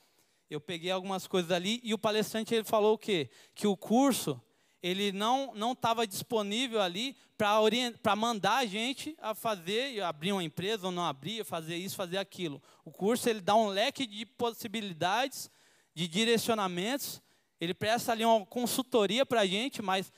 Eu 0.48 0.60
peguei 0.60 0.90
algumas 0.90 1.26
coisas 1.26 1.50
ali, 1.50 1.80
e 1.82 1.92
o 1.92 1.98
palestrante 1.98 2.54
ele 2.54 2.64
falou 2.64 2.94
o 2.94 2.98
quê? 2.98 3.28
Que 3.54 3.66
o 3.66 3.76
curso, 3.76 4.40
ele 4.86 5.10
não 5.10 5.52
não 5.54 5.72
estava 5.72 6.06
disponível 6.06 6.80
ali 6.80 7.16
para 7.36 8.14
mandar 8.14 8.58
a 8.58 8.66
gente 8.66 9.16
a 9.20 9.34
fazer, 9.34 10.00
abrir 10.00 10.32
uma 10.32 10.44
empresa 10.44 10.86
ou 10.86 10.92
não 10.92 11.04
abrir, 11.04 11.44
fazer 11.44 11.76
isso, 11.76 11.96
fazer 11.96 12.18
aquilo. 12.18 12.62
O 12.84 12.92
curso 12.92 13.28
ele 13.28 13.40
dá 13.40 13.54
um 13.54 13.66
leque 13.66 14.06
de 14.06 14.24
possibilidades, 14.24 15.50
de 15.92 16.06
direcionamentos. 16.06 17.20
Ele 17.60 17.74
presta 17.74 18.12
ali 18.12 18.24
uma 18.24 18.46
consultoria 18.46 19.26
para 19.26 19.40
a 19.40 19.46
gente, 19.46 19.82
mas 19.82 20.12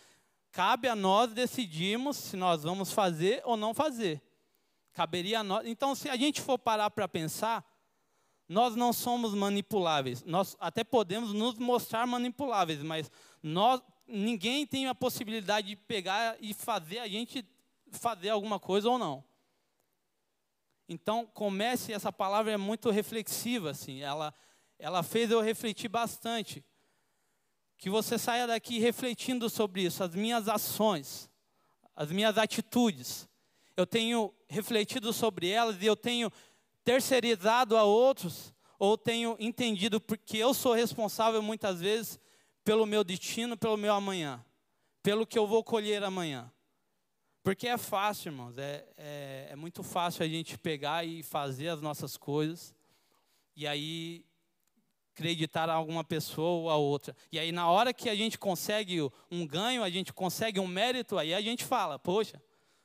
cabe 0.52 0.86
a 0.86 0.94
nós 0.94 1.32
decidirmos 1.32 2.16
se 2.16 2.36
nós 2.36 2.62
vamos 2.62 2.92
fazer 2.92 3.40
ou 3.44 3.56
não 3.56 3.72
fazer. 3.72 4.22
Caberia 4.92 5.40
a 5.40 5.44
nós. 5.44 5.66
Então, 5.66 5.94
se 5.94 6.08
a 6.08 6.16
gente 6.16 6.40
for 6.40 6.58
parar 6.58 6.90
para 6.90 7.08
pensar, 7.08 7.64
nós 8.48 8.74
não 8.74 8.92
somos 8.92 9.34
manipuláveis. 9.34 10.24
Nós 10.24 10.56
até 10.58 10.82
podemos 10.82 11.32
nos 11.32 11.54
mostrar 11.56 12.06
manipuláveis, 12.06 12.82
mas 12.82 13.10
nós, 13.42 13.80
ninguém 14.08 14.66
tem 14.66 14.86
a 14.86 14.94
possibilidade 14.94 15.68
de 15.68 15.76
pegar 15.76 16.36
e 16.40 16.54
fazer 16.54 16.98
a 16.98 17.08
gente 17.08 17.44
fazer 17.92 18.30
alguma 18.30 18.58
coisa 18.58 18.88
ou 18.88 18.98
não. 18.98 19.24
Então, 20.88 21.26
comece, 21.26 21.92
essa 21.92 22.10
palavra 22.10 22.52
é 22.52 22.56
muito 22.56 22.90
reflexiva, 22.90 23.70
assim, 23.70 24.00
ela, 24.00 24.34
ela 24.78 25.02
fez 25.02 25.30
eu 25.30 25.40
refletir 25.40 25.88
bastante. 25.88 26.64
Que 27.76 27.90
você 27.90 28.18
saia 28.18 28.46
daqui 28.46 28.78
refletindo 28.78 29.50
sobre 29.50 29.82
isso, 29.82 30.02
as 30.02 30.14
minhas 30.14 30.48
ações, 30.48 31.30
as 31.94 32.10
minhas 32.10 32.38
atitudes. 32.38 33.28
Eu 33.76 33.86
tenho 33.86 34.34
refletido 34.48 35.12
sobre 35.12 35.48
elas 35.50 35.80
e 35.80 35.86
eu 35.86 35.94
tenho 35.94 36.32
terceirizado 36.82 37.76
a 37.76 37.84
outros, 37.84 38.54
ou 38.78 38.96
tenho 38.96 39.36
entendido 39.38 40.00
porque 40.00 40.38
eu 40.38 40.54
sou 40.54 40.72
responsável 40.72 41.42
muitas 41.42 41.80
vezes 41.80 42.18
pelo 42.68 42.84
meu 42.84 43.02
destino, 43.02 43.56
pelo 43.56 43.78
meu 43.78 43.94
amanhã, 43.94 44.44
pelo 45.02 45.26
que 45.26 45.38
eu 45.38 45.46
vou 45.46 45.64
colher 45.64 46.04
amanhã. 46.04 46.52
Porque 47.42 47.66
é 47.66 47.78
fácil, 47.78 48.28
irmãos, 48.28 48.58
é, 48.58 48.86
é, 48.94 49.48
é 49.52 49.56
muito 49.56 49.82
fácil 49.82 50.22
a 50.22 50.28
gente 50.28 50.58
pegar 50.58 51.02
e 51.02 51.22
fazer 51.22 51.68
as 51.68 51.80
nossas 51.80 52.18
coisas, 52.18 52.74
e 53.56 53.66
aí 53.66 54.22
acreditar 55.14 55.70
a 55.70 55.72
alguma 55.72 56.04
pessoa 56.04 56.64
ou 56.64 56.68
a 56.68 56.76
outra. 56.76 57.16
E 57.32 57.38
aí, 57.38 57.52
na 57.52 57.70
hora 57.70 57.94
que 57.94 58.10
a 58.10 58.14
gente 58.14 58.38
consegue 58.38 59.00
um 59.30 59.46
ganho, 59.46 59.82
a 59.82 59.88
gente 59.88 60.12
consegue 60.12 60.60
um 60.60 60.66
mérito, 60.66 61.16
aí 61.16 61.32
a 61.32 61.40
gente 61.40 61.64
fala: 61.64 61.98
Poxa, 61.98 62.38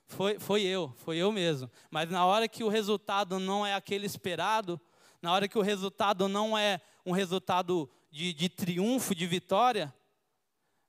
foi, 0.07 0.39
foi 0.39 0.61
eu, 0.61 0.93
foi 0.95 1.17
eu 1.17 1.29
mesmo. 1.29 1.69
Mas 1.91 2.09
na 2.09 2.25
hora 2.25 2.47
que 2.47 2.63
o 2.63 2.69
resultado 2.69 3.37
não 3.37 3.65
é 3.65 3.73
aquele 3.73 4.05
esperado, 4.05 4.79
na 5.21 5.33
hora 5.33 5.45
que 5.45 5.57
o 5.57 5.61
resultado 5.61 6.29
não 6.29 6.57
é 6.57 6.79
um 7.05 7.11
resultado 7.11 7.89
de, 8.13 8.31
de 8.31 8.47
triunfo, 8.47 9.15
de 9.15 9.25
vitória, 9.25 9.91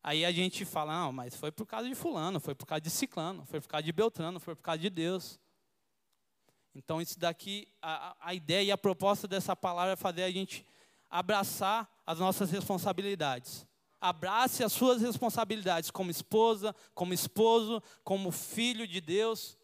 aí 0.02 0.26
a 0.26 0.30
gente 0.30 0.66
fala, 0.66 0.92
não, 0.92 1.10
mas 1.10 1.34
foi 1.34 1.50
por 1.50 1.64
causa 1.64 1.88
de 1.88 1.94
fulano, 1.94 2.38
foi 2.38 2.54
por 2.54 2.66
causa 2.66 2.82
de 2.82 2.90
ciclano, 2.90 3.46
foi 3.46 3.62
por 3.62 3.68
causa 3.68 3.82
de 3.82 3.92
Beltrano, 3.92 4.38
foi 4.38 4.54
por 4.54 4.60
causa 4.60 4.78
de 4.78 4.90
Deus. 4.90 5.40
Então 6.74 7.00
isso 7.00 7.18
daqui, 7.18 7.66
a, 7.80 8.14
a 8.20 8.34
ideia 8.34 8.64
e 8.64 8.70
a 8.70 8.76
proposta 8.76 9.26
dessa 9.26 9.56
palavra 9.56 9.94
é 9.94 9.96
fazer 9.96 10.24
a 10.24 10.30
gente 10.30 10.66
abraçar 11.08 11.90
as 12.04 12.18
nossas 12.18 12.50
responsabilidades 12.50 13.66
abrace 13.98 14.62
as 14.62 14.70
suas 14.70 15.00
responsabilidades 15.00 15.90
como 15.90 16.10
esposa, 16.10 16.76
como 16.94 17.14
esposo, 17.14 17.82
como 18.02 18.30
filho 18.30 18.86
de 18.86 19.00
Deus, 19.00 19.56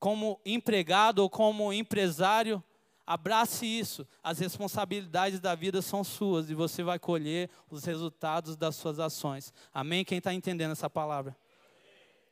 como 0.00 0.40
empregado 0.44 1.20
ou 1.20 1.30
como 1.30 1.72
empresário. 1.72 2.60
Abrace 3.06 3.64
isso. 3.66 4.06
As 4.22 4.38
responsabilidades 4.38 5.38
da 5.38 5.54
vida 5.54 5.80
são 5.80 6.02
suas 6.02 6.50
e 6.50 6.54
você 6.54 6.82
vai 6.82 6.98
colher 6.98 7.48
os 7.70 7.84
resultados 7.84 8.56
das 8.56 8.76
suas 8.76 8.98
ações. 8.98 9.52
Amém? 9.72 10.04
Quem 10.04 10.18
está 10.18 10.34
entendendo 10.34 10.72
essa 10.72 10.90
palavra? 10.90 11.36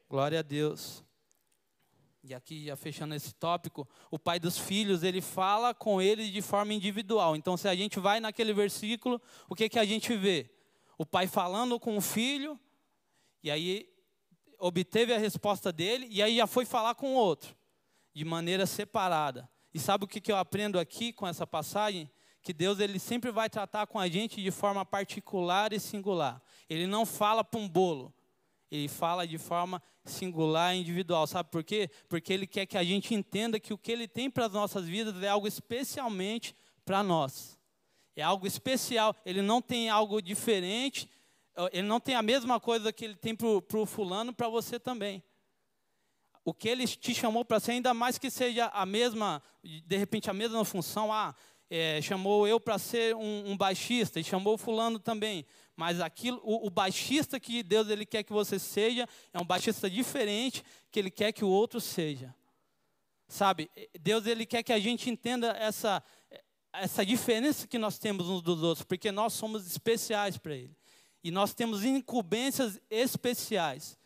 Glória 0.09 0.41
a 0.41 0.43
Deus. 0.43 1.05
E 2.23 2.35
aqui, 2.35 2.65
já 2.65 2.75
fechando 2.77 3.15
esse 3.15 3.35
tópico, 3.35 3.87
o 4.11 4.19
pai 4.19 4.41
dos 4.41 4.59
filhos, 4.59 5.03
ele 5.03 5.21
fala 5.21 5.75
com 5.75 6.01
eles 6.01 6.33
de 6.33 6.41
forma 6.41 6.73
individual. 6.73 7.37
Então, 7.37 7.57
se 7.57 7.69
a 7.69 7.75
gente 7.75 8.01
vai 8.01 8.19
naquele 8.19 8.53
versículo, 8.55 9.21
o 9.49 9.55
que, 9.55 9.69
que 9.69 9.79
a 9.79 9.85
gente 9.85 10.17
vê? 10.17 10.51
o 10.97 11.05
pai 11.05 11.27
falando 11.27 11.79
com 11.79 11.97
o 11.97 12.01
filho, 12.01 12.59
e 13.43 13.51
aí 13.51 13.89
obteve 14.59 15.13
a 15.13 15.19
resposta 15.19 15.73
dele, 15.73 16.07
e 16.11 16.23
aí 16.23 16.37
já 16.37 16.47
foi 16.47 16.65
falar 16.65 16.95
com 16.95 17.15
o 17.15 17.17
outro, 17.17 17.55
de 18.15 18.25
maneira 18.25 18.67
separada. 18.67 19.49
E 19.75 19.81
sabe 19.81 20.05
o 20.05 20.09
que, 20.09 20.31
eu 20.31 20.37
aprendo 20.37 20.79
aqui 20.79 21.13
com 21.13 21.27
essa 21.27 21.45
passagem? 21.45 22.09
Que 22.41 22.53
Deus 22.53 22.79
ele 22.79 23.01
sempre 23.01 23.33
vai 23.33 23.51
tratar 23.51 23.89
com 23.89 23.99
a 23.99 24.09
gente 24.09 24.41
de 24.41 24.51
forma 24.53 24.87
particular 24.87 25.73
e 25.73 25.81
singular. 25.81 26.41
Ele 26.71 26.87
não 26.87 27.05
fala 27.05 27.43
para 27.43 27.59
um 27.59 27.69
bolo, 27.69 28.15
ele 28.71 28.87
fala 28.87 29.27
de 29.27 29.37
forma 29.37 29.83
singular 30.05 30.77
e 30.77 30.79
individual. 30.79 31.27
Sabe 31.27 31.51
por 31.51 31.65
quê? 31.65 31.91
Porque 32.09 32.33
ele 32.33 32.47
quer 32.47 32.67
que 32.67 32.79
a 32.79 32.85
gente 32.85 33.15
entenda 33.15 33.59
que 33.59 33.73
o 33.75 33.79
que 33.79 33.91
ele 33.91 34.07
tem 34.07 34.31
para 34.31 34.47
as 34.47 34.53
nossas 34.53 34.87
vidas 34.87 35.21
é 35.21 35.29
algo 35.29 35.49
especialmente 35.49 36.55
para 36.85 37.03
nós. 37.03 37.59
É 38.15 38.23
algo 38.23 38.47
especial. 38.47 39.17
Ele 39.27 39.43
não 39.43 39.61
tem 39.61 39.91
algo 39.91 40.23
diferente. 40.23 41.11
Ele 41.73 41.87
não 41.87 41.99
tem 41.99 42.15
a 42.15 42.23
mesma 42.23 42.61
coisa 42.61 42.93
que 42.93 43.05
ele 43.05 43.17
tem 43.17 43.35
para 43.35 43.79
o 43.79 43.87
fulano, 43.87 44.33
para 44.33 44.49
você 44.49 44.79
também. 44.79 45.23
O 46.45 46.53
que 46.53 46.69
ele 46.69 46.87
te 46.87 47.15
chamou 47.15 47.45
para 47.45 47.59
ser, 47.59 47.73
ainda 47.73 47.95
mais 47.95 48.19
que 48.19 48.31
seja 48.31 48.67
a 48.67 48.85
mesma, 48.85 49.43
de 49.63 49.97
repente 49.97 50.29
a 50.29 50.35
mesma 50.35 50.65
função. 50.65 51.13
Ah, 51.13 51.35
é, 51.71 52.01
chamou 52.03 52.47
eu 52.47 52.61
para 52.61 52.79
ser 52.79 53.17
um, 53.17 53.51
um, 53.51 53.57
baixista 53.57 54.21
e 54.21 54.25
chamou 54.25 54.59
fulano 54.59 54.99
também. 54.99 55.47
Mas 55.75 56.01
aquilo, 56.01 56.41
o, 56.45 56.67
o, 56.67 56.71
baixista 56.71 57.41
que 57.41 57.63
Deus 57.63 57.89
ele 57.89 58.05
quer 58.05 58.23
que 58.23 58.33
você 58.33 58.59
seja 58.59 59.09
é 59.33 59.41
um 59.41 59.45
baixista 59.45 59.89
diferente 59.89 60.63
que 60.91 61.01
Ele 61.01 61.11
quer 61.11 61.33
que 61.33 61.45
o 61.45 61.49
outro 61.49 61.81
seja. 61.81 62.35
Sabe? 63.27 63.71
Deus 63.99 64.27
ele 64.27 64.47
quer 64.47 64.63
que 64.63 64.73
a 64.73 64.79
gente 64.79 65.11
entenda 65.11 65.49
essa 65.59 66.03
essa 66.75 67.07
diferença 67.07 67.67
que 67.67 67.79
nós 67.79 67.99
temos 67.99 68.29
uns 68.29 68.43
dos 68.43 68.63
outros, 68.63 68.85
porque 68.85 69.13
nós 69.13 69.33
somos 69.33 69.67
especiais 69.67 70.37
para 70.37 70.55
Ele. 70.55 70.77
E 71.23 71.31
nós 71.31 71.55
temos 71.55 71.85
incumbências 71.85 72.81
especiais. 72.91 73.97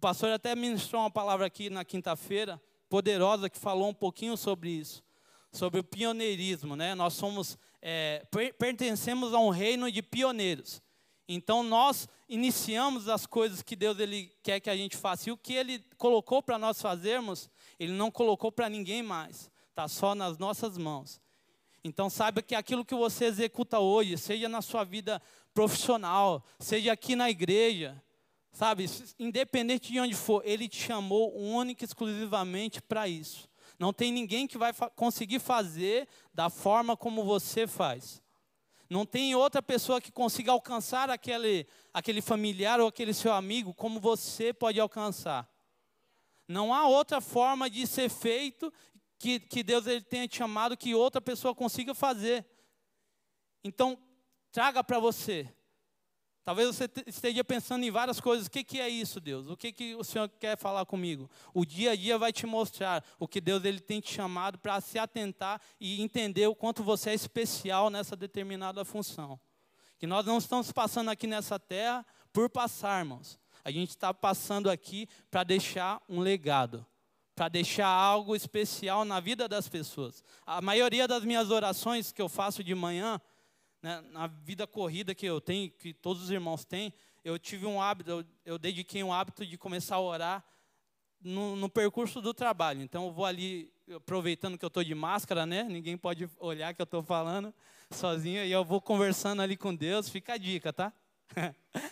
O 0.00 0.08
pastor 0.10 0.32
até 0.32 0.56
ministrou 0.56 1.02
uma 1.02 1.10
palavra 1.10 1.44
aqui 1.44 1.68
na 1.68 1.84
quinta-feira, 1.84 2.58
poderosa, 2.88 3.50
que 3.50 3.58
falou 3.58 3.90
um 3.90 3.92
pouquinho 3.92 4.34
sobre 4.34 4.70
isso, 4.70 5.04
sobre 5.52 5.78
o 5.78 5.84
pioneirismo. 5.84 6.74
Né? 6.74 6.94
Nós 6.94 7.12
somos, 7.12 7.58
é, 7.82 8.24
pertencemos 8.58 9.34
a 9.34 9.38
um 9.38 9.50
reino 9.50 9.92
de 9.92 10.00
pioneiros. 10.00 10.80
Então 11.28 11.62
nós 11.62 12.08
iniciamos 12.30 13.10
as 13.10 13.26
coisas 13.26 13.60
que 13.60 13.76
Deus 13.76 13.98
ele 13.98 14.32
quer 14.42 14.58
que 14.58 14.70
a 14.70 14.74
gente 14.74 14.96
faça. 14.96 15.28
E 15.28 15.32
o 15.32 15.36
que 15.36 15.52
Ele 15.52 15.84
colocou 15.98 16.42
para 16.42 16.58
nós 16.58 16.80
fazermos, 16.80 17.50
Ele 17.78 17.92
não 17.92 18.10
colocou 18.10 18.50
para 18.50 18.70
ninguém 18.70 19.02
mais. 19.02 19.50
Está 19.68 19.86
só 19.86 20.14
nas 20.14 20.38
nossas 20.38 20.78
mãos. 20.78 21.20
Então 21.84 22.08
saiba 22.08 22.40
que 22.40 22.54
aquilo 22.54 22.86
que 22.86 22.94
você 22.94 23.26
executa 23.26 23.78
hoje, 23.78 24.16
seja 24.16 24.48
na 24.48 24.62
sua 24.62 24.82
vida 24.82 25.20
profissional, 25.52 26.42
seja 26.58 26.90
aqui 26.90 27.14
na 27.14 27.28
igreja, 27.28 28.02
sabe, 28.52 28.86
independente 29.18 29.92
de 29.92 30.00
onde 30.00 30.14
for, 30.14 30.42
ele 30.44 30.68
te 30.68 30.76
chamou 30.76 31.36
única 31.36 31.84
e 31.84 31.86
exclusivamente 31.86 32.82
para 32.82 33.08
isso. 33.08 33.48
Não 33.78 33.92
tem 33.92 34.12
ninguém 34.12 34.46
que 34.46 34.58
vai 34.58 34.72
fa 34.72 34.90
conseguir 34.90 35.38
fazer 35.38 36.06
da 36.34 36.50
forma 36.50 36.96
como 36.96 37.24
você 37.24 37.66
faz. 37.66 38.22
Não 38.90 39.06
tem 39.06 39.34
outra 39.34 39.62
pessoa 39.62 40.00
que 40.00 40.10
consiga 40.10 40.50
alcançar 40.52 41.08
aquele, 41.08 41.66
aquele 41.94 42.20
familiar 42.20 42.80
ou 42.80 42.88
aquele 42.88 43.14
seu 43.14 43.32
amigo 43.32 43.72
como 43.72 44.00
você 44.00 44.52
pode 44.52 44.80
alcançar. 44.80 45.48
Não 46.48 46.74
há 46.74 46.88
outra 46.88 47.20
forma 47.20 47.70
de 47.70 47.86
ser 47.86 48.10
feito 48.10 48.72
que, 49.16 49.38
que 49.38 49.62
Deus 49.62 49.86
ele 49.86 50.00
tenha 50.00 50.26
te 50.26 50.36
chamado 50.36 50.76
que 50.76 50.94
outra 50.94 51.20
pessoa 51.20 51.54
consiga 51.54 51.94
fazer. 51.94 52.44
Então, 53.62 53.96
traga 54.50 54.82
para 54.82 54.98
você. 54.98 55.48
Talvez 56.44 56.68
você 56.68 56.88
esteja 57.06 57.44
pensando 57.44 57.84
em 57.84 57.90
várias 57.90 58.20
coisas. 58.20 58.46
O 58.46 58.50
que, 58.50 58.64
que 58.64 58.80
é 58.80 58.88
isso, 58.88 59.20
Deus? 59.20 59.48
O 59.48 59.56
que, 59.56 59.72
que 59.72 59.94
o 59.94 60.02
Senhor 60.02 60.28
quer 60.28 60.56
falar 60.56 60.86
comigo? 60.86 61.30
O 61.52 61.64
dia 61.64 61.92
a 61.92 61.96
dia 61.96 62.16
vai 62.16 62.32
te 62.32 62.46
mostrar 62.46 63.04
o 63.18 63.28
que 63.28 63.40
Deus 63.40 63.64
ele 63.64 63.80
tem 63.80 64.00
te 64.00 64.12
chamado 64.12 64.58
para 64.58 64.80
se 64.80 64.98
atentar 64.98 65.60
e 65.78 66.00
entender 66.00 66.46
o 66.46 66.54
quanto 66.54 66.82
você 66.82 67.10
é 67.10 67.14
especial 67.14 67.90
nessa 67.90 68.16
determinada 68.16 68.84
função. 68.84 69.38
Que 69.98 70.06
nós 70.06 70.24
não 70.24 70.38
estamos 70.38 70.72
passando 70.72 71.10
aqui 71.10 71.26
nessa 71.26 71.58
terra 71.58 72.06
por 72.32 72.48
passar, 72.48 73.00
irmãos. 73.00 73.38
A 73.62 73.70
gente 73.70 73.90
está 73.90 74.14
passando 74.14 74.70
aqui 74.70 75.06
para 75.30 75.44
deixar 75.44 76.00
um 76.08 76.20
legado 76.20 76.86
para 77.40 77.48
deixar 77.48 77.86
algo 77.86 78.36
especial 78.36 79.02
na 79.02 79.18
vida 79.18 79.48
das 79.48 79.66
pessoas. 79.66 80.22
A 80.44 80.60
maioria 80.60 81.08
das 81.08 81.24
minhas 81.24 81.50
orações 81.50 82.12
que 82.12 82.20
eu 82.20 82.28
faço 82.28 82.62
de 82.62 82.74
manhã, 82.74 83.18
né, 83.82 84.02
na 84.10 84.26
vida 84.26 84.66
corrida 84.66 85.14
que 85.14 85.26
eu 85.26 85.40
tenho, 85.40 85.70
que 85.70 85.92
todos 85.92 86.22
os 86.22 86.30
irmãos 86.30 86.64
têm, 86.64 86.92
eu 87.24 87.38
tive 87.38 87.66
um 87.66 87.80
hábito, 87.80 88.10
eu, 88.10 88.24
eu 88.44 88.58
dediquei 88.58 89.02
um 89.02 89.12
hábito 89.12 89.44
de 89.46 89.56
começar 89.58 89.96
a 89.96 90.00
orar 90.00 90.44
no, 91.20 91.54
no, 91.56 91.68
percurso 91.68 92.20
do 92.20 92.32
trabalho. 92.32 92.82
Então 92.82 93.06
eu 93.06 93.12
vou 93.12 93.24
ali, 93.24 93.72
aproveitando 93.94 94.56
que 94.56 94.64
eu 94.64 94.68
estou 94.68 94.82
de 94.82 94.94
máscara, 94.94 95.44
né? 95.44 95.64
Ninguém 95.64 95.96
pode 95.96 96.28
olhar 96.38 96.74
que 96.74 96.80
eu 96.80 96.84
estou 96.84 97.02
falando 97.02 97.54
sozinho, 97.90 98.44
e 98.44 98.52
eu 98.52 98.64
vou 98.64 98.80
conversando 98.80 99.42
ali 99.42 99.56
com 99.56 99.74
Deus, 99.74 100.08
fica 100.08 100.34
a 100.34 100.38
dica, 100.38 100.72
tá? 100.72 100.92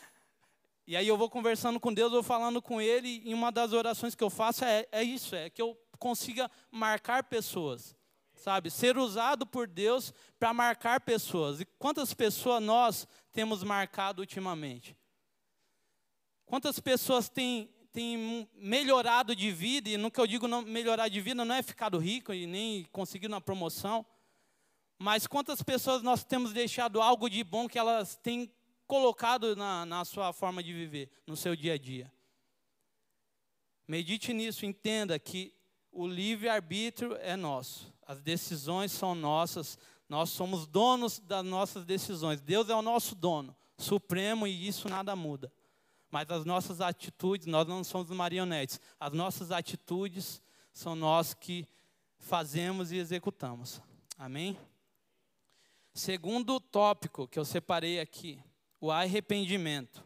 E 0.87 0.96
aí 0.96 1.07
eu 1.07 1.18
vou 1.18 1.29
conversando 1.29 1.79
com 1.79 1.92
Deus, 1.92 2.11
vou 2.11 2.22
falando 2.22 2.62
com 2.62 2.81
Ele, 2.81 3.20
e 3.22 3.35
uma 3.35 3.53
das 3.53 3.74
orações 3.74 4.14
que 4.14 4.24
eu 4.24 4.31
faço 4.31 4.64
é, 4.64 4.87
é 4.90 5.03
isso, 5.03 5.37
é 5.37 5.51
que 5.51 5.61
eu 5.61 5.79
consiga 5.98 6.51
marcar 6.70 7.24
pessoas, 7.24 7.94
sabe? 8.38 8.70
Ser 8.70 8.96
usado 8.96 9.46
por 9.46 9.66
Deus 9.66 10.12
para 10.38 10.55
marcar 10.55 11.01
pessoas. 11.01 11.61
E 11.61 11.64
quantas 11.79 12.14
pessoas 12.14 12.62
nós 12.62 13.07
temos 13.33 13.62
marcado 13.62 14.20
ultimamente? 14.20 14.96
Quantas 16.46 16.81
pessoas 16.81 17.29
têm, 17.29 17.68
tem 17.92 18.48
melhorado 18.55 19.37
de 19.37 19.51
vida, 19.53 19.90
e 19.90 19.96
no 19.96 20.11
que 20.11 20.20
eu 20.20 20.27
digo 20.27 20.48
não, 20.48 20.62
melhorar 20.62 21.09
de 21.09 21.20
vida 21.20 21.44
não 21.44 21.55
é 21.55 21.62
ficar 21.62 21.92
rico 21.94 22.33
e 22.33 22.46
nem 22.46 22.85
conseguir 22.85 23.27
uma 23.27 23.40
promoção, 23.40 24.07
mas 24.98 25.27
quantas 25.27 25.62
pessoas 25.62 26.03
nós 26.03 26.24
temos 26.24 26.53
deixado 26.53 27.03
algo 27.03 27.29
de 27.29 27.44
bom 27.44 27.68
que 27.68 27.79
elas 27.79 28.16
têm 28.16 28.51
colocado 28.87 29.55
na, 29.55 29.85
na 29.85 30.05
sua 30.05 30.33
forma 30.33 30.62
de 30.62 30.72
viver, 30.72 31.11
no 31.27 31.37
seu 31.37 31.55
dia 31.55 31.74
a 31.74 31.79
dia. 31.79 32.11
Medite 33.87 34.33
nisso, 34.33 34.64
entenda 34.64 35.18
que 35.18 35.55
o 35.98 36.06
livre-arbítrio 36.06 37.16
é 37.16 37.34
nosso, 37.34 37.92
as 38.06 38.20
decisões 38.20 38.92
são 38.92 39.16
nossas, 39.16 39.76
nós 40.08 40.30
somos 40.30 40.64
donos 40.64 41.18
das 41.18 41.44
nossas 41.44 41.84
decisões. 41.84 42.40
Deus 42.40 42.68
é 42.68 42.74
o 42.74 42.80
nosso 42.80 43.16
dono, 43.16 43.54
supremo, 43.76 44.46
e 44.46 44.68
isso 44.68 44.88
nada 44.88 45.16
muda. 45.16 45.52
Mas 46.08 46.30
as 46.30 46.44
nossas 46.44 46.80
atitudes, 46.80 47.48
nós 47.48 47.66
não 47.66 47.82
somos 47.82 48.11
marionetes, 48.11 48.80
as 49.00 49.12
nossas 49.12 49.50
atitudes 49.50 50.40
são 50.72 50.94
nós 50.94 51.34
que 51.34 51.66
fazemos 52.16 52.92
e 52.92 52.96
executamos. 52.96 53.82
Amém? 54.16 54.56
Segundo 55.92 56.61
tópico 56.61 57.26
que 57.26 57.40
eu 57.40 57.44
separei 57.44 57.98
aqui, 57.98 58.40
o 58.80 58.92
arrependimento. 58.92 60.04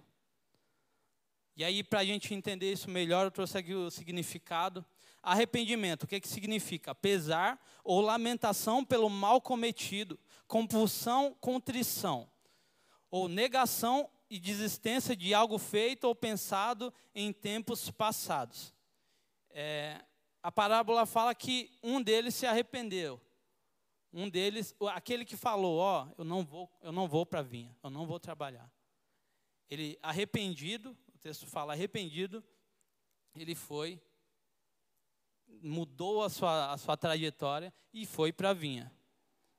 E 1.55 1.63
aí, 1.63 1.85
para 1.85 2.01
a 2.01 2.05
gente 2.05 2.33
entender 2.33 2.73
isso 2.73 2.91
melhor, 2.91 3.27
eu 3.27 3.31
trouxe 3.31 3.59
aqui 3.59 3.75
o 3.75 3.91
significado. 3.91 4.83
Arrependimento, 5.23 6.03
o 6.03 6.07
que, 6.07 6.21
que 6.21 6.29
significa? 6.29 6.95
Pesar 6.95 7.61
ou 7.85 8.01
lamentação 8.01 8.85
pelo 8.85 9.09
mal 9.09 9.41
cometido, 9.41 10.19
compulsão, 10.49 11.37
contrição, 11.41 12.29
ou 13.11 13.29
negação 13.29 14.11
e 14.29 14.41
desistência 14.41 15.15
de 15.15 15.33
algo 15.33 15.59
feito 15.59 16.05
ou 16.05 16.15
pensado 16.15 16.93
em 17.15 17.33
tempos 17.33 17.91
passados. 17.91 18.75
É, 19.51 20.03
a 20.43 20.51
parábola 20.51 21.07
fala 21.07 21.35
que 21.35 21.71
um 21.83 22.03
deles 22.03 22.35
se 22.35 22.47
arrependeu. 22.47 23.21
Um 24.13 24.29
deles, 24.29 24.75
aquele 24.93 25.25
que 25.25 25.37
falou, 25.37 25.79
ó, 25.79 26.05
oh, 26.05 26.15
eu 26.19 26.25
não 26.25 26.45
vou, 26.45 26.71
eu 26.83 26.91
não 26.91 27.07
vou 27.07 27.25
para 27.25 27.41
a 27.41 27.43
vinha, 27.43 27.75
eu 27.83 27.91
não 27.91 28.07
vou 28.07 28.19
trabalhar. 28.19 28.71
Ele 29.71 29.99
arrependido, 30.03 30.97
o 31.15 31.19
texto 31.19 31.47
fala 31.47 31.73
arrependido, 31.73 32.45
ele 33.35 33.55
foi, 33.55 34.01
mudou 35.61 36.23
a 36.23 36.31
sua, 36.31 36.73
a 36.73 36.79
sua 36.79 36.97
trajetória 36.97 37.73
e 37.93 38.07
foi 38.07 38.33
para 38.33 38.51
a 38.51 38.55
vinha. 38.55 38.93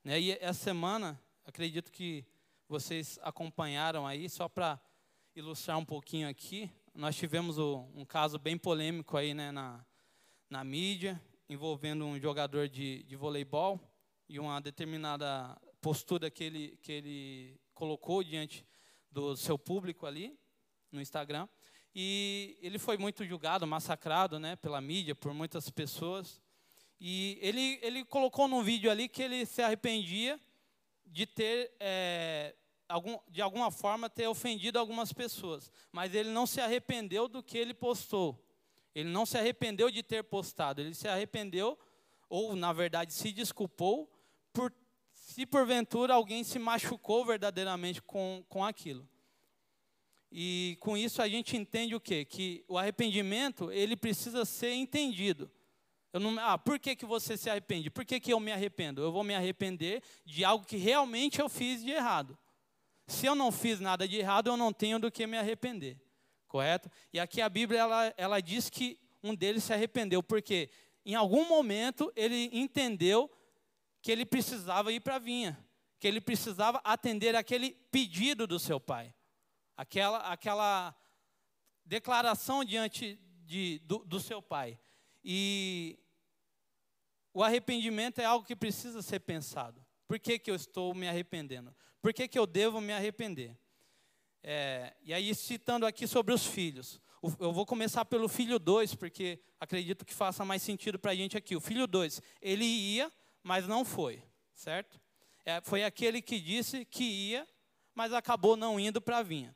Né? 0.03 0.19
E 0.19 0.31
essa 0.33 0.63
semana, 0.63 1.21
acredito 1.45 1.91
que 1.91 2.25
vocês 2.67 3.19
acompanharam 3.21 4.07
aí, 4.07 4.29
só 4.29 4.47
para 4.47 4.81
ilustrar 5.35 5.77
um 5.77 5.85
pouquinho 5.85 6.27
aqui, 6.27 6.71
nós 6.93 7.15
tivemos 7.15 7.57
o, 7.57 7.87
um 7.95 8.05
caso 8.05 8.37
bem 8.37 8.57
polêmico 8.57 9.17
aí 9.17 9.33
né, 9.33 9.51
na, 9.51 9.85
na 10.49 10.63
mídia, 10.63 11.21
envolvendo 11.49 12.05
um 12.05 12.19
jogador 12.19 12.67
de, 12.67 13.03
de 13.03 13.15
voleibol, 13.15 13.79
e 14.29 14.39
uma 14.39 14.59
determinada 14.59 15.55
postura 15.81 16.31
que 16.31 16.43
ele, 16.43 16.77
que 16.81 16.91
ele 16.91 17.61
colocou 17.73 18.23
diante 18.23 18.65
do 19.11 19.35
seu 19.35 19.59
público 19.59 20.05
ali 20.05 20.37
no 20.91 21.01
Instagram. 21.01 21.47
E 21.95 22.57
ele 22.61 22.79
foi 22.79 22.97
muito 22.97 23.23
julgado, 23.23 23.67
massacrado 23.67 24.39
né, 24.39 24.55
pela 24.55 24.81
mídia, 24.81 25.13
por 25.13 25.33
muitas 25.33 25.69
pessoas. 25.69 26.41
E 26.99 27.37
ele, 27.41 27.79
ele 27.81 28.05
colocou 28.05 28.47
num 28.47 28.63
vídeo 28.63 28.89
ali 28.89 29.07
que 29.07 29.21
ele 29.21 29.45
se 29.45 29.61
arrependia 29.61 30.39
de 31.05 31.27
ter, 31.27 31.71
é, 31.79 32.55
algum, 32.89 33.19
de 33.29 33.41
alguma 33.41 33.69
forma, 33.69 34.09
ter 34.09 34.27
ofendido 34.27 34.79
algumas 34.79 35.13
pessoas. 35.13 35.71
Mas 35.91 36.15
ele 36.15 36.29
não 36.29 36.47
se 36.47 36.59
arrependeu 36.59 37.27
do 37.27 37.43
que 37.43 37.57
ele 37.57 37.73
postou. 37.73 38.43
Ele 38.95 39.09
não 39.09 39.25
se 39.25 39.37
arrependeu 39.37 39.91
de 39.91 40.01
ter 40.01 40.23
postado. 40.23 40.81
Ele 40.81 40.95
se 40.95 41.07
arrependeu, 41.07 41.77
ou 42.27 42.55
na 42.55 42.73
verdade 42.73 43.13
se 43.13 43.31
desculpou, 43.31 44.11
por, 44.51 44.73
se 45.11 45.45
porventura 45.45 46.13
alguém 46.13 46.43
se 46.43 46.57
machucou 46.57 47.25
verdadeiramente 47.25 48.01
com, 48.01 48.43
com 48.49 48.65
aquilo. 48.65 49.07
E 50.35 50.77
com 50.79 50.97
isso 50.97 51.21
a 51.21 51.29
gente 51.29 51.55
entende 51.55 51.93
o 51.93 51.99
quê? 51.99 52.25
Que 52.25 52.65
o 52.67 52.75
arrependimento, 52.75 53.71
ele 53.71 53.95
precisa 53.95 54.43
ser 54.45 54.73
entendido. 54.73 55.49
Não, 56.11 56.39
ah, 56.39 56.57
por 56.57 56.79
que, 56.79 56.95
que 56.95 57.05
você 57.05 57.37
se 57.37 57.51
arrepende? 57.51 57.91
Por 57.91 58.03
que, 58.03 58.19
que 58.19 58.33
eu 58.33 58.39
me 58.39 58.51
arrependo? 58.51 59.03
Eu 59.03 59.11
vou 59.11 59.23
me 59.23 59.35
arrepender 59.35 60.01
de 60.25 60.43
algo 60.43 60.65
que 60.65 60.75
realmente 60.75 61.39
eu 61.39 61.47
fiz 61.47 61.83
de 61.83 61.91
errado. 61.91 62.35
Se 63.05 63.27
eu 63.27 63.35
não 63.35 63.51
fiz 63.51 63.79
nada 63.79 64.07
de 64.07 64.17
errado, 64.17 64.47
eu 64.47 64.57
não 64.57 64.73
tenho 64.73 64.97
do 64.97 65.11
que 65.11 65.27
me 65.27 65.37
arrepender. 65.37 66.01
Correto? 66.47 66.89
E 67.13 67.19
aqui 67.19 67.39
a 67.39 67.47
Bíblia 67.47 67.81
ela, 67.81 68.13
ela 68.17 68.41
diz 68.41 68.71
que 68.71 68.99
um 69.21 69.35
deles 69.35 69.63
se 69.63 69.71
arrependeu, 69.71 70.23
porque 70.23 70.67
em 71.05 71.13
algum 71.13 71.47
momento 71.47 72.11
ele 72.15 72.49
entendeu 72.51 73.29
que 74.01 74.11
ele 74.11 74.25
precisava 74.25 74.91
ir 74.91 74.99
para 74.99 75.17
a 75.17 75.19
vinha, 75.19 75.63
que 75.99 76.07
ele 76.07 76.19
precisava 76.19 76.81
atender 76.83 77.35
aquele 77.35 77.71
pedido 77.91 78.47
do 78.47 78.57
seu 78.57 78.79
pai, 78.79 79.13
aquela, 79.75 80.19
aquela 80.31 80.95
declaração 81.85 82.63
diante 82.63 83.19
de, 83.45 83.79
do, 83.79 83.99
do 83.99 84.19
seu 84.19 84.41
pai. 84.41 84.79
E 85.23 85.99
o 87.33 87.43
arrependimento 87.43 88.19
é 88.19 88.25
algo 88.25 88.45
que 88.45 88.55
precisa 88.55 89.01
ser 89.01 89.19
pensado. 89.19 89.83
Por 90.07 90.19
que, 90.19 90.37
que 90.37 90.51
eu 90.51 90.55
estou 90.55 90.93
me 90.93 91.07
arrependendo? 91.07 91.75
Por 92.01 92.13
que, 92.13 92.27
que 92.27 92.37
eu 92.37 92.45
devo 92.45 92.81
me 92.81 92.93
arrepender? 92.93 93.57
É, 94.43 94.93
e 95.01 95.13
aí, 95.13 95.33
citando 95.33 95.85
aqui 95.85 96.05
sobre 96.05 96.33
os 96.33 96.45
filhos. 96.45 96.99
Eu 97.39 97.53
vou 97.53 97.65
começar 97.65 98.03
pelo 98.03 98.27
filho 98.27 98.59
2, 98.59 98.95
porque 98.95 99.41
acredito 99.59 100.05
que 100.05 100.13
faça 100.13 100.43
mais 100.43 100.61
sentido 100.61 100.99
para 100.99 101.11
a 101.11 101.15
gente 101.15 101.37
aqui. 101.37 101.55
O 101.55 101.61
filho 101.61 101.87
2, 101.87 102.21
ele 102.41 102.65
ia 102.65 103.11
mas 103.43 103.67
não 103.67 103.83
foi, 103.83 104.23
certo? 104.55 104.99
É, 105.45 105.59
foi 105.61 105.83
aquele 105.83 106.21
que 106.21 106.39
disse 106.39 106.85
que 106.85 107.03
ia, 107.03 107.47
mas 107.93 108.13
acabou 108.13 108.55
não 108.55 108.79
indo 108.79 109.01
para 109.01 109.17
a 109.17 109.23
vinha. 109.23 109.53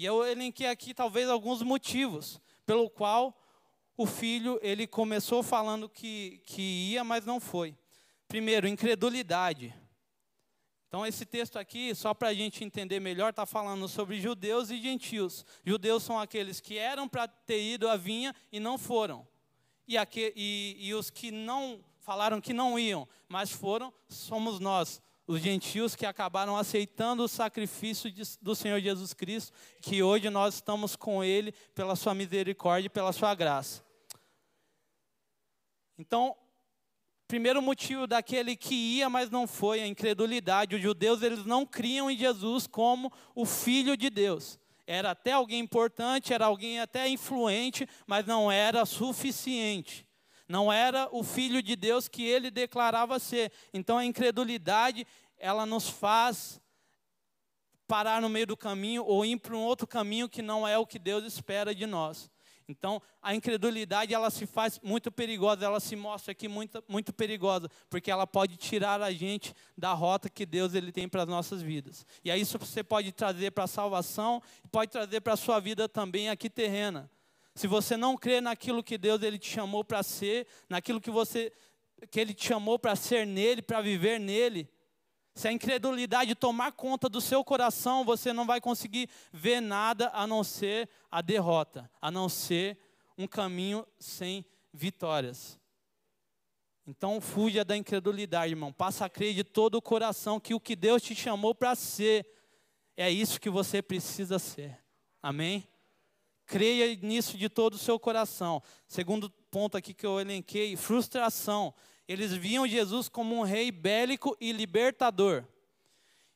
E 0.00 0.04
eu 0.06 0.24
elenquei 0.24 0.66
aqui 0.66 0.94
talvez 0.94 1.28
alguns 1.28 1.60
motivos 1.60 2.40
pelo 2.64 2.88
qual 2.88 3.38
o 3.98 4.06
filho 4.06 4.58
ele 4.62 4.86
começou 4.86 5.42
falando 5.42 5.90
que, 5.90 6.40
que 6.46 6.62
ia, 6.62 7.04
mas 7.04 7.26
não 7.26 7.38
foi. 7.38 7.76
Primeiro, 8.26 8.66
incredulidade. 8.66 9.74
Então, 10.88 11.04
esse 11.06 11.26
texto 11.26 11.58
aqui, 11.58 11.94
só 11.94 12.14
para 12.14 12.28
a 12.28 12.32
gente 12.32 12.64
entender 12.64 12.98
melhor, 12.98 13.28
está 13.28 13.44
falando 13.44 13.86
sobre 13.88 14.18
judeus 14.18 14.70
e 14.70 14.80
gentios. 14.80 15.44
Judeus 15.66 16.02
são 16.02 16.18
aqueles 16.18 16.60
que 16.60 16.78
eram 16.78 17.06
para 17.06 17.28
ter 17.28 17.62
ido 17.62 17.86
à 17.86 17.94
vinha 17.94 18.34
e 18.50 18.58
não 18.58 18.78
foram. 18.78 19.28
E, 19.86 19.98
aqui, 19.98 20.32
e, 20.34 20.78
e 20.78 20.94
os 20.94 21.10
que 21.10 21.30
não 21.30 21.84
falaram 21.98 22.40
que 22.40 22.54
não 22.54 22.78
iam, 22.78 23.06
mas 23.28 23.50
foram, 23.50 23.92
somos 24.08 24.60
nós, 24.60 25.02
os 25.30 25.40
gentios 25.40 25.94
que 25.94 26.04
acabaram 26.04 26.56
aceitando 26.56 27.22
o 27.22 27.28
sacrifício 27.28 28.10
de, 28.10 28.24
do 28.42 28.52
Senhor 28.52 28.80
Jesus 28.80 29.14
Cristo, 29.14 29.56
que 29.80 30.02
hoje 30.02 30.28
nós 30.28 30.54
estamos 30.54 30.96
com 30.96 31.22
Ele 31.22 31.52
pela 31.72 31.94
Sua 31.94 32.12
misericórdia 32.12 32.88
e 32.88 32.90
pela 32.90 33.12
Sua 33.12 33.32
graça. 33.32 33.84
Então, 35.96 36.34
primeiro 37.28 37.62
motivo 37.62 38.08
daquele 38.08 38.56
que 38.56 38.74
ia, 38.74 39.08
mas 39.08 39.30
não 39.30 39.46
foi, 39.46 39.80
a 39.80 39.86
incredulidade. 39.86 40.74
Os 40.74 40.82
judeus, 40.82 41.22
eles 41.22 41.44
não 41.44 41.64
criam 41.64 42.10
em 42.10 42.18
Jesus 42.18 42.66
como 42.66 43.12
o 43.32 43.46
Filho 43.46 43.96
de 43.96 44.10
Deus. 44.10 44.58
Era 44.84 45.12
até 45.12 45.30
alguém 45.30 45.60
importante, 45.60 46.34
era 46.34 46.46
alguém 46.46 46.80
até 46.80 47.08
influente, 47.08 47.88
mas 48.04 48.26
não 48.26 48.50
era 48.50 48.84
suficiente 48.84 50.09
não 50.50 50.72
era 50.72 51.08
o 51.12 51.22
filho 51.22 51.62
de 51.62 51.76
Deus 51.76 52.08
que 52.08 52.24
ele 52.24 52.50
declarava 52.50 53.20
ser. 53.20 53.52
Então 53.72 53.96
a 53.96 54.04
incredulidade, 54.04 55.06
ela 55.38 55.64
nos 55.64 55.88
faz 55.88 56.60
parar 57.86 58.20
no 58.20 58.28
meio 58.28 58.48
do 58.48 58.56
caminho 58.56 59.04
ou 59.04 59.24
ir 59.24 59.38
para 59.38 59.54
um 59.54 59.62
outro 59.62 59.86
caminho 59.86 60.28
que 60.28 60.42
não 60.42 60.66
é 60.66 60.76
o 60.76 60.84
que 60.84 60.98
Deus 60.98 61.24
espera 61.24 61.72
de 61.72 61.86
nós. 61.86 62.28
Então, 62.66 63.00
a 63.22 63.34
incredulidade 63.34 64.12
ela 64.12 64.30
se 64.30 64.44
faz 64.44 64.80
muito 64.82 65.10
perigosa, 65.10 65.64
ela 65.64 65.80
se 65.80 65.94
mostra 65.96 66.32
aqui 66.32 66.46
muito, 66.46 66.82
muito 66.88 67.12
perigosa, 67.12 67.68
porque 67.88 68.10
ela 68.10 68.26
pode 68.26 68.56
tirar 68.56 69.02
a 69.02 69.12
gente 69.12 69.52
da 69.76 69.92
rota 69.92 70.28
que 70.28 70.46
Deus 70.46 70.74
ele 70.74 70.92
tem 70.92 71.08
para 71.08 71.22
as 71.22 71.28
nossas 71.28 71.62
vidas. 71.62 72.06
E 72.24 72.30
aí 72.30 72.40
isso 72.40 72.58
você 72.58 72.82
pode 72.82 73.10
trazer 73.12 73.50
para 73.50 73.64
a 73.64 73.68
salvação, 73.68 74.40
pode 74.70 74.90
trazer 74.90 75.20
para 75.20 75.32
a 75.32 75.36
sua 75.36 75.58
vida 75.58 75.88
também 75.88 76.28
aqui 76.28 76.48
terrena. 76.48 77.10
Se 77.60 77.66
você 77.66 77.94
não 77.94 78.16
crê 78.16 78.40
naquilo 78.40 78.82
que 78.82 78.96
Deus 78.96 79.20
ele 79.20 79.38
te 79.38 79.50
chamou 79.50 79.84
para 79.84 80.02
ser, 80.02 80.46
naquilo 80.66 80.98
que 80.98 81.10
você 81.10 81.52
que 82.10 82.18
ele 82.18 82.32
te 82.32 82.46
chamou 82.46 82.78
para 82.78 82.96
ser 82.96 83.26
nele, 83.26 83.60
para 83.60 83.82
viver 83.82 84.18
nele, 84.18 84.66
se 85.34 85.46
a 85.46 85.52
incredulidade 85.52 86.34
tomar 86.34 86.72
conta 86.72 87.06
do 87.06 87.20
seu 87.20 87.44
coração, 87.44 88.02
você 88.02 88.32
não 88.32 88.46
vai 88.46 88.62
conseguir 88.62 89.10
ver 89.30 89.60
nada 89.60 90.10
a 90.14 90.26
não 90.26 90.42
ser 90.42 90.88
a 91.10 91.20
derrota, 91.20 91.90
a 92.00 92.10
não 92.10 92.30
ser 92.30 92.78
um 93.18 93.26
caminho 93.26 93.86
sem 93.98 94.42
vitórias. 94.72 95.60
Então 96.86 97.20
fuja 97.20 97.62
da 97.62 97.76
incredulidade, 97.76 98.54
irmão. 98.54 98.72
Passa 98.72 99.04
a 99.04 99.10
crer 99.10 99.34
de 99.34 99.44
todo 99.44 99.74
o 99.74 99.82
coração 99.82 100.40
que 100.40 100.54
o 100.54 100.60
que 100.60 100.74
Deus 100.74 101.02
te 101.02 101.14
chamou 101.14 101.54
para 101.54 101.74
ser 101.74 102.26
é 102.96 103.10
isso 103.10 103.38
que 103.38 103.50
você 103.50 103.82
precisa 103.82 104.38
ser. 104.38 104.82
Amém? 105.22 105.69
Creia 106.50 106.96
nisso 106.96 107.38
de 107.38 107.48
todo 107.48 107.74
o 107.74 107.78
seu 107.78 107.96
coração. 107.96 108.60
Segundo 108.88 109.30
ponto 109.52 109.76
aqui 109.76 109.94
que 109.94 110.04
eu 110.04 110.18
elenquei, 110.18 110.74
frustração. 110.74 111.72
Eles 112.08 112.32
viam 112.32 112.66
Jesus 112.66 113.08
como 113.08 113.36
um 113.36 113.42
rei 113.42 113.70
bélico 113.70 114.36
e 114.40 114.50
libertador. 114.50 115.44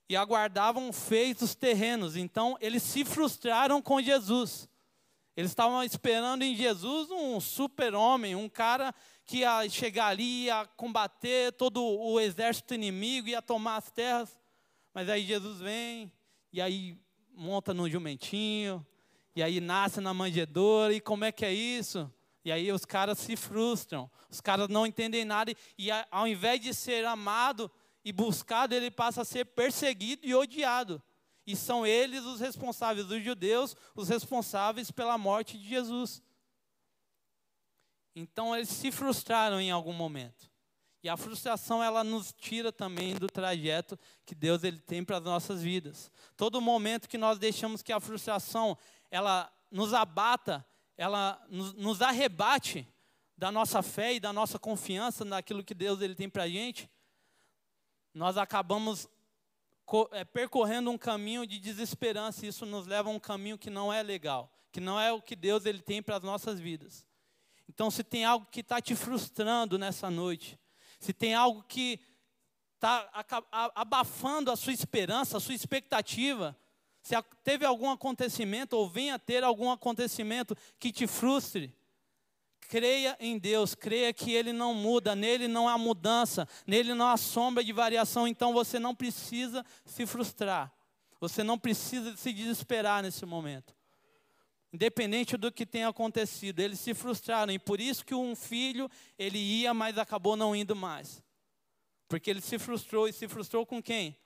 E 0.08 0.14
aguardavam 0.14 0.92
feitos 0.92 1.56
terrenos. 1.56 2.14
Então, 2.14 2.56
eles 2.60 2.84
se 2.84 3.04
frustraram 3.04 3.82
com 3.82 4.00
Jesus. 4.00 4.68
Eles 5.36 5.50
estavam 5.50 5.82
esperando 5.82 6.42
em 6.42 6.54
Jesus 6.54 7.10
um 7.10 7.40
super-homem, 7.40 8.36
um 8.36 8.48
cara 8.48 8.94
que 9.26 9.38
ia 9.38 9.68
chegar 9.68 10.06
ali, 10.06 10.44
ia 10.44 10.64
combater 10.76 11.52
todo 11.54 11.82
o 11.82 12.20
exército 12.20 12.72
inimigo, 12.72 13.26
ia 13.26 13.42
tomar 13.42 13.78
as 13.78 13.90
terras. 13.90 14.38
Mas 14.92 15.08
aí 15.08 15.24
Jesus 15.24 15.58
vem, 15.58 16.12
e 16.52 16.60
aí 16.62 16.96
monta 17.32 17.74
no 17.74 17.90
jumentinho, 17.90 18.86
e 19.34 19.42
aí 19.42 19.60
nasce 19.60 20.00
na 20.00 20.14
manjedoura, 20.14 20.94
e 20.94 21.00
como 21.00 21.24
é 21.24 21.32
que 21.32 21.44
é 21.44 21.52
isso? 21.52 22.12
E 22.44 22.52
aí 22.52 22.70
os 22.70 22.84
caras 22.84 23.18
se 23.18 23.36
frustram, 23.36 24.10
os 24.28 24.40
caras 24.40 24.68
não 24.68 24.86
entendem 24.86 25.24
nada, 25.24 25.54
e 25.78 25.88
ao 26.10 26.28
invés 26.28 26.60
de 26.60 26.74
ser 26.74 27.04
amado 27.04 27.70
e 28.04 28.12
buscado, 28.12 28.74
ele 28.74 28.90
passa 28.90 29.22
a 29.22 29.24
ser 29.24 29.46
perseguido 29.46 30.26
e 30.26 30.34
odiado. 30.34 31.02
E 31.46 31.56
são 31.56 31.86
eles 31.86 32.24
os 32.24 32.40
responsáveis, 32.40 33.10
os 33.10 33.22
judeus, 33.22 33.76
os 33.94 34.08
responsáveis 34.08 34.90
pela 34.90 35.18
morte 35.18 35.58
de 35.58 35.68
Jesus. 35.68 36.22
Então 38.14 38.54
eles 38.54 38.68
se 38.68 38.92
frustraram 38.92 39.60
em 39.60 39.70
algum 39.70 39.92
momento. 39.92 40.50
E 41.02 41.08
a 41.08 41.18
frustração 41.18 41.82
ela 41.84 42.02
nos 42.02 42.32
tira 42.32 42.72
também 42.72 43.14
do 43.14 43.26
trajeto 43.26 43.98
que 44.24 44.34
Deus 44.34 44.64
ele 44.64 44.78
tem 44.78 45.04
para 45.04 45.18
as 45.18 45.22
nossas 45.22 45.62
vidas. 45.62 46.10
Todo 46.34 46.62
momento 46.62 47.08
que 47.08 47.18
nós 47.18 47.38
deixamos 47.38 47.82
que 47.82 47.92
a 47.92 48.00
frustração 48.00 48.78
ela 49.14 49.48
nos 49.70 49.94
abata, 49.94 50.66
ela 50.96 51.40
nos, 51.48 51.72
nos 51.74 52.02
arrebate 52.02 52.84
da 53.38 53.52
nossa 53.52 53.80
fé 53.80 54.14
e 54.14 54.18
da 54.18 54.32
nossa 54.32 54.58
confiança 54.58 55.24
naquilo 55.24 55.62
que 55.62 55.72
Deus 55.72 56.00
ele 56.00 56.16
tem 56.16 56.28
para 56.28 56.42
a 56.42 56.48
gente, 56.48 56.90
nós 58.12 58.36
acabamos 58.36 59.08
é, 60.10 60.24
percorrendo 60.24 60.90
um 60.90 60.98
caminho 60.98 61.46
de 61.46 61.60
desesperança. 61.60 62.44
E 62.44 62.48
isso 62.48 62.66
nos 62.66 62.88
leva 62.88 63.08
a 63.08 63.12
um 63.12 63.20
caminho 63.20 63.56
que 63.56 63.70
não 63.70 63.92
é 63.92 64.02
legal, 64.02 64.52
que 64.72 64.80
não 64.80 64.98
é 64.98 65.12
o 65.12 65.22
que 65.22 65.36
Deus 65.36 65.64
ele 65.64 65.80
tem 65.80 66.02
para 66.02 66.16
as 66.16 66.22
nossas 66.24 66.58
vidas. 66.58 67.06
Então, 67.68 67.92
se 67.92 68.02
tem 68.02 68.24
algo 68.24 68.46
que 68.50 68.60
está 68.60 68.80
te 68.80 68.96
frustrando 68.96 69.78
nessa 69.78 70.10
noite, 70.10 70.58
se 70.98 71.12
tem 71.12 71.34
algo 71.34 71.62
que 71.62 72.00
está 72.74 73.08
abafando 73.76 74.50
a 74.50 74.56
sua 74.56 74.72
esperança, 74.72 75.36
a 75.36 75.40
sua 75.40 75.54
expectativa, 75.54 76.56
se 77.04 77.14
teve 77.44 77.66
algum 77.66 77.90
acontecimento 77.90 78.72
ou 78.72 78.88
venha 78.88 79.18
ter 79.18 79.44
algum 79.44 79.70
acontecimento 79.70 80.56
que 80.78 80.90
te 80.90 81.06
frustre, 81.06 81.76
creia 82.66 83.14
em 83.20 83.38
Deus, 83.38 83.74
creia 83.74 84.10
que 84.10 84.32
Ele 84.32 84.54
não 84.54 84.72
muda, 84.72 85.14
nele 85.14 85.46
não 85.46 85.68
há 85.68 85.76
mudança, 85.76 86.48
nele 86.66 86.94
não 86.94 87.06
há 87.06 87.18
sombra 87.18 87.62
de 87.62 87.74
variação, 87.74 88.26
então 88.26 88.54
você 88.54 88.78
não 88.78 88.94
precisa 88.94 89.62
se 89.84 90.06
frustrar, 90.06 90.72
você 91.20 91.42
não 91.42 91.58
precisa 91.58 92.16
se 92.16 92.32
desesperar 92.32 93.02
nesse 93.02 93.26
momento. 93.26 93.76
Independente 94.72 95.36
do 95.36 95.52
que 95.52 95.66
tenha 95.66 95.88
acontecido, 95.88 96.58
eles 96.60 96.80
se 96.80 96.94
frustraram 96.94 97.52
e 97.52 97.58
por 97.58 97.82
isso 97.82 98.02
que 98.02 98.14
um 98.14 98.34
filho 98.34 98.90
ele 99.18 99.38
ia, 99.38 99.74
mas 99.74 99.98
acabou 99.98 100.36
não 100.36 100.56
indo 100.56 100.74
mais. 100.74 101.22
Porque 102.08 102.30
ele 102.30 102.40
se 102.40 102.58
frustrou 102.58 103.06
e 103.06 103.12
se 103.12 103.28
frustrou 103.28 103.66
com 103.66 103.82
quem? 103.82 104.16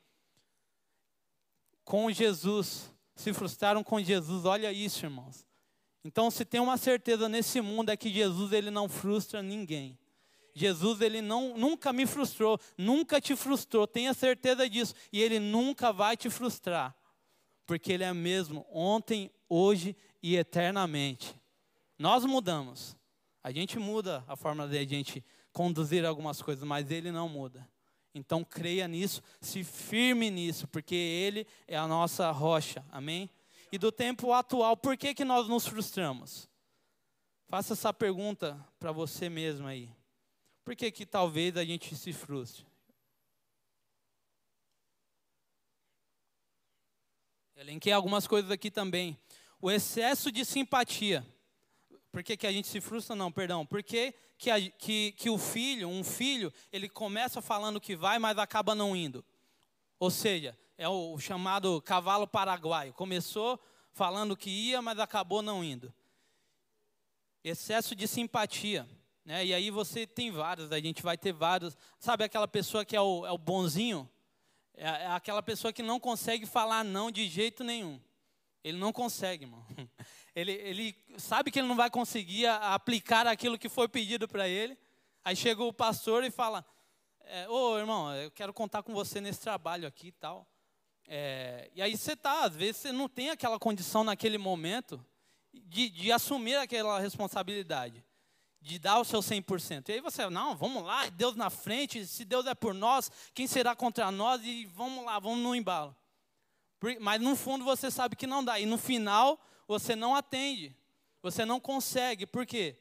Com 1.89 2.11
Jesus. 2.13 2.93
Se 3.17 3.33
frustraram 3.33 3.83
com 3.83 3.99
Jesus. 3.99 4.45
Olha 4.45 4.71
isso, 4.71 5.07
irmãos. 5.07 5.47
Então, 6.05 6.31
se 6.31 6.45
tem 6.45 6.61
uma 6.61 6.77
certeza 6.77 7.31
nesse 7.31 7.63
mundo 7.63 7.89
é 7.89 7.97
que 7.97 8.13
Jesus 8.13 8.53
ele 8.53 8.71
não 8.71 8.91
frustra 8.91 9.43
ninguém. 9.43 9.99
Jesus 10.55 11.01
ele 11.01 11.23
não 11.23 11.57
nunca 11.57 11.91
me 11.91 12.05
frustrou, 12.05 12.61
nunca 12.77 13.23
te 13.23 13.35
frustrou. 13.35 13.87
Tenha 13.87 14.13
certeza 14.13 14.69
disso 14.69 14.95
e 15.11 15.23
ele 15.23 15.41
nunca 15.41 15.91
vai 15.91 16.15
te 16.15 16.29
frustrar. 16.29 16.95
Porque 17.65 17.91
ele 17.91 18.05
é 18.05 18.13
mesmo 18.13 18.67
ontem, 18.71 19.31
hoje 19.49 19.97
e 20.23 20.37
eternamente. 20.37 21.41
Nós 21.99 22.23
mudamos. 22.23 22.99
A 23.43 23.51
gente 23.51 23.79
muda 23.79 24.23
a 24.29 24.37
forma 24.37 24.69
de 24.69 24.77
a 24.77 24.85
gente 24.85 25.25
conduzir 25.55 26.05
algumas 26.05 26.43
coisas, 26.43 26.65
mas 26.65 26.91
ele 26.91 27.11
não 27.11 27.31
muda. 27.31 27.67
Então 28.19 28.45
creia 28.45 28.87
nisso, 28.87 29.23
se 29.41 29.65
firme 29.65 30.31
nisso, 30.31 30.67
porque 30.69 30.95
ele 30.95 31.47
é 31.67 31.77
a 31.77 31.87
nossa 31.87 32.31
rocha. 32.31 32.85
Amém? 32.91 33.31
E 33.73 33.79
do 33.79 33.91
tempo 33.91 34.33
atual, 34.33 34.77
por 34.77 34.97
que, 34.97 35.15
que 35.15 35.25
nós 35.25 35.49
nos 35.49 35.67
frustramos? 35.67 36.49
Faça 37.47 37.73
essa 37.73 37.93
pergunta 37.93 38.59
para 38.79 38.93
você 38.93 39.29
mesmo 39.29 39.67
aí. 39.67 39.91
Por 40.65 40.77
que, 40.77 40.91
que 40.91 41.07
talvez 41.07 41.57
a 41.57 41.65
gente 41.65 41.97
se 41.97 42.13
frustre? 42.13 42.67
Elenquei 47.57 47.93
algumas 47.93 48.27
coisas 48.27 48.51
aqui 48.51 48.71
também 48.71 49.19
o 49.61 49.71
excesso 49.71 50.31
de 50.31 50.45
simpatia. 50.45 51.27
Por 52.19 52.25
que, 52.25 52.37
que 52.37 52.49
a 52.49 52.53
gente 52.53 52.67
se 52.67 52.81
frustra? 52.81 53.15
Não, 53.15 53.31
perdão. 53.31 53.65
Por 53.65 53.81
que, 53.81 54.13
que, 54.37 54.51
a, 54.51 54.61
que, 54.61 55.13
que 55.13 55.31
o 55.31 55.39
filho, 55.39 55.87
um 55.87 56.03
filho, 56.03 56.53
ele 56.73 56.89
começa 56.89 57.41
falando 57.41 57.81
que 57.81 57.95
vai, 57.95 58.19
mas 58.19 58.37
acaba 58.39 58.75
não 58.75 58.97
indo? 58.97 59.25
Ou 60.01 60.11
seja, 60.11 60.59
é 60.77 60.89
o 60.89 61.17
chamado 61.21 61.81
cavalo 61.81 62.27
paraguaio. 62.27 62.93
Começou 62.93 63.57
falando 63.93 64.37
que 64.37 64.51
ia, 64.51 64.83
mas 64.83 64.99
acabou 64.99 65.43
não 65.43 65.63
indo. 65.63 65.95
Excesso 67.45 67.95
de 67.95 68.09
simpatia. 68.09 68.85
Né? 69.25 69.47
E 69.47 69.55
aí 69.55 69.71
você 69.71 70.05
tem 70.05 70.33
vários, 70.33 70.73
a 70.73 70.81
gente 70.81 71.05
vai 71.05 71.17
ter 71.17 71.33
vários. 71.33 71.77
Sabe 72.01 72.25
aquela 72.25 72.49
pessoa 72.49 72.85
que 72.85 72.97
é 72.97 73.01
o, 73.01 73.25
é 73.27 73.31
o 73.31 73.39
bonzinho? 73.39 74.11
É, 74.75 74.89
é 74.89 75.07
aquela 75.07 75.41
pessoa 75.41 75.73
que 75.73 75.85
não 75.85 76.01
consegue 76.01 76.47
falar 76.47 76.85
não 76.85 77.13
de 77.13 77.29
jeito 77.29 77.63
nenhum. 77.63 78.01
Ele 78.65 78.77
não 78.77 78.93
consegue, 78.93 79.45
irmão. 79.45 79.65
Ele, 80.35 80.53
ele 80.53 80.97
sabe 81.17 81.51
que 81.51 81.59
ele 81.59 81.69
não 81.69 81.77
vai 81.77 81.91
conseguir 81.91 82.47
aplicar 82.47 83.27
aquilo 83.27 83.59
que 83.59 83.69
foi 83.69 83.89
pedido 83.89 84.29
para 84.29 84.49
ele. 84.49 84.79
Aí 85.25 85.35
chega 85.35 85.63
o 85.63 85.73
pastor 85.73 86.25
e 86.25 86.31
fala: 86.31 86.65
é, 87.25 87.49
Ô 87.49 87.79
irmão, 87.79 88.15
eu 88.15 88.31
quero 88.31 88.53
contar 88.53 88.83
com 88.83 88.95
você 88.95 89.21
nesse 89.21 89.41
trabalho 89.41 89.87
aqui 89.87 90.09
e 90.09 90.13
tal. 90.13 90.49
É, 91.07 91.71
e 91.75 91.81
aí 91.81 91.97
você 91.97 92.15
tá, 92.15 92.45
às 92.45 92.55
vezes 92.55 92.77
você 92.77 92.93
não 92.93 93.09
tem 93.09 93.31
aquela 93.31 93.59
condição 93.59 94.05
naquele 94.05 94.37
momento 94.37 95.05
de, 95.53 95.89
de 95.89 96.13
assumir 96.13 96.57
aquela 96.57 97.01
responsabilidade, 97.01 98.05
de 98.61 98.79
dar 98.79 98.99
o 98.99 99.05
seu 99.05 99.21
100%. 99.21 99.89
E 99.89 99.93
aí 99.93 100.01
você, 100.01 100.29
não, 100.29 100.55
vamos 100.55 100.83
lá, 100.85 101.09
Deus 101.09 101.35
na 101.35 101.49
frente, 101.49 102.07
se 102.07 102.25
Deus 102.25 102.47
é 102.47 102.55
por 102.55 102.75
nós, 102.75 103.11
quem 103.35 103.47
será 103.47 103.75
contra 103.75 104.11
nós? 104.11 104.43
E 104.45 104.67
vamos 104.67 105.05
lá, 105.05 105.19
vamos 105.19 105.39
no 105.39 105.55
embalo. 105.55 105.97
Mas 107.01 107.21
no 107.21 107.35
fundo 107.35 107.65
você 107.65 107.91
sabe 107.91 108.15
que 108.15 108.27
não 108.27 108.45
dá. 108.45 108.61
E 108.61 108.67
no 108.67 108.79
final 108.79 109.41
você 109.69 109.95
não 109.95 110.17
atende. 110.17 110.75
Você 111.23 111.45
não 111.45 111.61
consegue. 111.61 112.27
Por 112.27 112.47
quê? 112.47 112.77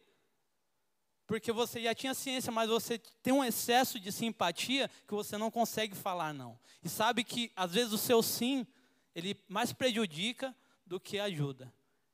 Porque 1.27 1.51
você 1.51 1.83
já 1.83 1.93
tinha 1.93 2.13
ciência, 2.13 2.51
mas 2.51 2.69
você 2.69 2.97
tem 2.97 3.33
um 3.33 3.43
excesso 3.43 3.99
de 3.99 4.09
simpatia 4.11 4.89
que 5.05 5.13
você 5.13 5.37
não 5.37 5.51
consegue 5.51 5.93
falar 5.93 6.33
não. 6.33 6.57
E 6.81 6.87
sabe 6.87 7.25
que 7.25 7.51
às 7.53 7.73
vezes 7.73 7.91
o 7.91 7.97
seu 7.97 8.23
sim, 8.23 8.65
ele 9.13 9.37
mais 9.49 9.73
prejudica 9.73 10.55
do 10.85 10.99
que 10.99 11.19
ajuda. 11.19 11.71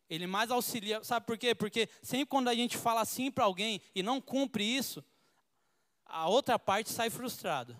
Ele 0.09 0.25
mais 0.25 0.49
auxilia. 0.49 1.03
Sabe 1.03 1.27
por 1.27 1.37
quê? 1.37 1.53
Porque 1.53 1.87
sempre 2.01 2.25
quando 2.25 2.47
a 2.47 2.55
gente 2.55 2.75
fala 2.75 3.05
sim 3.05 3.29
para 3.29 3.45
alguém 3.45 3.79
e 3.93 4.01
não 4.01 4.19
cumpre 4.19 4.63
isso, 4.63 5.05
a 6.03 6.27
outra 6.27 6.57
parte 6.57 6.89
sai 6.89 7.11
frustrada. 7.11 7.79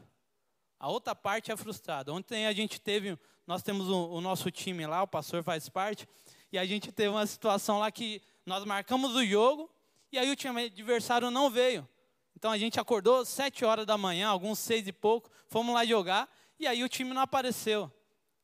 A 0.80 0.90
outra 0.90 1.16
parte 1.16 1.52
é 1.52 1.58
frustrada. 1.58 2.14
Ontem 2.14 2.46
a 2.46 2.54
gente 2.54 2.80
teve 2.80 3.18
nós 3.46 3.62
temos 3.62 3.90
o, 3.90 4.10
o, 4.14 4.22
nosso 4.22 4.50
time 4.50 4.86
lá, 4.86 5.04
o 5.04 5.08
pastor 5.08 5.44
faz 5.44 5.68
parte, 5.68 6.08
e 6.54 6.58
a 6.60 6.66
gente 6.68 6.92
teve 6.92 7.10
uma 7.10 7.26
situação 7.26 7.80
lá 7.80 7.92
que 7.92 8.22
nós 8.46 8.64
marcamos 8.64 9.16
o 9.16 9.26
jogo, 9.26 9.72
e 10.12 10.20
aí 10.20 10.30
o 10.30 10.36
time 10.36 10.66
adversário 10.66 11.32
não 11.32 11.50
veio. 11.50 11.90
Então 12.38 12.52
a 12.52 12.60
gente 12.60 12.80
acordou 12.80 13.26
sete 13.26 13.66
horas 13.66 13.88
da 13.88 13.98
manhã, 13.98 14.28
alguns 14.28 14.60
seis 14.60 14.88
e 14.88 14.94
pouco, 14.94 15.32
fomos 15.48 15.74
lá 15.74 15.84
jogar, 15.84 16.32
e 16.60 16.68
aí 16.68 16.84
o 16.84 16.88
time 16.88 17.12
não 17.12 17.24
apareceu. 17.24 17.92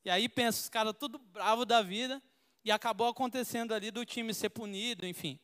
E 0.04 0.10
aí 0.10 0.28
pensa, 0.28 0.60
os 0.60 0.70
caras 0.70 0.96
tudo 1.00 1.20
bravo 1.20 1.66
da 1.66 1.84
vida, 1.84 2.20
e 2.66 2.72
acabou 2.72 3.08
acontecendo 3.08 3.76
ali 3.76 3.92
do 3.92 4.04
time 4.04 4.34
ser 4.34 4.50
punido, 4.50 5.06
enfim. 5.06 5.40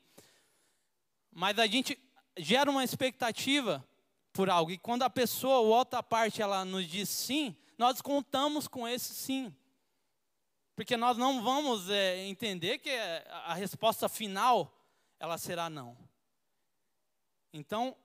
Mas 1.31 1.59
a 1.59 1.67
gente 1.67 1.95
gera 2.35 2.71
uma 2.71 2.83
expectativa 2.83 3.87
por 4.33 4.49
algo, 4.49 4.71
e 4.71 4.77
quando 4.79 5.03
a 5.03 5.09
pessoa, 5.09 5.59
ou 5.59 5.67
outra 5.67 6.01
parte, 6.01 6.41
ela 6.41 6.65
nos 6.65 6.87
diz 6.87 7.09
sim, 7.09 7.55
nós 7.77 8.01
contamos 8.01 8.67
com 8.67 8.87
esse 8.87 9.13
sim. 9.13 9.55
Porque 10.75 10.97
nós 10.97 11.17
não 11.17 11.41
vamos 11.41 11.89
é, 11.89 12.25
entender 12.25 12.79
que 12.79 12.89
a 12.89 13.53
resposta 13.53 14.09
final 14.09 14.71
ela 15.19 15.37
será 15.37 15.69
não. 15.69 15.97
Então, 17.53 17.95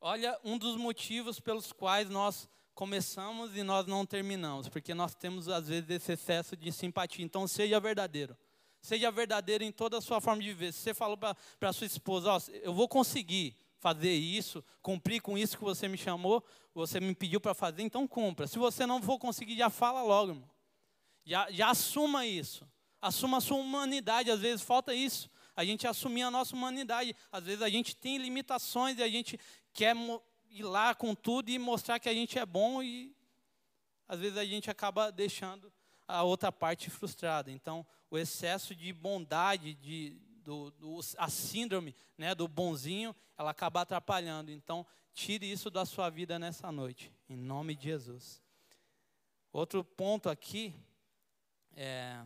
olha 0.00 0.38
um 0.44 0.58
dos 0.58 0.76
motivos 0.76 1.40
pelos 1.40 1.72
quais 1.72 2.10
nós 2.10 2.48
começamos 2.74 3.56
e 3.56 3.62
nós 3.62 3.86
não 3.86 4.04
terminamos, 4.04 4.68
porque 4.68 4.92
nós 4.92 5.14
temos 5.14 5.48
às 5.48 5.68
vezes 5.68 5.88
esse 5.88 6.12
excesso 6.12 6.56
de 6.56 6.70
simpatia. 6.70 7.24
Então, 7.24 7.48
seja 7.48 7.80
verdadeiro. 7.80 8.36
Seja 8.82 9.10
verdadeiro 9.10 9.64
em 9.64 9.72
toda 9.72 9.98
a 9.98 10.00
sua 10.00 10.20
forma 10.20 10.42
de 10.42 10.48
viver. 10.48 10.72
Se 10.72 10.80
você 10.80 10.92
falou 10.92 11.16
para 11.16 11.72
sua 11.72 11.86
esposa, 11.86 12.32
ó, 12.32 12.40
eu 12.62 12.74
vou 12.74 12.88
conseguir 12.88 13.56
fazer 13.78 14.12
isso, 14.12 14.62
cumprir 14.82 15.20
com 15.20 15.38
isso 15.38 15.56
que 15.56 15.64
você 15.64 15.88
me 15.88 15.96
chamou, 15.96 16.44
você 16.74 17.00
me 17.00 17.14
pediu 17.14 17.40
para 17.40 17.54
fazer, 17.54 17.82
então 17.82 18.06
cumpra. 18.06 18.46
Se 18.46 18.58
você 18.58 18.86
não 18.86 19.02
for 19.02 19.18
conseguir, 19.18 19.56
já 19.56 19.70
fala 19.70 20.02
logo, 20.02 20.32
irmão. 20.32 20.51
Já, 21.24 21.50
já 21.50 21.70
assuma 21.70 22.26
isso. 22.26 22.66
Assuma 23.00 23.38
a 23.38 23.40
sua 23.40 23.58
humanidade. 23.58 24.30
Às 24.30 24.40
vezes 24.40 24.62
falta 24.62 24.94
isso. 24.94 25.30
A 25.54 25.64
gente 25.64 25.86
assumir 25.86 26.22
a 26.22 26.30
nossa 26.30 26.54
humanidade. 26.54 27.14
Às 27.30 27.44
vezes 27.44 27.62
a 27.62 27.68
gente 27.68 27.96
tem 27.96 28.18
limitações 28.18 28.98
e 28.98 29.02
a 29.02 29.08
gente 29.08 29.38
quer 29.72 29.96
ir 30.50 30.62
lá 30.62 30.94
com 30.94 31.14
tudo 31.14 31.50
e 31.50 31.58
mostrar 31.58 31.98
que 31.98 32.08
a 32.08 32.14
gente 32.14 32.38
é 32.38 32.46
bom 32.46 32.82
e 32.82 33.14
às 34.06 34.20
vezes 34.20 34.36
a 34.36 34.44
gente 34.44 34.70
acaba 34.70 35.10
deixando 35.10 35.72
a 36.06 36.22
outra 36.22 36.52
parte 36.52 36.90
frustrada. 36.90 37.50
Então, 37.50 37.86
o 38.10 38.18
excesso 38.18 38.74
de 38.74 38.92
bondade, 38.92 39.74
de, 39.74 40.20
do, 40.44 40.70
do, 40.72 41.00
a 41.16 41.28
síndrome 41.30 41.94
né, 42.18 42.34
do 42.34 42.46
bonzinho, 42.46 43.16
ela 43.38 43.50
acaba 43.50 43.80
atrapalhando. 43.80 44.50
Então, 44.50 44.86
tire 45.14 45.50
isso 45.50 45.70
da 45.70 45.86
sua 45.86 46.10
vida 46.10 46.38
nessa 46.38 46.70
noite, 46.70 47.10
em 47.28 47.36
nome 47.36 47.74
de 47.74 47.84
Jesus. 47.84 48.42
Outro 49.50 49.82
ponto 49.82 50.28
aqui 50.28 50.74
é 51.76 52.20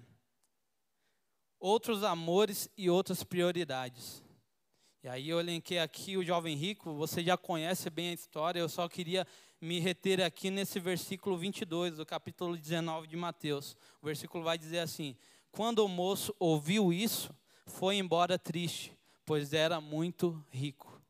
outros 1.59 2.03
amores 2.03 2.68
e 2.76 2.88
outras 2.88 3.22
prioridades. 3.24 4.22
E 5.03 5.09
aí 5.09 5.28
eu 5.28 5.38
elenquei 5.38 5.78
aqui 5.78 6.16
o 6.16 6.24
jovem 6.24 6.57
rico, 6.57 6.94
você 6.94 7.22
já 7.22 7.36
conhece 7.36 7.88
bem 7.90 8.11
a 8.11 8.12
história, 8.12 8.61
eu 8.61 8.68
só 8.68 8.88
queria 8.88 9.26
me 9.61 9.78
reter 9.78 10.20
aqui 10.20 10.51
nesse 10.51 10.78
versículo 10.80 11.36
22 11.36 11.97
do 11.97 12.07
capítulo 12.07 12.57
19 12.57 13.07
de 13.07 13.16
Mateus. 13.16 13.76
O 14.03 14.07
versículo 14.07 14.42
vai 14.42 14.59
dizer 14.59 14.80
assim: 14.80 15.16
Quando 15.51 15.84
o 15.84 15.88
moço 15.88 16.34
ouviu 16.38 16.92
isso, 16.92 17.34
foi 17.66 17.97
embora 17.97 18.38
triste, 18.38 18.97
pois 19.24 19.53
era 19.53 19.80
muito 19.80 20.44
rico. 20.51 21.01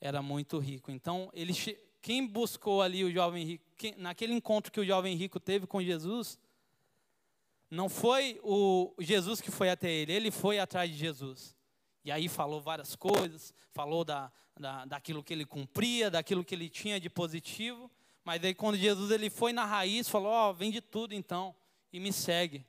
Era 0.00 0.20
muito 0.22 0.58
rico. 0.58 0.90
Então, 0.90 1.30
ele, 1.32 1.52
quem 2.02 2.26
buscou 2.26 2.82
ali 2.82 3.04
o 3.04 3.10
jovem 3.10 3.44
rico, 3.44 3.64
quem, 3.76 3.94
naquele 3.96 4.34
encontro 4.34 4.72
que 4.72 4.80
o 4.80 4.84
jovem 4.84 5.16
rico 5.16 5.40
teve 5.40 5.66
com 5.66 5.82
Jesus, 5.82 6.38
não 7.70 7.88
foi 7.88 8.38
o 8.42 8.94
Jesus 8.98 9.40
que 9.40 9.50
foi 9.50 9.70
até 9.70 9.90
ele, 9.90 10.12
ele 10.12 10.30
foi 10.30 10.58
atrás 10.58 10.90
de 10.90 10.96
Jesus. 10.96 11.56
E 12.04 12.12
aí 12.12 12.28
falou 12.28 12.60
várias 12.60 12.94
coisas, 12.94 13.52
falou 13.72 14.04
da, 14.04 14.30
da, 14.58 14.84
daquilo 14.84 15.24
que 15.24 15.32
ele 15.32 15.44
cumpria, 15.44 16.10
daquilo 16.10 16.44
que 16.44 16.54
ele 16.54 16.68
tinha 16.68 17.00
de 17.00 17.10
positivo. 17.10 17.90
Mas 18.24 18.42
aí 18.44 18.54
quando 18.54 18.76
Jesus 18.76 19.10
ele 19.10 19.28
foi 19.28 19.52
na 19.52 19.64
raiz, 19.64 20.08
falou, 20.08 20.30
ó, 20.30 20.50
oh, 20.50 20.54
vende 20.54 20.80
tudo 20.80 21.14
então 21.14 21.54
e 21.92 21.98
me 21.98 22.12
segue. 22.12 22.64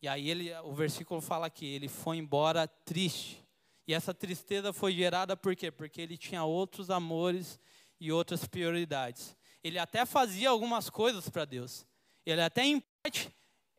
E 0.00 0.08
aí 0.08 0.30
ele, 0.30 0.54
o 0.58 0.72
versículo 0.72 1.20
fala 1.20 1.50
que 1.50 1.66
ele 1.66 1.88
foi 1.88 2.18
embora 2.18 2.68
triste. 2.68 3.44
E 3.88 3.94
essa 3.94 4.12
tristeza 4.12 4.72
foi 4.72 4.92
gerada 4.92 5.36
por 5.36 5.56
quê? 5.56 5.70
Porque 5.70 6.00
ele 6.00 6.16
tinha 6.16 6.44
outros 6.44 6.90
amores 6.90 7.58
e 8.00 8.12
outras 8.12 8.46
prioridades. 8.46 9.36
Ele 9.62 9.78
até 9.78 10.04
fazia 10.04 10.50
algumas 10.50 10.90
coisas 10.90 11.28
para 11.28 11.44
Deus. 11.44 11.86
Ele 12.24 12.40
até 12.40 12.64
em 12.64 12.80
parte 13.02 13.34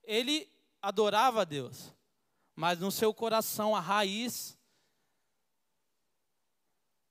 ele 0.07 0.49
adorava 0.81 1.41
a 1.41 1.45
Deus 1.45 1.95
mas 2.57 2.79
no 2.79 2.91
seu 2.91 3.13
coração, 3.13 3.75
a 3.75 3.79
raiz, 3.79 4.57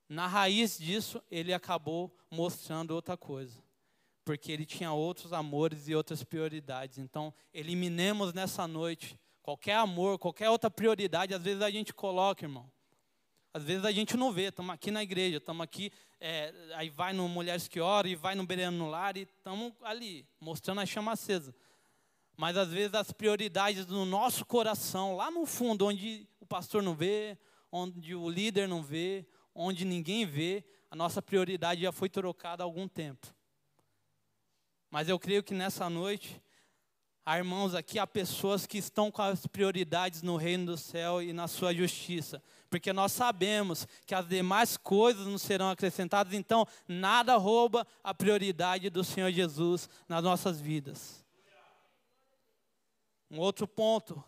na 0.08 0.26
raiz 0.26 0.76
disso, 0.76 1.22
ele 1.30 1.54
acabou 1.54 2.12
mostrando 2.28 2.90
outra 2.90 3.16
coisa. 3.16 3.62
Porque 4.24 4.50
ele 4.50 4.66
tinha 4.66 4.92
outros 4.92 5.32
amores 5.32 5.86
e 5.86 5.94
outras 5.94 6.24
prioridades. 6.24 6.98
Então, 6.98 7.32
eliminemos 7.54 8.32
nessa 8.32 8.66
noite 8.66 9.16
qualquer 9.40 9.76
amor, 9.76 10.18
qualquer 10.18 10.50
outra 10.50 10.68
prioridade. 10.68 11.32
Às 11.32 11.42
vezes 11.42 11.62
a 11.62 11.70
gente 11.70 11.94
coloca, 11.94 12.44
irmão. 12.44 12.68
Às 13.54 13.62
vezes 13.62 13.84
a 13.84 13.92
gente 13.92 14.16
não 14.16 14.32
vê. 14.32 14.48
Estamos 14.48 14.74
aqui 14.74 14.90
na 14.90 15.04
igreja, 15.04 15.36
estamos 15.36 15.62
aqui. 15.62 15.92
É, 16.18 16.52
aí 16.74 16.90
vai 16.90 17.12
no 17.12 17.28
Mulheres 17.28 17.68
que 17.68 17.78
Oram, 17.78 18.10
e 18.10 18.16
vai 18.16 18.34
no 18.34 18.44
Bereno 18.44 18.76
no 18.76 18.90
Lar, 18.90 19.16
e 19.16 19.22
estamos 19.22 19.72
ali, 19.82 20.26
mostrando 20.40 20.80
a 20.80 20.86
chama 20.86 21.12
acesa. 21.12 21.54
Mas 22.36 22.56
às 22.56 22.68
vezes 22.68 22.94
as 22.94 23.10
prioridades 23.10 23.86
do 23.86 24.04
nosso 24.04 24.44
coração, 24.44 25.16
lá 25.16 25.30
no 25.30 25.46
fundo, 25.46 25.86
onde 25.86 26.28
o 26.38 26.46
pastor 26.46 26.82
não 26.82 26.94
vê, 26.94 27.38
onde 27.72 28.14
o 28.14 28.28
líder 28.28 28.68
não 28.68 28.82
vê, 28.82 29.26
onde 29.54 29.84
ninguém 29.84 30.26
vê, 30.26 30.64
a 30.90 30.96
nossa 30.96 31.22
prioridade 31.22 31.82
já 31.82 31.90
foi 31.90 32.08
trocada 32.08 32.62
há 32.62 32.66
algum 32.66 32.86
tempo. 32.86 33.26
Mas 34.90 35.08
eu 35.08 35.18
creio 35.18 35.42
que 35.42 35.54
nessa 35.54 35.90
noite, 35.90 36.40
há 37.24 37.38
irmãos 37.38 37.74
aqui, 37.74 37.98
há 37.98 38.06
pessoas 38.06 38.66
que 38.66 38.78
estão 38.78 39.10
com 39.10 39.22
as 39.22 39.46
prioridades 39.46 40.22
no 40.22 40.36
reino 40.36 40.66
do 40.66 40.76
céu 40.76 41.20
e 41.20 41.32
na 41.32 41.48
sua 41.48 41.74
justiça. 41.74 42.42
Porque 42.70 42.92
nós 42.92 43.12
sabemos 43.12 43.86
que 44.06 44.14
as 44.14 44.28
demais 44.28 44.76
coisas 44.76 45.26
nos 45.26 45.42
serão 45.42 45.70
acrescentadas, 45.70 46.32
então 46.32 46.66
nada 46.86 47.36
rouba 47.36 47.86
a 48.04 48.14
prioridade 48.14 48.90
do 48.90 49.02
Senhor 49.02 49.32
Jesus 49.32 49.88
nas 50.08 50.22
nossas 50.22 50.60
vidas. 50.60 51.25
Um 53.36 53.40
outro 53.40 53.68
ponto, 53.68 54.24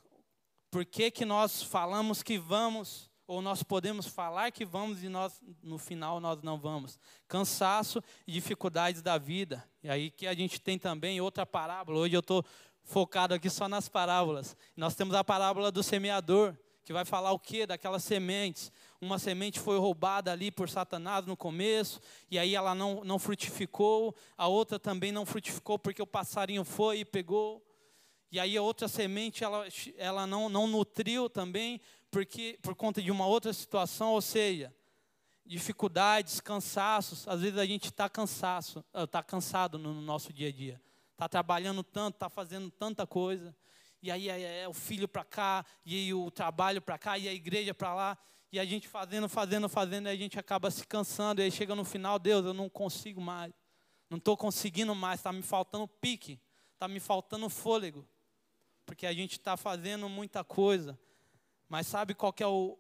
por 0.71 0.85
que, 0.85 1.11
que 1.11 1.25
nós 1.25 1.63
falamos 1.63 2.23
que 2.23 2.37
vamos, 2.37 3.11
ou 3.27 3.41
nós 3.41 3.63
podemos 3.63 4.07
falar 4.07 4.53
que 4.53 4.67
vamos 4.67 5.03
e 5.03 5.09
nós, 5.09 5.41
no 5.63 5.79
final 5.79 6.21
nós 6.21 6.43
não 6.43 6.59
vamos? 6.59 6.99
Cansaço 7.27 8.03
e 8.27 8.33
dificuldades 8.33 9.01
da 9.01 9.17
vida. 9.17 9.67
E 9.83 9.89
aí 9.89 10.11
que 10.11 10.27
a 10.27 10.35
gente 10.35 10.61
tem 10.61 10.79
também 10.79 11.23
outra 11.23 11.47
parábola. 11.47 12.01
Hoje 12.01 12.15
eu 12.17 12.21
estou 12.21 12.45
focado 12.85 13.33
aqui 13.33 13.49
só 13.49 13.67
nas 13.67 13.89
parábolas. 13.89 14.55
Nós 14.77 14.95
temos 14.95 15.15
a 15.15 15.25
parábola 15.25 15.73
do 15.73 15.83
semeador, 15.83 16.55
que 16.85 16.93
vai 16.93 17.07
falar 17.07 17.33
o 17.33 17.39
que 17.39 17.65
daquelas 17.65 18.05
sementes. 18.05 18.71
Uma 19.01 19.19
semente 19.19 19.59
foi 19.59 19.79
roubada 19.79 20.33
ali 20.33 20.51
por 20.51 20.69
Satanás 20.69 21.25
no 21.25 21.35
começo, 21.35 21.99
e 22.31 22.39
aí 22.39 22.55
ela 22.55 22.75
não, 22.75 23.03
não 23.05 23.19
frutificou. 23.19 24.15
A 24.37 24.49
outra 24.49 24.79
também 24.79 25.13
não 25.13 25.25
frutificou 25.25 25.79
porque 25.79 26.03
o 26.03 26.07
passarinho 26.07 26.63
foi 26.63 26.99
e 26.99 27.05
pegou. 27.07 27.67
E 28.31 28.39
aí 28.39 28.57
a 28.57 28.63
outra 28.63 28.89
semente 28.89 29.43
ela, 29.43 29.67
ela 29.97 30.27
não, 30.27 30.49
não 30.49 30.67
nutriu 30.67 31.31
também 31.31 31.81
porque 32.11 32.59
por 32.63 32.75
conta 32.75 33.03
de 33.03 33.11
uma 33.11 33.27
outra 33.27 33.53
situação, 33.53 34.13
ou 34.13 34.21
seja, 34.21 34.75
dificuldades, 35.45 36.41
cansaços. 36.41 37.27
Às 37.27 37.41
vezes 37.41 37.59
a 37.59 37.67
gente 37.67 37.87
está 37.87 38.09
cansaço, 38.09 38.85
está 38.95 39.23
cansado 39.23 39.79
no 39.79 40.01
nosso 40.01 40.33
dia 40.33 40.49
a 40.49 40.53
dia. 40.53 40.81
Está 41.13 41.29
trabalhando 41.29 41.83
tanto, 41.83 42.15
está 42.15 42.29
fazendo 42.29 42.71
tanta 42.71 43.07
coisa. 43.07 43.55
E 44.03 44.11
aí 44.11 44.29
é, 44.29 44.63
é 44.63 44.69
o 44.69 44.73
filho 44.73 45.09
para 45.09 45.25
cá, 45.25 45.65
e 45.85 46.15
o 46.15 46.31
trabalho 46.31 46.81
para 46.81 46.97
cá, 46.97 47.19
e 47.19 47.29
a 47.29 47.33
igreja 47.33 47.75
para 47.75 47.95
lá. 47.95 48.19
E 48.53 48.61
a 48.61 48.65
gente 48.65 48.87
fazendo, 48.89 49.29
fazendo, 49.29 49.69
fazendo, 49.69 50.07
e 50.07 50.11
a 50.11 50.17
gente 50.17 50.39
acaba 50.39 50.71
se 50.71 50.87
cansando. 50.87 51.41
E 51.41 51.45
aí 51.45 51.51
chega 51.51 51.75
no 51.75 51.85
final, 51.85 52.19
Deus, 52.19 52.45
eu 52.45 52.55
não 52.55 52.69
consigo 52.69 53.21
mais. 53.21 53.53
Não 54.09 54.19
estou 54.19 54.37
conseguindo 54.37 54.95
mais, 54.95 55.21
está 55.21 55.33
me 55.33 55.43
faltando 55.43 55.87
pique, 55.87 56.41
está 56.75 56.89
me 56.89 57.01
faltando 57.01 57.51
fôlego 57.51 58.09
porque 58.89 59.07
a 59.07 59.13
gente 59.13 59.33
está 59.33 59.55
fazendo 59.55 60.09
muita 60.09 60.43
coisa. 60.43 60.99
Mas 61.69 61.87
sabe 61.87 62.15
qual 62.15 62.33
que 62.33 62.43
é 62.43 62.47
o, 62.47 62.79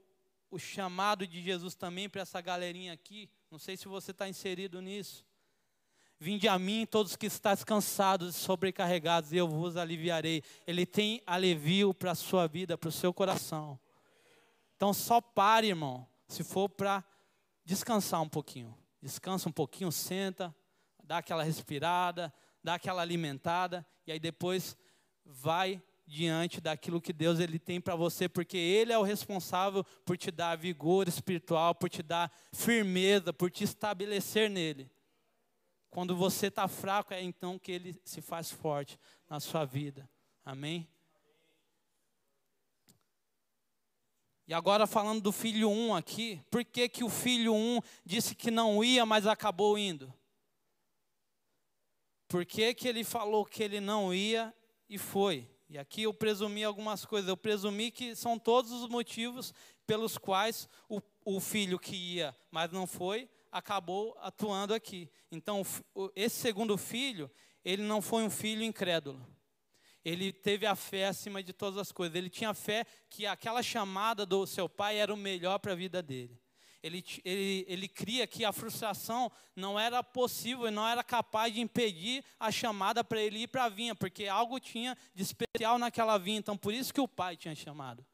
o 0.51 0.59
chamado 0.59 1.27
de 1.27 1.43
Jesus 1.43 1.75
também 1.75 2.09
para 2.09 2.23
essa 2.23 2.41
galerinha 2.41 2.95
aqui? 2.95 3.29
Não 3.51 3.59
sei 3.59 3.77
se 3.77 3.87
você 3.87 4.13
está 4.13 4.27
inserido 4.27 4.81
nisso. 4.81 5.27
Vinde 6.19 6.49
a 6.49 6.59
mim, 6.59 6.87
todos 6.87 7.15
que 7.15 7.27
estáis 7.27 7.63
cansados 7.63 8.35
e 8.35 8.39
sobrecarregados, 8.39 9.35
e 9.35 9.37
eu 9.37 9.47
vos 9.47 9.77
aliviarei. 9.77 10.43
Ele 10.67 10.87
tem 10.87 11.23
alivio 11.27 11.93
para 11.93 12.13
a 12.13 12.15
sua 12.15 12.47
vida, 12.47 12.79
para 12.79 12.89
o 12.89 12.93
seu 12.93 13.13
coração. 13.13 13.79
Então 14.77 14.95
só 14.95 15.21
pare, 15.21 15.67
irmão, 15.67 16.09
se 16.27 16.43
for 16.43 16.71
para 16.71 17.05
descansar 17.67 18.23
um 18.23 18.29
pouquinho. 18.31 18.75
Descansa 19.03 19.47
um 19.47 19.53
pouquinho, 19.53 19.93
senta, 19.93 20.57
dá 21.05 21.19
aquela 21.19 21.43
respirada, 21.43 22.33
dá 22.65 22.77
aquela 22.77 23.03
alimentada, 23.03 23.87
e 24.07 24.13
aí 24.13 24.19
depois 24.19 24.75
vai 25.23 25.83
diante 26.09 26.59
daquilo 26.59 27.03
que 27.03 27.13
Deus 27.13 27.39
ele 27.39 27.59
tem 27.59 27.81
para 27.81 27.95
você, 27.95 28.29
porque 28.29 28.57
Ele 28.57 28.93
é 28.93 28.99
o 28.99 29.03
responsável 29.03 29.85
por 30.05 30.17
te 30.17 30.31
dar 30.31 30.57
vigor 30.57 31.07
espiritual, 31.07 31.75
por 31.75 31.91
te 31.91 32.03
dar 32.03 32.33
firmeza, 32.53 33.33
por 33.33 33.51
te 33.51 33.63
estabelecer 33.63 34.49
nele. 34.49 34.91
Quando 35.91 36.17
você 36.17 36.47
está 36.47 36.67
fraco, 36.67 37.13
é 37.13 37.23
então 37.23 37.59
que 37.59 37.71
Ele 37.71 38.01
se 38.05 38.23
faz 38.23 38.51
forte 38.51 38.99
na 39.29 39.39
sua 39.39 39.67
vida. 39.67 40.09
Amém? 40.45 40.89
E 44.47 44.55
agora 44.55 44.87
falando 44.87 45.21
do 45.21 45.31
filho 45.31 45.69
1 45.69 45.89
um 45.89 45.95
aqui, 45.95 46.43
por 46.51 46.65
que, 46.65 46.89
que 46.89 47.05
o 47.05 47.11
filho 47.11 47.53
1 47.53 47.77
um 47.77 47.81
disse 48.03 48.35
que 48.35 48.51
não 48.51 48.83
ia, 48.83 49.05
mas 49.05 49.27
acabou 49.27 49.77
indo? 49.77 50.13
Por 52.27 52.47
que, 52.47 52.73
que 52.73 52.89
ele 52.89 53.05
falou 53.05 53.45
que 53.45 53.63
ele 53.63 53.79
não 53.79 54.13
ia 54.13 54.55
e 54.89 54.97
foi? 54.97 55.47
E 55.69 55.77
aqui 55.77 56.05
eu 56.05 56.15
presumi 56.15 56.65
algumas 56.65 57.05
coisas. 57.05 57.29
Eu 57.29 57.37
presumi 57.37 57.91
que 57.91 58.17
são 58.17 58.39
todos 58.39 58.73
os 58.73 58.89
motivos 58.89 59.53
pelos 59.87 60.17
quais 60.17 60.69
o, 60.89 61.01
o 61.25 61.41
filho 61.41 61.79
que 61.79 61.95
ia, 61.95 62.35
mas 62.51 62.71
não 62.73 62.87
foi, 62.87 63.29
acabou 63.53 64.17
atuando 64.21 64.73
aqui. 64.73 65.11
Então, 65.31 65.63
esse 66.17 66.37
segundo 66.37 66.77
filho, 66.79 67.31
ele 67.65 67.83
não 67.83 68.01
foi 68.01 68.23
um 68.23 68.31
filho 68.31 68.63
incrédulo. 68.63 69.21
ele 70.05 70.33
teve 70.33 70.65
a 70.65 70.75
fé 70.75 71.07
acima 71.07 71.43
de 71.43 71.53
todas 71.53 71.79
as 71.79 71.93
coisas. 71.93 72.17
Ele 72.17 72.31
tinha 72.31 72.55
fé 72.55 72.87
que 73.11 73.27
aquela 73.27 73.63
chamada 73.63 74.25
do 74.25 74.47
seu 74.47 74.69
pai 74.69 74.97
era 74.97 75.13
o 75.13 75.17
melhor 75.17 75.59
para 75.59 75.73
a 75.73 75.77
vida 75.77 76.03
dele. 76.03 76.41
Ele, 76.83 77.05
ele, 77.25 77.65
ele 77.69 77.89
cria 77.89 78.27
que 78.27 78.45
a 78.45 78.53
frustração 78.53 79.31
não 79.57 79.79
era 79.79 80.03
possível, 80.03 80.71
não 80.71 80.87
era 80.87 81.03
capaz 81.03 81.53
de 81.53 81.61
impedir 81.61 82.25
a 82.39 82.53
chamada 82.53 83.03
para 83.03 83.21
ele 83.21 83.41
ir 83.41 83.49
para 83.49 83.65
a 83.65 83.69
vinha, 83.69 83.95
porque 83.95 84.27
algo 84.27 84.61
tinha 84.61 84.97
de 85.15 85.23
especial 85.23 85.79
naquela 85.79 86.19
vinha. 86.19 86.39
Então, 86.39 86.57
por 86.57 86.73
isso 86.73 86.95
que 86.95 87.01
o 87.01 87.09
pai 87.09 87.37
tinha 87.37 87.55
chamado. 87.55 88.05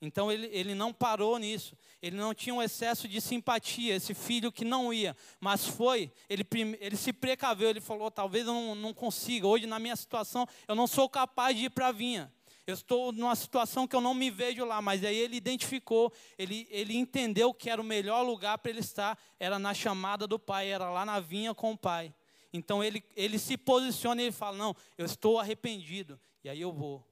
Então 0.00 0.30
ele, 0.30 0.48
ele 0.52 0.74
não 0.74 0.92
parou 0.92 1.38
nisso, 1.38 1.76
ele 2.00 2.16
não 2.16 2.32
tinha 2.32 2.54
um 2.54 2.62
excesso 2.62 3.08
de 3.08 3.20
simpatia, 3.20 3.96
esse 3.96 4.14
filho 4.14 4.52
que 4.52 4.64
não 4.64 4.92
ia, 4.92 5.16
mas 5.40 5.66
foi, 5.66 6.12
ele, 6.28 6.46
ele 6.80 6.96
se 6.96 7.12
precaveu, 7.12 7.68
ele 7.68 7.80
falou: 7.80 8.08
talvez 8.08 8.46
eu 8.46 8.54
não, 8.54 8.74
não 8.76 8.94
consiga, 8.94 9.48
hoje 9.48 9.66
na 9.66 9.80
minha 9.80 9.96
situação 9.96 10.46
eu 10.68 10.76
não 10.76 10.86
sou 10.86 11.08
capaz 11.08 11.56
de 11.56 11.64
ir 11.64 11.70
para 11.70 11.88
a 11.88 11.92
vinha, 11.92 12.32
eu 12.70 12.74
estou 12.74 13.12
numa 13.12 13.34
situação 13.34 13.86
que 13.86 13.96
eu 13.96 14.00
não 14.00 14.12
me 14.12 14.30
vejo 14.30 14.62
lá, 14.62 14.82
mas 14.82 15.02
aí 15.02 15.16
ele 15.16 15.36
identificou, 15.36 16.12
ele, 16.36 16.68
ele 16.70 16.94
entendeu 16.94 17.54
que 17.54 17.70
era 17.70 17.80
o 17.80 17.84
melhor 17.84 18.20
lugar 18.22 18.58
para 18.58 18.70
ele 18.70 18.80
estar, 18.80 19.18
era 19.40 19.58
na 19.58 19.72
chamada 19.72 20.26
do 20.26 20.38
pai, 20.38 20.68
era 20.68 20.90
lá 20.90 21.02
na 21.02 21.18
vinha 21.18 21.54
com 21.54 21.72
o 21.72 21.78
pai. 21.78 22.14
Então 22.52 22.84
ele, 22.84 23.02
ele 23.16 23.38
se 23.38 23.56
posiciona 23.56 24.20
e 24.20 24.26
ele 24.26 24.32
fala: 24.32 24.58
Não, 24.58 24.76
eu 24.98 25.06
estou 25.06 25.38
arrependido, 25.38 26.20
e 26.44 26.50
aí 26.50 26.60
eu 26.60 26.70
vou 26.70 27.02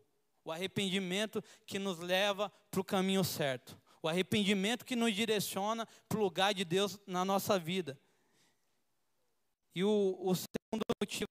o 0.45 0.53
arrependimento 0.53 1.43
que 1.65 1.79
nos 1.79 1.99
leva 1.99 2.53
para 2.71 2.81
o 2.81 2.85
caminho 2.85 3.25
certo, 3.25 3.81
o 4.03 4.09
arrependimento 4.09 4.85
que 4.85 4.95
nos 4.95 5.15
direciona 5.15 5.89
para 6.07 6.19
o 6.19 6.23
lugar 6.23 6.53
de 6.53 6.67
Deus 6.67 7.01
na 7.07 7.25
nossa 7.25 7.59
vida. 7.59 7.99
E 9.75 9.83
o, 9.83 10.19
o 10.21 10.35
segundo 10.35 10.83
motivo 11.03 11.29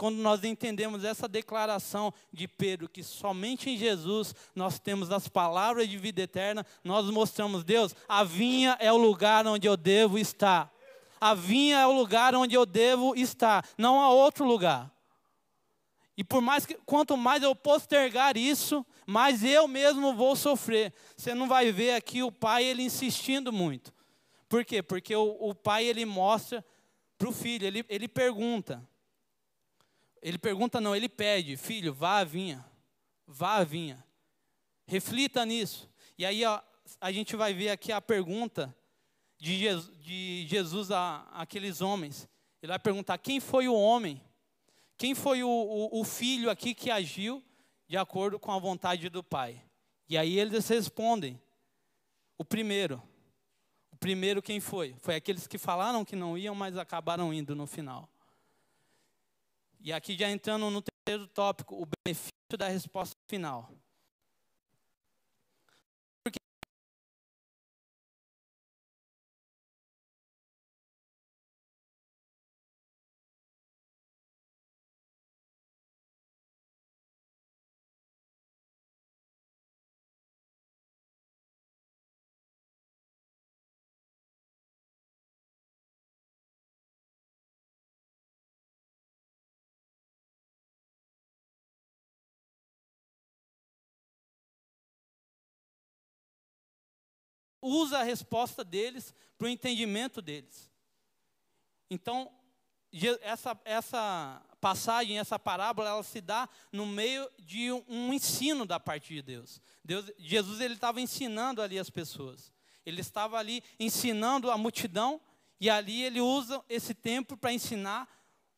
quando 0.00 0.16
nós 0.16 0.44
entendemos 0.44 1.04
essa 1.04 1.28
declaração 1.28 2.10
de 2.32 2.48
Pedro, 2.48 2.88
que 2.88 3.02
somente 3.02 3.68
em 3.68 3.76
Jesus 3.76 4.34
nós 4.54 4.78
temos 4.78 5.10
as 5.10 5.28
palavras 5.28 5.86
de 5.90 5.98
vida 5.98 6.22
eterna, 6.22 6.64
nós 6.82 7.04
mostramos, 7.10 7.62
Deus, 7.62 7.94
a 8.08 8.24
vinha 8.24 8.78
é 8.80 8.90
o 8.90 8.96
lugar 8.96 9.46
onde 9.46 9.68
eu 9.68 9.76
devo 9.76 10.18
estar. 10.18 10.72
A 11.20 11.34
vinha 11.34 11.80
é 11.80 11.86
o 11.86 11.92
lugar 11.92 12.34
onde 12.34 12.54
eu 12.54 12.64
devo 12.64 13.14
estar, 13.14 13.62
não 13.76 14.00
há 14.00 14.08
outro 14.08 14.46
lugar. 14.46 14.90
E 16.16 16.24
por 16.24 16.40
mais 16.40 16.64
que, 16.64 16.78
quanto 16.86 17.14
mais 17.14 17.42
eu 17.42 17.54
postergar 17.54 18.38
isso, 18.38 18.86
mais 19.06 19.44
eu 19.44 19.68
mesmo 19.68 20.14
vou 20.14 20.34
sofrer. 20.34 20.94
Você 21.14 21.34
não 21.34 21.46
vai 21.46 21.70
ver 21.72 21.92
aqui 21.92 22.22
o 22.22 22.32
pai 22.32 22.64
ele 22.64 22.82
insistindo 22.82 23.52
muito. 23.52 23.92
Por 24.48 24.64
quê? 24.64 24.82
Porque 24.82 25.14
o, 25.14 25.36
o 25.38 25.54
pai 25.54 25.84
ele 25.84 26.06
mostra 26.06 26.64
para 27.18 27.28
o 27.28 27.32
filho, 27.32 27.66
ele, 27.66 27.84
ele 27.86 28.08
pergunta: 28.08 28.82
ele 30.22 30.38
pergunta, 30.38 30.80
não, 30.80 30.94
ele 30.94 31.08
pede, 31.08 31.56
filho, 31.56 31.94
vá 31.94 32.18
à 32.18 32.24
vinha, 32.24 32.64
vá 33.26 33.56
à 33.56 33.64
vinha. 33.64 34.04
Reflita 34.86 35.46
nisso. 35.46 35.88
E 36.18 36.26
aí 36.26 36.44
ó, 36.44 36.60
a 37.00 37.12
gente 37.12 37.36
vai 37.36 37.54
ver 37.54 37.70
aqui 37.70 37.92
a 37.92 38.00
pergunta 38.00 38.74
de 39.38 39.56
Jesus, 39.56 39.98
de 39.98 40.46
Jesus 40.46 40.90
a, 40.90 41.26
aqueles 41.32 41.80
homens. 41.80 42.28
Ele 42.62 42.70
vai 42.70 42.78
perguntar: 42.78 43.18
quem 43.18 43.40
foi 43.40 43.68
o 43.68 43.74
homem? 43.74 44.22
Quem 44.98 45.14
foi 45.14 45.42
o, 45.42 45.48
o, 45.48 46.00
o 46.00 46.04
filho 46.04 46.50
aqui 46.50 46.74
que 46.74 46.90
agiu 46.90 47.42
de 47.88 47.96
acordo 47.96 48.38
com 48.38 48.52
a 48.52 48.58
vontade 48.58 49.08
do 49.08 49.24
Pai? 49.24 49.64
E 50.08 50.18
aí 50.18 50.38
eles 50.38 50.68
respondem: 50.68 51.40
o 52.36 52.44
primeiro. 52.44 53.02
O 53.90 53.96
primeiro 53.96 54.42
quem 54.42 54.60
foi? 54.60 54.94
Foi 54.98 55.14
aqueles 55.14 55.46
que 55.46 55.58
falaram 55.58 56.04
que 56.04 56.16
não 56.16 56.36
iam, 56.36 56.54
mas 56.54 56.76
acabaram 56.76 57.32
indo 57.32 57.54
no 57.54 57.66
final. 57.66 58.08
E 59.82 59.92
aqui 59.92 60.16
já 60.16 60.28
entrando 60.30 60.70
no 60.70 60.82
terceiro 60.82 61.26
tópico, 61.28 61.74
o 61.74 61.86
benefício 61.86 62.30
da 62.58 62.68
resposta 62.68 63.16
final. 63.28 63.72
Usa 97.70 97.98
a 97.98 98.02
resposta 98.02 98.64
deles 98.64 99.14
para 99.38 99.46
o 99.46 99.48
entendimento 99.48 100.20
deles. 100.20 100.70
Então, 101.90 102.30
essa, 103.22 103.58
essa 103.64 104.42
passagem, 104.60 105.18
essa 105.18 105.38
parábola, 105.38 105.90
ela 105.90 106.02
se 106.02 106.20
dá 106.20 106.48
no 106.72 106.84
meio 106.84 107.28
de 107.38 107.72
um, 107.72 108.12
ensino 108.12 108.66
da 108.66 108.78
parte 108.78 109.14
de 109.14 109.22
Deus. 109.22 109.60
Deus 109.84 110.10
Jesus 110.18 110.60
ele 110.60 110.74
estava 110.74 111.00
ensinando 111.00 111.62
ali 111.62 111.78
as 111.78 111.90
pessoas. 111.90 112.52
Ele 112.84 113.00
estava 113.00 113.38
ali 113.38 113.62
ensinando 113.78 114.50
a 114.50 114.58
multidão 114.58 115.20
e 115.60 115.70
ali 115.70 116.02
ele 116.02 116.20
usa 116.20 116.62
esse 116.68 116.94
tempo 116.94 117.36
para 117.36 117.52
ensinar 117.52 118.08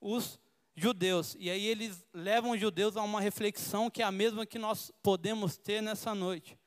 os 0.00 0.38
judeus. 0.74 1.36
E 1.38 1.50
aí 1.50 1.66
eles 1.66 2.04
levam 2.12 2.52
os 2.52 2.60
judeus 2.60 2.96
a 2.96 3.02
uma 3.02 3.20
reflexão 3.20 3.90
que 3.90 4.02
é 4.02 4.04
a 4.04 4.12
mesma 4.12 4.46
que 4.46 4.58
nós 4.58 4.90
podemos 5.02 5.56
ter 5.56 5.82
nessa 5.82 6.14
noite. 6.14 6.58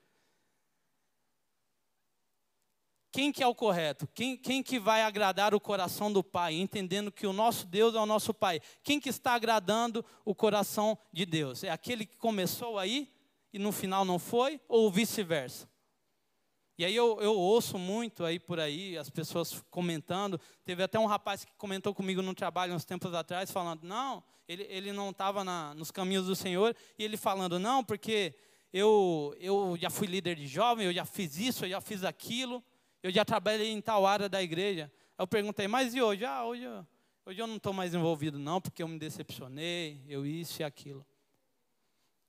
Quem 3.16 3.32
que 3.32 3.42
é 3.42 3.48
o 3.48 3.56
correto? 3.56 4.06
Quem, 4.14 4.36
quem 4.36 4.62
que 4.62 4.78
vai 4.78 5.02
agradar 5.02 5.56
o 5.56 5.60
coração 5.60 6.12
do 6.12 6.22
Pai, 6.22 6.56
entendendo 6.56 7.10
que 7.10 7.26
o 7.26 7.32
nosso 7.32 7.66
Deus 7.66 7.96
é 7.96 7.98
o 7.98 8.06
nosso 8.06 8.34
Pai? 8.34 8.60
Quem 8.84 9.00
que 9.00 9.08
está 9.08 9.36
agradando 9.36 10.04
o 10.26 10.36
coração 10.36 10.98
de 11.14 11.26
Deus? 11.26 11.64
É 11.64 11.70
aquele 11.70 12.06
que 12.06 12.18
começou 12.18 12.78
aí 12.78 13.10
e 13.54 13.58
no 13.58 13.72
final 13.72 14.04
não 14.04 14.20
foi, 14.20 14.60
ou 14.68 14.92
vice-versa? 14.92 15.66
E 16.78 16.84
aí 16.84 16.94
eu, 16.94 17.22
eu, 17.22 17.34
ouço 17.34 17.78
muito 17.78 18.26
aí 18.26 18.38
por 18.38 18.60
aí, 18.60 18.98
as 18.98 19.10
pessoas 19.10 19.64
comentando. 19.72 20.38
Teve 20.66 20.84
até 20.84 21.00
um 21.00 21.06
rapaz 21.06 21.46
que 21.46 21.54
comentou 21.54 21.96
comigo 21.96 22.22
no 22.22 22.36
trabalho 22.36 22.74
uns 22.74 22.84
tempos 22.84 23.14
atrás, 23.14 23.50
falando, 23.50 23.84
não, 23.84 24.22
ele, 24.46 24.64
ele 24.64 24.92
não 24.92 25.12
estava 25.12 25.42
nos 25.74 25.90
caminhos 25.90 26.26
do 26.26 26.36
Senhor, 26.36 26.76
e 27.00 27.06
ele 27.06 27.16
falando, 27.16 27.58
não, 27.60 27.82
porque 27.82 28.36
eu, 28.74 29.34
eu 29.40 29.78
já 29.80 29.90
fui 29.90 30.06
líder 30.06 30.36
de 30.36 30.48
jovem, 30.48 30.88
eu 30.88 30.94
já 30.94 31.06
fiz 31.06 31.38
isso, 31.38 31.64
eu 31.64 31.70
já 31.70 31.80
fiz 31.80 32.04
aquilo 32.04 32.62
eu 33.06 33.12
já 33.12 33.24
trabalhei 33.24 33.70
em 33.70 33.80
tal 33.80 34.08
área 34.08 34.28
da 34.28 34.42
igreja. 34.42 34.92
Eu 35.16 35.28
perguntei, 35.28 35.68
mas 35.68 35.94
e 35.94 36.02
hoje? 36.02 36.26
Ah, 36.26 36.44
hoje 36.44 36.64
eu, 36.64 36.88
hoje 37.24 37.40
eu 37.40 37.46
não 37.46 37.58
estou 37.58 37.72
mais 37.72 37.94
envolvido 37.94 38.40
não, 38.40 38.60
porque 38.60 38.82
eu 38.82 38.88
me 38.88 38.98
decepcionei, 38.98 40.04
eu 40.08 40.26
isso 40.26 40.64
e 40.64 40.64
aquilo. 40.64 41.06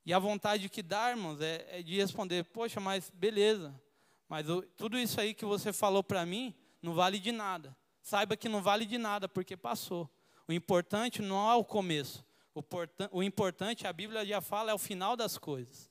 E 0.05 0.13
a 0.13 0.19
vontade 0.19 0.69
que 0.69 0.83
dá, 0.83 1.09
irmãos, 1.09 1.41
é, 1.41 1.65
é 1.79 1.81
de 1.81 1.95
responder, 1.95 2.43
poxa, 2.43 2.79
mas 2.79 3.09
beleza, 3.09 3.73
mas 4.29 4.47
eu, 4.47 4.61
tudo 4.77 4.99
isso 4.99 5.19
aí 5.19 5.33
que 5.33 5.45
você 5.45 5.73
falou 5.73 6.03
para 6.03 6.23
mim 6.27 6.53
não 6.79 6.93
vale 6.93 7.17
de 7.17 7.31
nada. 7.31 7.75
Saiba 8.03 8.37
que 8.37 8.47
não 8.47 8.61
vale 8.61 8.85
de 8.85 8.99
nada, 8.99 9.27
porque 9.27 9.57
passou. 9.57 10.07
O 10.47 10.53
importante 10.53 11.23
não 11.23 11.49
é 11.49 11.55
o 11.55 11.65
começo. 11.65 12.23
O, 12.53 12.63
o 13.13 13.23
importante, 13.23 13.87
a 13.87 13.91
Bíblia 13.91 14.23
já 14.23 14.41
fala, 14.41 14.69
é 14.69 14.75
o 14.75 14.77
final 14.77 15.15
das 15.15 15.39
coisas. 15.39 15.89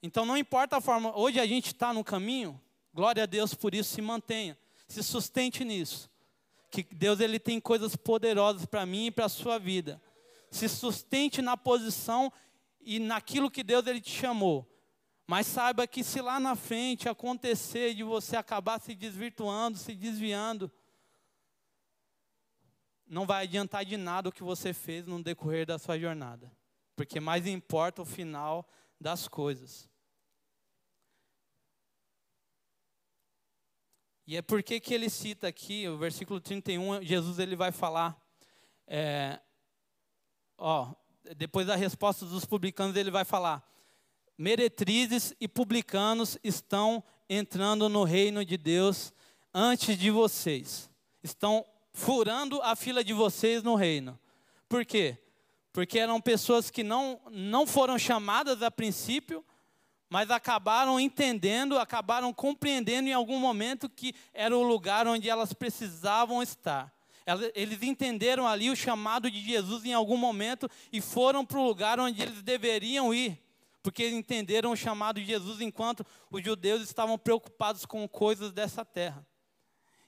Então 0.00 0.24
não 0.24 0.36
importa 0.36 0.76
a 0.76 0.80
forma, 0.80 1.12
hoje 1.18 1.40
a 1.40 1.46
gente 1.46 1.66
está 1.66 1.92
no 1.92 2.04
caminho, 2.04 2.60
Glória 2.92 3.22
a 3.22 3.26
Deus 3.26 3.54
por 3.54 3.74
isso, 3.74 3.94
se 3.94 4.02
mantenha, 4.02 4.58
se 4.88 5.02
sustente 5.02 5.64
nisso. 5.64 6.10
Que 6.70 6.82
Deus 6.82 7.20
ele 7.20 7.38
tem 7.38 7.60
coisas 7.60 7.96
poderosas 7.96 8.64
para 8.64 8.86
mim 8.86 9.06
e 9.06 9.10
para 9.10 9.26
a 9.26 9.28
sua 9.28 9.58
vida. 9.58 10.00
Se 10.50 10.68
sustente 10.68 11.42
na 11.42 11.56
posição 11.56 12.32
e 12.80 12.98
naquilo 12.98 13.50
que 13.50 13.62
Deus 13.62 13.86
ele 13.86 14.00
te 14.00 14.10
chamou. 14.10 14.66
Mas 15.26 15.46
saiba 15.46 15.86
que 15.86 16.02
se 16.02 16.20
lá 16.20 16.40
na 16.40 16.56
frente 16.56 17.08
acontecer 17.08 17.94
de 17.94 18.02
você 18.02 18.36
acabar 18.36 18.80
se 18.80 18.94
desvirtuando, 18.94 19.78
se 19.78 19.94
desviando, 19.94 20.70
não 23.06 23.26
vai 23.26 23.44
adiantar 23.44 23.84
de 23.84 23.96
nada 23.96 24.28
o 24.28 24.32
que 24.32 24.42
você 24.42 24.72
fez 24.72 25.06
no 25.06 25.22
decorrer 25.22 25.66
da 25.66 25.78
sua 25.78 25.98
jornada. 25.98 26.50
Porque 26.94 27.18
mais 27.18 27.46
importa 27.46 28.02
o 28.02 28.04
final 28.04 28.68
das 29.00 29.26
coisas. 29.26 29.89
E 34.30 34.36
é 34.36 34.42
porque 34.42 34.78
que 34.78 34.94
ele 34.94 35.10
cita 35.10 35.48
aqui, 35.48 35.88
o 35.88 35.98
versículo 35.98 36.40
31, 36.40 37.02
Jesus 37.02 37.40
ele 37.40 37.56
vai 37.56 37.72
falar, 37.72 38.16
é, 38.86 39.40
ó, 40.56 40.94
depois 41.36 41.66
da 41.66 41.74
resposta 41.74 42.24
dos 42.24 42.44
publicanos, 42.44 42.94
ele 42.94 43.10
vai 43.10 43.24
falar: 43.24 43.60
meretrizes 44.38 45.34
e 45.40 45.48
publicanos 45.48 46.38
estão 46.44 47.02
entrando 47.28 47.88
no 47.88 48.04
reino 48.04 48.44
de 48.44 48.56
Deus 48.56 49.12
antes 49.52 49.98
de 49.98 50.12
vocês, 50.12 50.88
estão 51.24 51.66
furando 51.92 52.62
a 52.62 52.76
fila 52.76 53.02
de 53.02 53.12
vocês 53.12 53.64
no 53.64 53.74
reino. 53.74 54.16
Por 54.68 54.86
quê? 54.86 55.18
Porque 55.72 55.98
eram 55.98 56.20
pessoas 56.20 56.70
que 56.70 56.84
não, 56.84 57.20
não 57.32 57.66
foram 57.66 57.98
chamadas 57.98 58.62
a 58.62 58.70
princípio, 58.70 59.44
mas 60.10 60.28
acabaram 60.28 60.98
entendendo, 60.98 61.78
acabaram 61.78 62.34
compreendendo 62.34 63.08
em 63.08 63.12
algum 63.12 63.38
momento 63.38 63.88
que 63.88 64.12
era 64.34 64.54
o 64.56 64.62
lugar 64.64 65.06
onde 65.06 65.30
elas 65.30 65.52
precisavam 65.52 66.42
estar. 66.42 66.92
Eles 67.54 67.80
entenderam 67.80 68.44
ali 68.44 68.70
o 68.70 68.76
chamado 68.76 69.30
de 69.30 69.40
Jesus 69.40 69.84
em 69.84 69.94
algum 69.94 70.16
momento 70.16 70.68
e 70.92 71.00
foram 71.00 71.46
para 71.46 71.60
o 71.60 71.64
lugar 71.64 72.00
onde 72.00 72.20
eles 72.20 72.42
deveriam 72.42 73.14
ir, 73.14 73.40
porque 73.84 74.08
entenderam 74.08 74.72
o 74.72 74.76
chamado 74.76 75.20
de 75.20 75.26
Jesus 75.26 75.60
enquanto 75.60 76.04
os 76.28 76.42
judeus 76.42 76.82
estavam 76.82 77.16
preocupados 77.16 77.86
com 77.86 78.08
coisas 78.08 78.50
dessa 78.50 78.84
terra. 78.84 79.24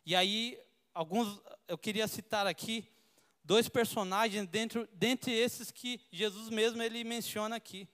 E 0.05 0.16
aí, 0.16 0.59
alguns, 0.92 1.40
eu 1.68 1.78
queria 1.78 2.09
citar 2.09 2.44
aqui 2.44 2.88
dois 3.44 3.68
personagens 3.68 4.48
dentro, 4.48 4.88
dentre 4.92 5.32
esses 5.32 5.70
que 5.70 6.00
Jesus 6.11 6.48
mesmo 6.48 6.82
ele 6.82 7.05
menciona 7.05 7.55
aqui 7.55 7.88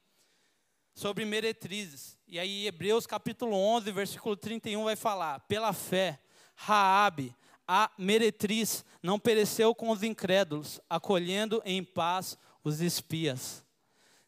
sobre 0.99 1.25
meretrizes. 1.25 2.19
E 2.27 2.41
aí 2.41 2.67
Hebreus 2.67 3.07
capítulo 3.07 3.55
11, 3.55 3.93
versículo 3.93 4.37
31 4.37 4.83
vai 4.83 4.97
falar: 4.97 5.39
"Pela 5.47 5.73
fé, 5.73 6.19
Raabe, 6.57 7.33
a 7.69 7.89
meretriz, 7.97 8.85
não 9.01 9.17
pereceu 9.17 9.73
com 9.77 9.91
os 9.91 10.03
incrédulos, 10.03 10.81
acolhendo 10.91 11.63
em 11.65 11.85
paz 11.85 12.37
os 12.65 12.81
espias." 12.81 13.65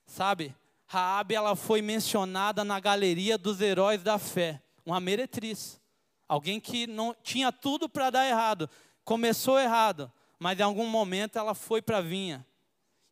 Sabe? 0.07 0.55
Raabe 0.87 1.35
ela 1.35 1.57
foi 1.57 1.83
mencionada 1.83 2.63
na 2.63 2.79
galeria 2.79 3.37
dos 3.37 3.61
heróis 3.61 4.05
da 4.05 4.17
fé, 4.17 4.63
uma 4.87 5.01
meretriz. 5.01 5.81
Alguém 6.29 6.61
que 6.61 6.87
não 6.87 7.13
tinha 7.21 7.51
tudo 7.51 7.89
para 7.89 8.11
dar 8.11 8.29
errado, 8.29 8.71
começou 9.05 9.59
errado, 9.59 10.11
mas 10.39 10.61
em 10.61 10.63
algum 10.63 10.87
momento 10.87 11.37
ela 11.37 11.53
foi 11.53 11.83
para 11.83 11.99
a 11.99 12.03
vinha. 12.03 12.47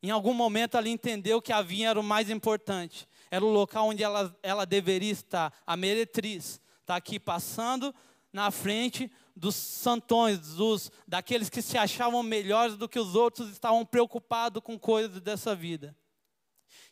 Em 0.01 0.11
algum 0.11 0.33
momento 0.33 0.77
ela 0.77 0.89
entendeu 0.89 1.43
que 1.43 1.53
a 1.53 1.61
vinha 1.61 1.91
era 1.91 1.99
o 1.99 2.05
mais 2.05 2.31
importante 2.31 3.09
era 3.31 3.45
o 3.45 3.51
local 3.51 3.89
onde 3.89 4.03
ela, 4.03 4.37
ela 4.43 4.65
deveria 4.65 5.13
estar. 5.13 5.53
A 5.67 5.77
meretriz 5.77 6.61
está 6.81 6.97
aqui 6.97 7.19
passando 7.19 7.95
na 8.33 8.51
frente 8.51 9.11
dos 9.35 9.55
santões, 9.55 10.55
dos, 10.55 10.91
daqueles 11.07 11.49
que 11.49 11.63
se 11.63 11.79
achavam 11.79 12.23
melhores 12.23 12.77
do 12.77 12.89
que 12.89 12.99
os 12.99 13.15
outros, 13.15 13.51
estavam 13.51 13.85
preocupados 13.87 14.63
com 14.63 14.79
coisas 14.79 15.21
dessa 15.21 15.55
vida. 15.55 15.97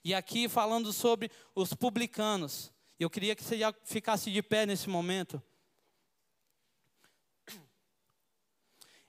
E 0.05 0.15
aqui 0.15 0.49
falando 0.49 0.93
sobre 0.93 1.31
os 1.55 1.75
publicanos. 1.75 2.73
Eu 2.99 3.11
queria 3.11 3.35
que 3.35 3.43
você 3.43 3.59
já 3.59 3.75
ficasse 3.85 4.31
de 4.31 4.43
pé 4.43 4.65
nesse 4.65 4.89
momento. 4.89 5.43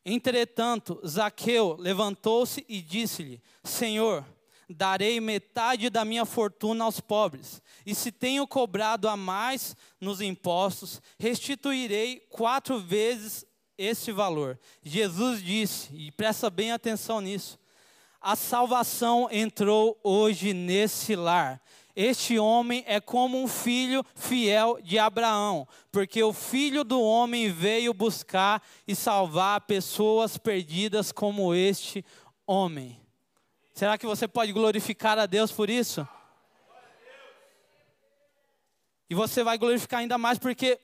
Entretanto, 0.03 0.99
Zaqueu 1.05 1.75
levantou-se 1.78 2.65
e 2.67 2.82
disse-lhe: 2.82 3.41
Senhor, 3.63 4.25
darei 4.70 5.20
metade 5.20 5.89
da 5.89 6.03
minha 6.03 6.26
fortuna 6.26 6.84
aos 6.84 6.99
pobres. 6.99 7.61
E 7.86 7.95
se 7.95 8.11
tenho 8.11 8.47
cobrado 8.47 9.07
a 9.07 9.15
mais 9.15 9.76
nos 9.99 10.22
impostos, 10.22 11.01
restituirei 11.18 12.22
quatro 12.30 12.80
vezes 12.80 13.45
esse 13.78 14.11
valor. 14.11 14.59
Jesus 14.84 15.41
disse, 15.43 15.93
e 15.93 16.11
presta 16.11 16.49
bem 16.49 16.72
atenção 16.72 17.22
nisso: 17.22 17.59
a 18.20 18.36
salvação 18.36 19.28
entrou 19.32 19.99
hoje 20.03 20.53
nesse 20.53 21.15
lar. 21.15 21.61
Este 21.95 22.38
homem 22.38 22.84
é 22.86 22.99
como 22.99 23.41
um 23.41 23.47
filho 23.47 24.05
fiel 24.13 24.80
de 24.84 24.99
Abraão, 24.99 25.68
porque 25.91 26.22
o 26.22 26.32
filho 26.32 26.84
do 26.84 27.01
homem 27.01 27.51
veio 27.51 27.91
buscar 27.91 28.61
e 28.88 28.93
salvar 28.93 29.61
pessoas 29.61 30.38
perdidas 30.38 31.11
como 31.11 31.55
este 31.55 32.05
homem. 32.45 32.99
Será 33.78 33.95
que 33.95 34.07
você 34.07 34.28
pode 34.28 34.51
glorificar 34.51 35.19
a 35.19 35.28
Deus 35.28 35.51
por 35.51 35.69
isso? 35.69 36.07
E 39.07 39.13
você 39.13 39.43
vai 39.43 39.55
glorificar 39.55 39.99
ainda 39.99 40.17
mais 40.17 40.39
porque 40.39 40.80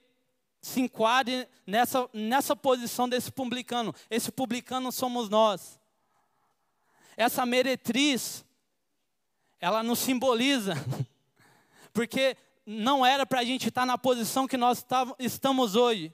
se 0.61 0.79
enquadre 0.79 1.47
nessa, 1.65 2.07
nessa 2.13 2.55
posição 2.55 3.09
desse 3.09 3.31
publicano. 3.31 3.95
Esse 4.11 4.31
publicano 4.31 4.91
somos 4.91 5.27
nós. 5.27 5.79
Essa 7.17 7.47
meretriz, 7.47 8.45
ela 9.59 9.81
nos 9.81 9.97
simboliza. 9.97 10.75
Porque 11.91 12.37
não 12.63 13.03
era 13.03 13.25
para 13.25 13.39
a 13.39 13.43
gente 13.43 13.69
estar 13.69 13.87
na 13.87 13.97
posição 13.97 14.47
que 14.47 14.55
nós 14.55 14.85
estamos 15.17 15.75
hoje. 15.75 16.13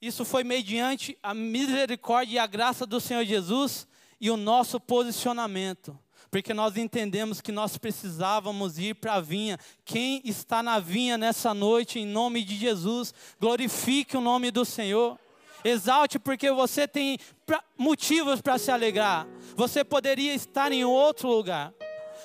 Isso 0.00 0.24
foi 0.24 0.44
mediante 0.44 1.18
a 1.20 1.34
misericórdia 1.34 2.36
e 2.36 2.38
a 2.38 2.46
graça 2.46 2.86
do 2.86 3.00
Senhor 3.00 3.24
Jesus 3.24 3.88
e 4.20 4.30
o 4.30 4.36
nosso 4.36 4.80
posicionamento, 4.80 5.98
porque 6.30 6.52
nós 6.52 6.76
entendemos 6.76 7.40
que 7.40 7.52
nós 7.52 7.78
precisávamos 7.78 8.78
ir 8.78 8.94
para 8.94 9.14
a 9.14 9.20
vinha. 9.20 9.58
Quem 9.84 10.20
está 10.24 10.62
na 10.62 10.78
vinha 10.78 11.16
nessa 11.16 11.54
noite, 11.54 11.98
em 11.98 12.06
nome 12.06 12.44
de 12.44 12.56
Jesus, 12.56 13.14
glorifique 13.40 14.16
o 14.16 14.20
nome 14.20 14.50
do 14.50 14.64
Senhor. 14.64 15.18
Exalte, 15.64 16.18
porque 16.18 16.50
você 16.52 16.86
tem 16.86 17.18
motivos 17.76 18.40
para 18.40 18.58
se 18.58 18.70
alegrar. 18.70 19.26
Você 19.56 19.82
poderia 19.82 20.34
estar 20.34 20.70
em 20.70 20.84
outro 20.84 21.28
lugar. 21.28 21.72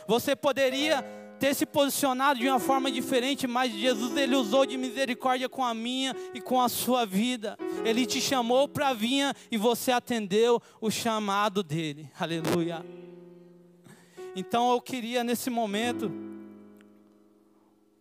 Você 0.08 0.36
poderia 0.36 1.23
ter 1.44 1.54
se 1.54 1.66
posicionado 1.66 2.40
de 2.40 2.48
uma 2.48 2.58
forma 2.58 2.90
diferente, 2.90 3.46
mas 3.48 3.74
Jesus 3.74 4.16
ele 4.16 4.34
usou 4.34 4.66
de 4.66 4.78
misericórdia 4.78 5.50
com 5.50 5.62
a 5.62 5.74
minha 5.74 6.16
e 6.34 6.40
com 6.40 6.62
a 6.62 6.70
sua 6.70 7.06
vida. 7.06 7.58
Ele 7.84 8.06
te 8.06 8.22
chamou 8.22 8.66
para 8.66 8.94
vinha 8.94 9.36
e 9.52 9.58
você 9.58 9.92
atendeu 9.92 10.62
o 10.80 10.90
chamado 10.90 11.62
dele. 11.62 12.10
Aleluia. 12.18 12.86
Então 14.34 14.72
eu 14.72 14.80
queria 14.80 15.22
nesse 15.22 15.50
momento 15.50 16.10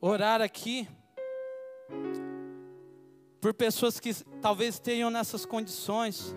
orar 0.01 0.41
aqui 0.41 0.87
por 3.41 3.53
pessoas 3.53 3.99
que 3.99 4.15
talvez 4.41 4.77
estejam 4.77 5.11
nessas 5.11 5.45
condições. 5.45 6.33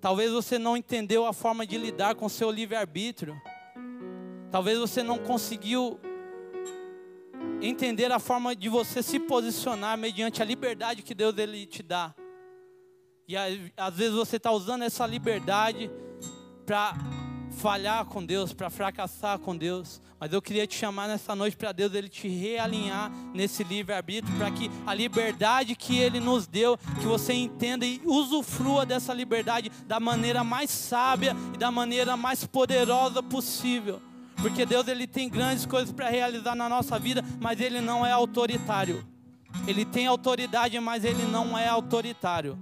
Talvez 0.00 0.32
você 0.32 0.58
não 0.58 0.78
entendeu 0.78 1.26
a 1.26 1.34
forma 1.34 1.66
de 1.66 1.76
lidar 1.76 2.14
com 2.14 2.26
seu 2.26 2.50
livre-arbítrio. 2.50 3.38
Talvez 4.50 4.78
você 4.78 5.02
não 5.02 5.18
conseguiu 5.18 5.98
entender 7.62 8.10
a 8.10 8.18
forma 8.18 8.54
de 8.56 8.68
você 8.68 9.02
se 9.02 9.18
posicionar 9.20 9.96
mediante 9.96 10.42
a 10.42 10.44
liberdade 10.44 11.02
que 11.02 11.14
Deus 11.14 11.36
ele 11.38 11.66
te 11.66 11.82
dá. 11.82 12.14
E 13.28 13.36
às 13.76 13.94
vezes 13.94 14.14
você 14.14 14.36
está 14.36 14.50
usando 14.50 14.82
essa 14.82 15.06
liberdade 15.06 15.88
para 16.66 16.94
falhar 17.58 18.04
com 18.06 18.24
Deus, 18.24 18.52
para 18.52 18.70
fracassar 18.70 19.38
com 19.38 19.56
Deus. 19.56 20.00
Mas 20.18 20.32
eu 20.32 20.42
queria 20.42 20.66
te 20.66 20.76
chamar 20.76 21.06
nessa 21.06 21.34
noite 21.34 21.56
para 21.56 21.70
Deus 21.70 21.94
ele 21.94 22.08
te 22.08 22.28
realinhar 22.28 23.10
nesse 23.32 23.62
livre-arbítrio, 23.62 24.36
para 24.36 24.50
que 24.50 24.70
a 24.84 24.92
liberdade 24.92 25.76
que 25.76 25.96
ele 25.98 26.18
nos 26.18 26.46
deu, 26.46 26.76
que 27.00 27.06
você 27.06 27.32
entenda 27.32 27.86
e 27.86 28.02
usufrua 28.04 28.84
dessa 28.84 29.14
liberdade 29.14 29.70
da 29.86 30.00
maneira 30.00 30.42
mais 30.42 30.70
sábia 30.70 31.34
e 31.54 31.56
da 31.56 31.70
maneira 31.70 32.16
mais 32.16 32.44
poderosa 32.44 33.22
possível. 33.22 34.09
Porque 34.40 34.64
Deus 34.64 34.88
ele 34.88 35.06
tem 35.06 35.28
grandes 35.28 35.66
coisas 35.66 35.92
para 35.92 36.08
realizar 36.08 36.54
na 36.54 36.68
nossa 36.68 36.98
vida, 36.98 37.22
mas 37.40 37.60
ele 37.60 37.80
não 37.80 38.04
é 38.04 38.12
autoritário. 38.12 39.04
Ele 39.66 39.84
tem 39.84 40.06
autoridade, 40.06 40.78
mas 40.80 41.04
ele 41.04 41.24
não 41.24 41.56
é 41.56 41.68
autoritário. 41.68 42.58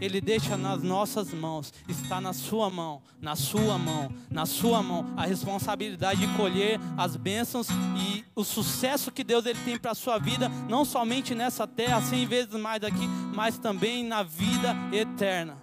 Ele 0.00 0.20
deixa 0.20 0.56
nas 0.56 0.82
nossas 0.82 1.32
mãos, 1.34 1.74
está 1.86 2.20
na 2.20 2.32
sua 2.32 2.70
mão, 2.70 3.02
na 3.20 3.36
sua 3.36 3.76
mão, 3.76 4.10
na 4.30 4.46
sua 4.46 4.82
mão, 4.82 5.12
a 5.14 5.26
responsabilidade 5.26 6.26
de 6.26 6.36
colher 6.36 6.80
as 6.96 7.16
bênçãos 7.16 7.68
e 7.98 8.24
o 8.34 8.42
sucesso 8.42 9.12
que 9.12 9.22
Deus 9.22 9.44
ele 9.44 9.58
tem 9.62 9.78
para 9.78 9.90
a 9.90 9.94
sua 9.94 10.18
vida, 10.18 10.48
não 10.70 10.86
somente 10.86 11.34
nessa 11.34 11.66
terra, 11.66 12.00
cem 12.00 12.26
vezes 12.26 12.58
mais 12.58 12.82
aqui, 12.82 13.06
mas 13.34 13.58
também 13.58 14.02
na 14.02 14.22
vida 14.22 14.74
eterna. 14.90 15.58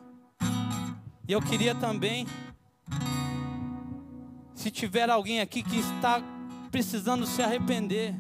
E 1.28 1.32
eu 1.32 1.42
queria 1.42 1.74
também, 1.74 2.28
se 4.58 4.72
tiver 4.72 5.08
alguém 5.08 5.40
aqui 5.40 5.62
que 5.62 5.78
está 5.78 6.20
precisando 6.72 7.28
se 7.28 7.44
arrepender, 7.44 8.16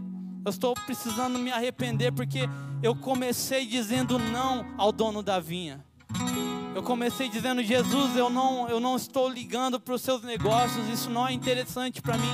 eu 0.45 0.51
estou 0.51 0.75
precisando 0.85 1.39
me 1.39 1.51
arrepender 1.51 2.11
porque 2.11 2.47
eu 2.83 2.95
comecei 2.95 3.65
dizendo 3.65 4.19
não 4.19 4.63
ao 4.77 4.91
dono 4.91 5.23
da 5.23 5.39
vinha. 5.39 5.83
Eu 6.75 6.83
comecei 6.83 7.27
dizendo, 7.27 7.63
Jesus, 7.63 8.15
eu 8.15 8.29
não, 8.29 8.69
eu 8.69 8.79
não 8.79 8.95
estou 8.95 9.27
ligando 9.27 9.79
para 9.79 9.95
os 9.95 10.01
seus 10.03 10.21
negócios, 10.21 10.87
isso 10.89 11.09
não 11.09 11.27
é 11.27 11.33
interessante 11.33 12.03
para 12.03 12.15
mim. 12.19 12.33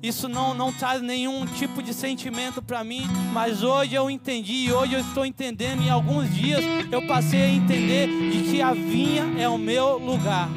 Isso 0.00 0.28
não, 0.28 0.54
não 0.54 0.72
traz 0.72 1.02
nenhum 1.02 1.44
tipo 1.46 1.82
de 1.82 1.92
sentimento 1.92 2.62
para 2.62 2.84
mim, 2.84 3.02
mas 3.32 3.64
hoje 3.64 3.96
eu 3.96 4.08
entendi, 4.08 4.72
hoje 4.72 4.94
eu 4.94 5.00
estou 5.00 5.26
entendendo, 5.26 5.82
e 5.82 5.90
alguns 5.90 6.32
dias 6.32 6.62
eu 6.92 7.04
passei 7.08 7.42
a 7.42 7.48
entender 7.48 8.06
de 8.06 8.52
que 8.52 8.62
a 8.62 8.72
vinha 8.72 9.24
é 9.36 9.48
o 9.48 9.58
meu 9.58 9.98
lugar. 9.98 10.48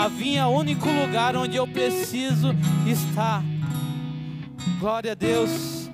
A 0.00 0.08
vinha 0.08 0.40
é 0.40 0.46
o 0.46 0.48
único 0.48 0.88
lugar 0.88 1.36
onde 1.36 1.58
eu 1.58 1.66
preciso 1.66 2.56
estar. 2.86 3.44
Glória 4.78 5.12
a 5.12 5.14
Deus. 5.14 5.90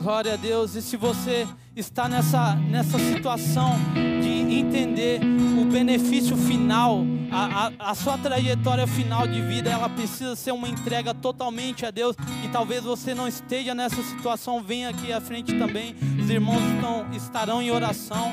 Glória 0.00 0.34
a 0.34 0.36
Deus. 0.36 0.76
E 0.76 0.82
se 0.82 0.96
você 0.96 1.48
está 1.74 2.08
nessa, 2.08 2.54
nessa 2.54 2.96
situação 2.96 3.74
de 4.22 4.54
entender 4.54 5.20
o 5.60 5.64
benefício 5.64 6.36
final, 6.36 7.00
a, 7.32 7.66
a, 7.66 7.90
a, 7.90 7.94
sua 7.96 8.16
trajetória 8.16 8.86
final 8.86 9.26
de 9.26 9.42
vida, 9.42 9.68
ela 9.68 9.88
precisa 9.88 10.36
ser 10.36 10.52
uma 10.52 10.68
entrega 10.68 11.12
totalmente 11.12 11.84
a 11.84 11.90
Deus. 11.90 12.14
E 12.44 12.48
talvez 12.50 12.84
você 12.84 13.14
não 13.14 13.26
esteja 13.26 13.74
nessa 13.74 14.00
situação, 14.00 14.62
venha 14.62 14.90
aqui 14.90 15.12
à 15.12 15.20
frente 15.20 15.58
também. 15.58 15.96
Os 16.22 16.30
irmãos 16.30 16.62
estão, 16.72 17.10
estarão 17.12 17.60
em 17.60 17.72
oração. 17.72 18.30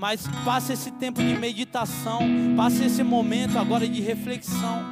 Mas 0.00 0.26
passe 0.46 0.72
esse 0.72 0.90
tempo 0.92 1.22
de 1.22 1.36
meditação, 1.36 2.20
passe 2.56 2.84
esse 2.84 3.02
momento 3.02 3.58
agora 3.58 3.86
de 3.86 4.00
reflexão. 4.00 4.82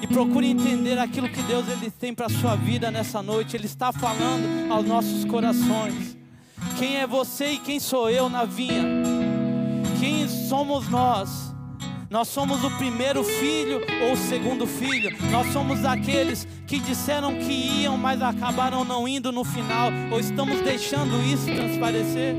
E 0.00 0.06
procure 0.06 0.48
entender 0.48 0.98
aquilo 0.98 1.28
que 1.28 1.42
Deus 1.42 1.68
ele 1.68 1.90
tem 1.90 2.14
para 2.14 2.26
a 2.26 2.30
sua 2.30 2.56
vida 2.56 2.90
nessa 2.90 3.22
noite. 3.22 3.54
Ele 3.54 3.66
está 3.66 3.92
falando 3.92 4.72
aos 4.72 4.86
nossos 4.86 5.22
corações. 5.26 6.16
Quem 6.78 6.96
é 6.96 7.06
você 7.06 7.52
e 7.52 7.58
quem 7.58 7.78
sou 7.78 8.08
eu 8.08 8.30
na 8.30 8.46
vinha? 8.46 8.82
Quem 10.00 10.26
somos 10.26 10.88
nós? 10.88 11.54
Nós 12.08 12.28
somos 12.28 12.64
o 12.64 12.70
primeiro 12.78 13.22
filho 13.22 13.82
ou 14.06 14.14
o 14.14 14.16
segundo 14.16 14.66
filho. 14.66 15.14
Nós 15.30 15.46
somos 15.52 15.84
aqueles 15.84 16.48
que 16.66 16.78
disseram 16.78 17.36
que 17.38 17.82
iam, 17.82 17.98
mas 17.98 18.22
acabaram 18.22 18.82
não 18.82 19.06
indo 19.06 19.30
no 19.30 19.44
final. 19.44 19.90
Ou 20.10 20.18
estamos 20.18 20.58
deixando 20.62 21.22
isso 21.22 21.44
transparecer? 21.44 22.34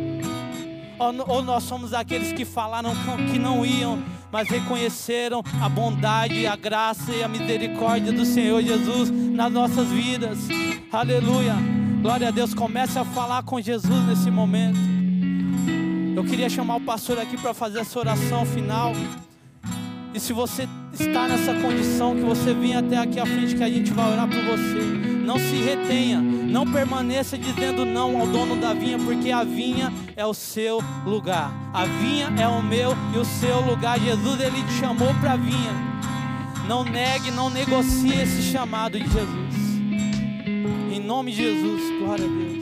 Ou 0.99 1.41
nós 1.41 1.63
somos 1.63 1.93
aqueles 1.93 2.33
que 2.33 2.43
falaram 2.43 2.91
que 3.31 3.39
não 3.39 3.65
iam, 3.65 4.03
mas 4.31 4.49
reconheceram 4.49 5.41
a 5.61 5.69
bondade, 5.69 6.45
a 6.45 6.55
graça 6.55 7.11
e 7.13 7.23
a 7.23 7.27
misericórdia 7.27 8.11
do 8.11 8.25
Senhor 8.25 8.61
Jesus 8.61 9.09
nas 9.09 9.51
nossas 9.51 9.87
vidas. 9.87 10.37
Aleluia. 10.91 11.55
Glória 12.01 12.27
a 12.27 12.31
Deus. 12.31 12.53
Comece 12.53 12.99
a 12.99 13.05
falar 13.05 13.43
com 13.43 13.61
Jesus 13.61 14.05
nesse 14.07 14.29
momento. 14.29 14.79
Eu 16.15 16.25
queria 16.25 16.49
chamar 16.49 16.75
o 16.75 16.81
pastor 16.81 17.17
aqui 17.17 17.37
para 17.37 17.53
fazer 17.53 17.79
essa 17.79 17.97
oração 17.97 18.45
final. 18.45 18.91
E 20.13 20.19
se 20.19 20.33
você 20.33 20.67
está 20.93 21.27
nessa 21.27 21.53
condição, 21.53 22.15
que 22.15 22.23
você 22.23 22.53
venha 22.53 22.79
até 22.79 22.97
aqui 22.97 23.19
à 23.19 23.25
frente, 23.25 23.55
que 23.55 23.63
a 23.63 23.69
gente 23.69 23.91
vai 23.91 24.11
orar 24.11 24.27
por 24.27 24.41
você. 24.41 24.79
Não 25.23 25.37
se 25.37 25.55
retenha, 25.57 26.19
não 26.19 26.65
permaneça 26.71 27.37
dizendo 27.37 27.85
não 27.85 28.19
ao 28.19 28.25
dono 28.25 28.55
da 28.55 28.73
vinha, 28.73 28.97
porque 28.97 29.29
a 29.29 29.43
vinha 29.43 29.93
é 30.15 30.25
o 30.25 30.33
seu 30.33 30.81
lugar. 31.05 31.53
A 31.71 31.85
vinha 31.85 32.33
é 32.39 32.47
o 32.47 32.63
meu 32.63 32.95
e 33.13 33.17
o 33.19 33.25
seu 33.25 33.61
lugar. 33.61 33.99
Jesus, 33.99 34.41
ele 34.41 34.63
te 34.63 34.73
chamou 34.79 35.13
para 35.21 35.33
a 35.33 35.37
vinha. 35.37 35.89
Não 36.67 36.83
negue, 36.83 37.29
não 37.29 37.49
negocie 37.49 38.19
esse 38.19 38.41
chamado 38.51 38.99
de 38.99 39.05
Jesus. 39.05 39.55
Em 40.91 40.99
nome 40.99 41.31
de 41.31 41.37
Jesus, 41.37 41.99
glória 41.99 42.25
a 42.25 42.27
Deus. 42.27 42.58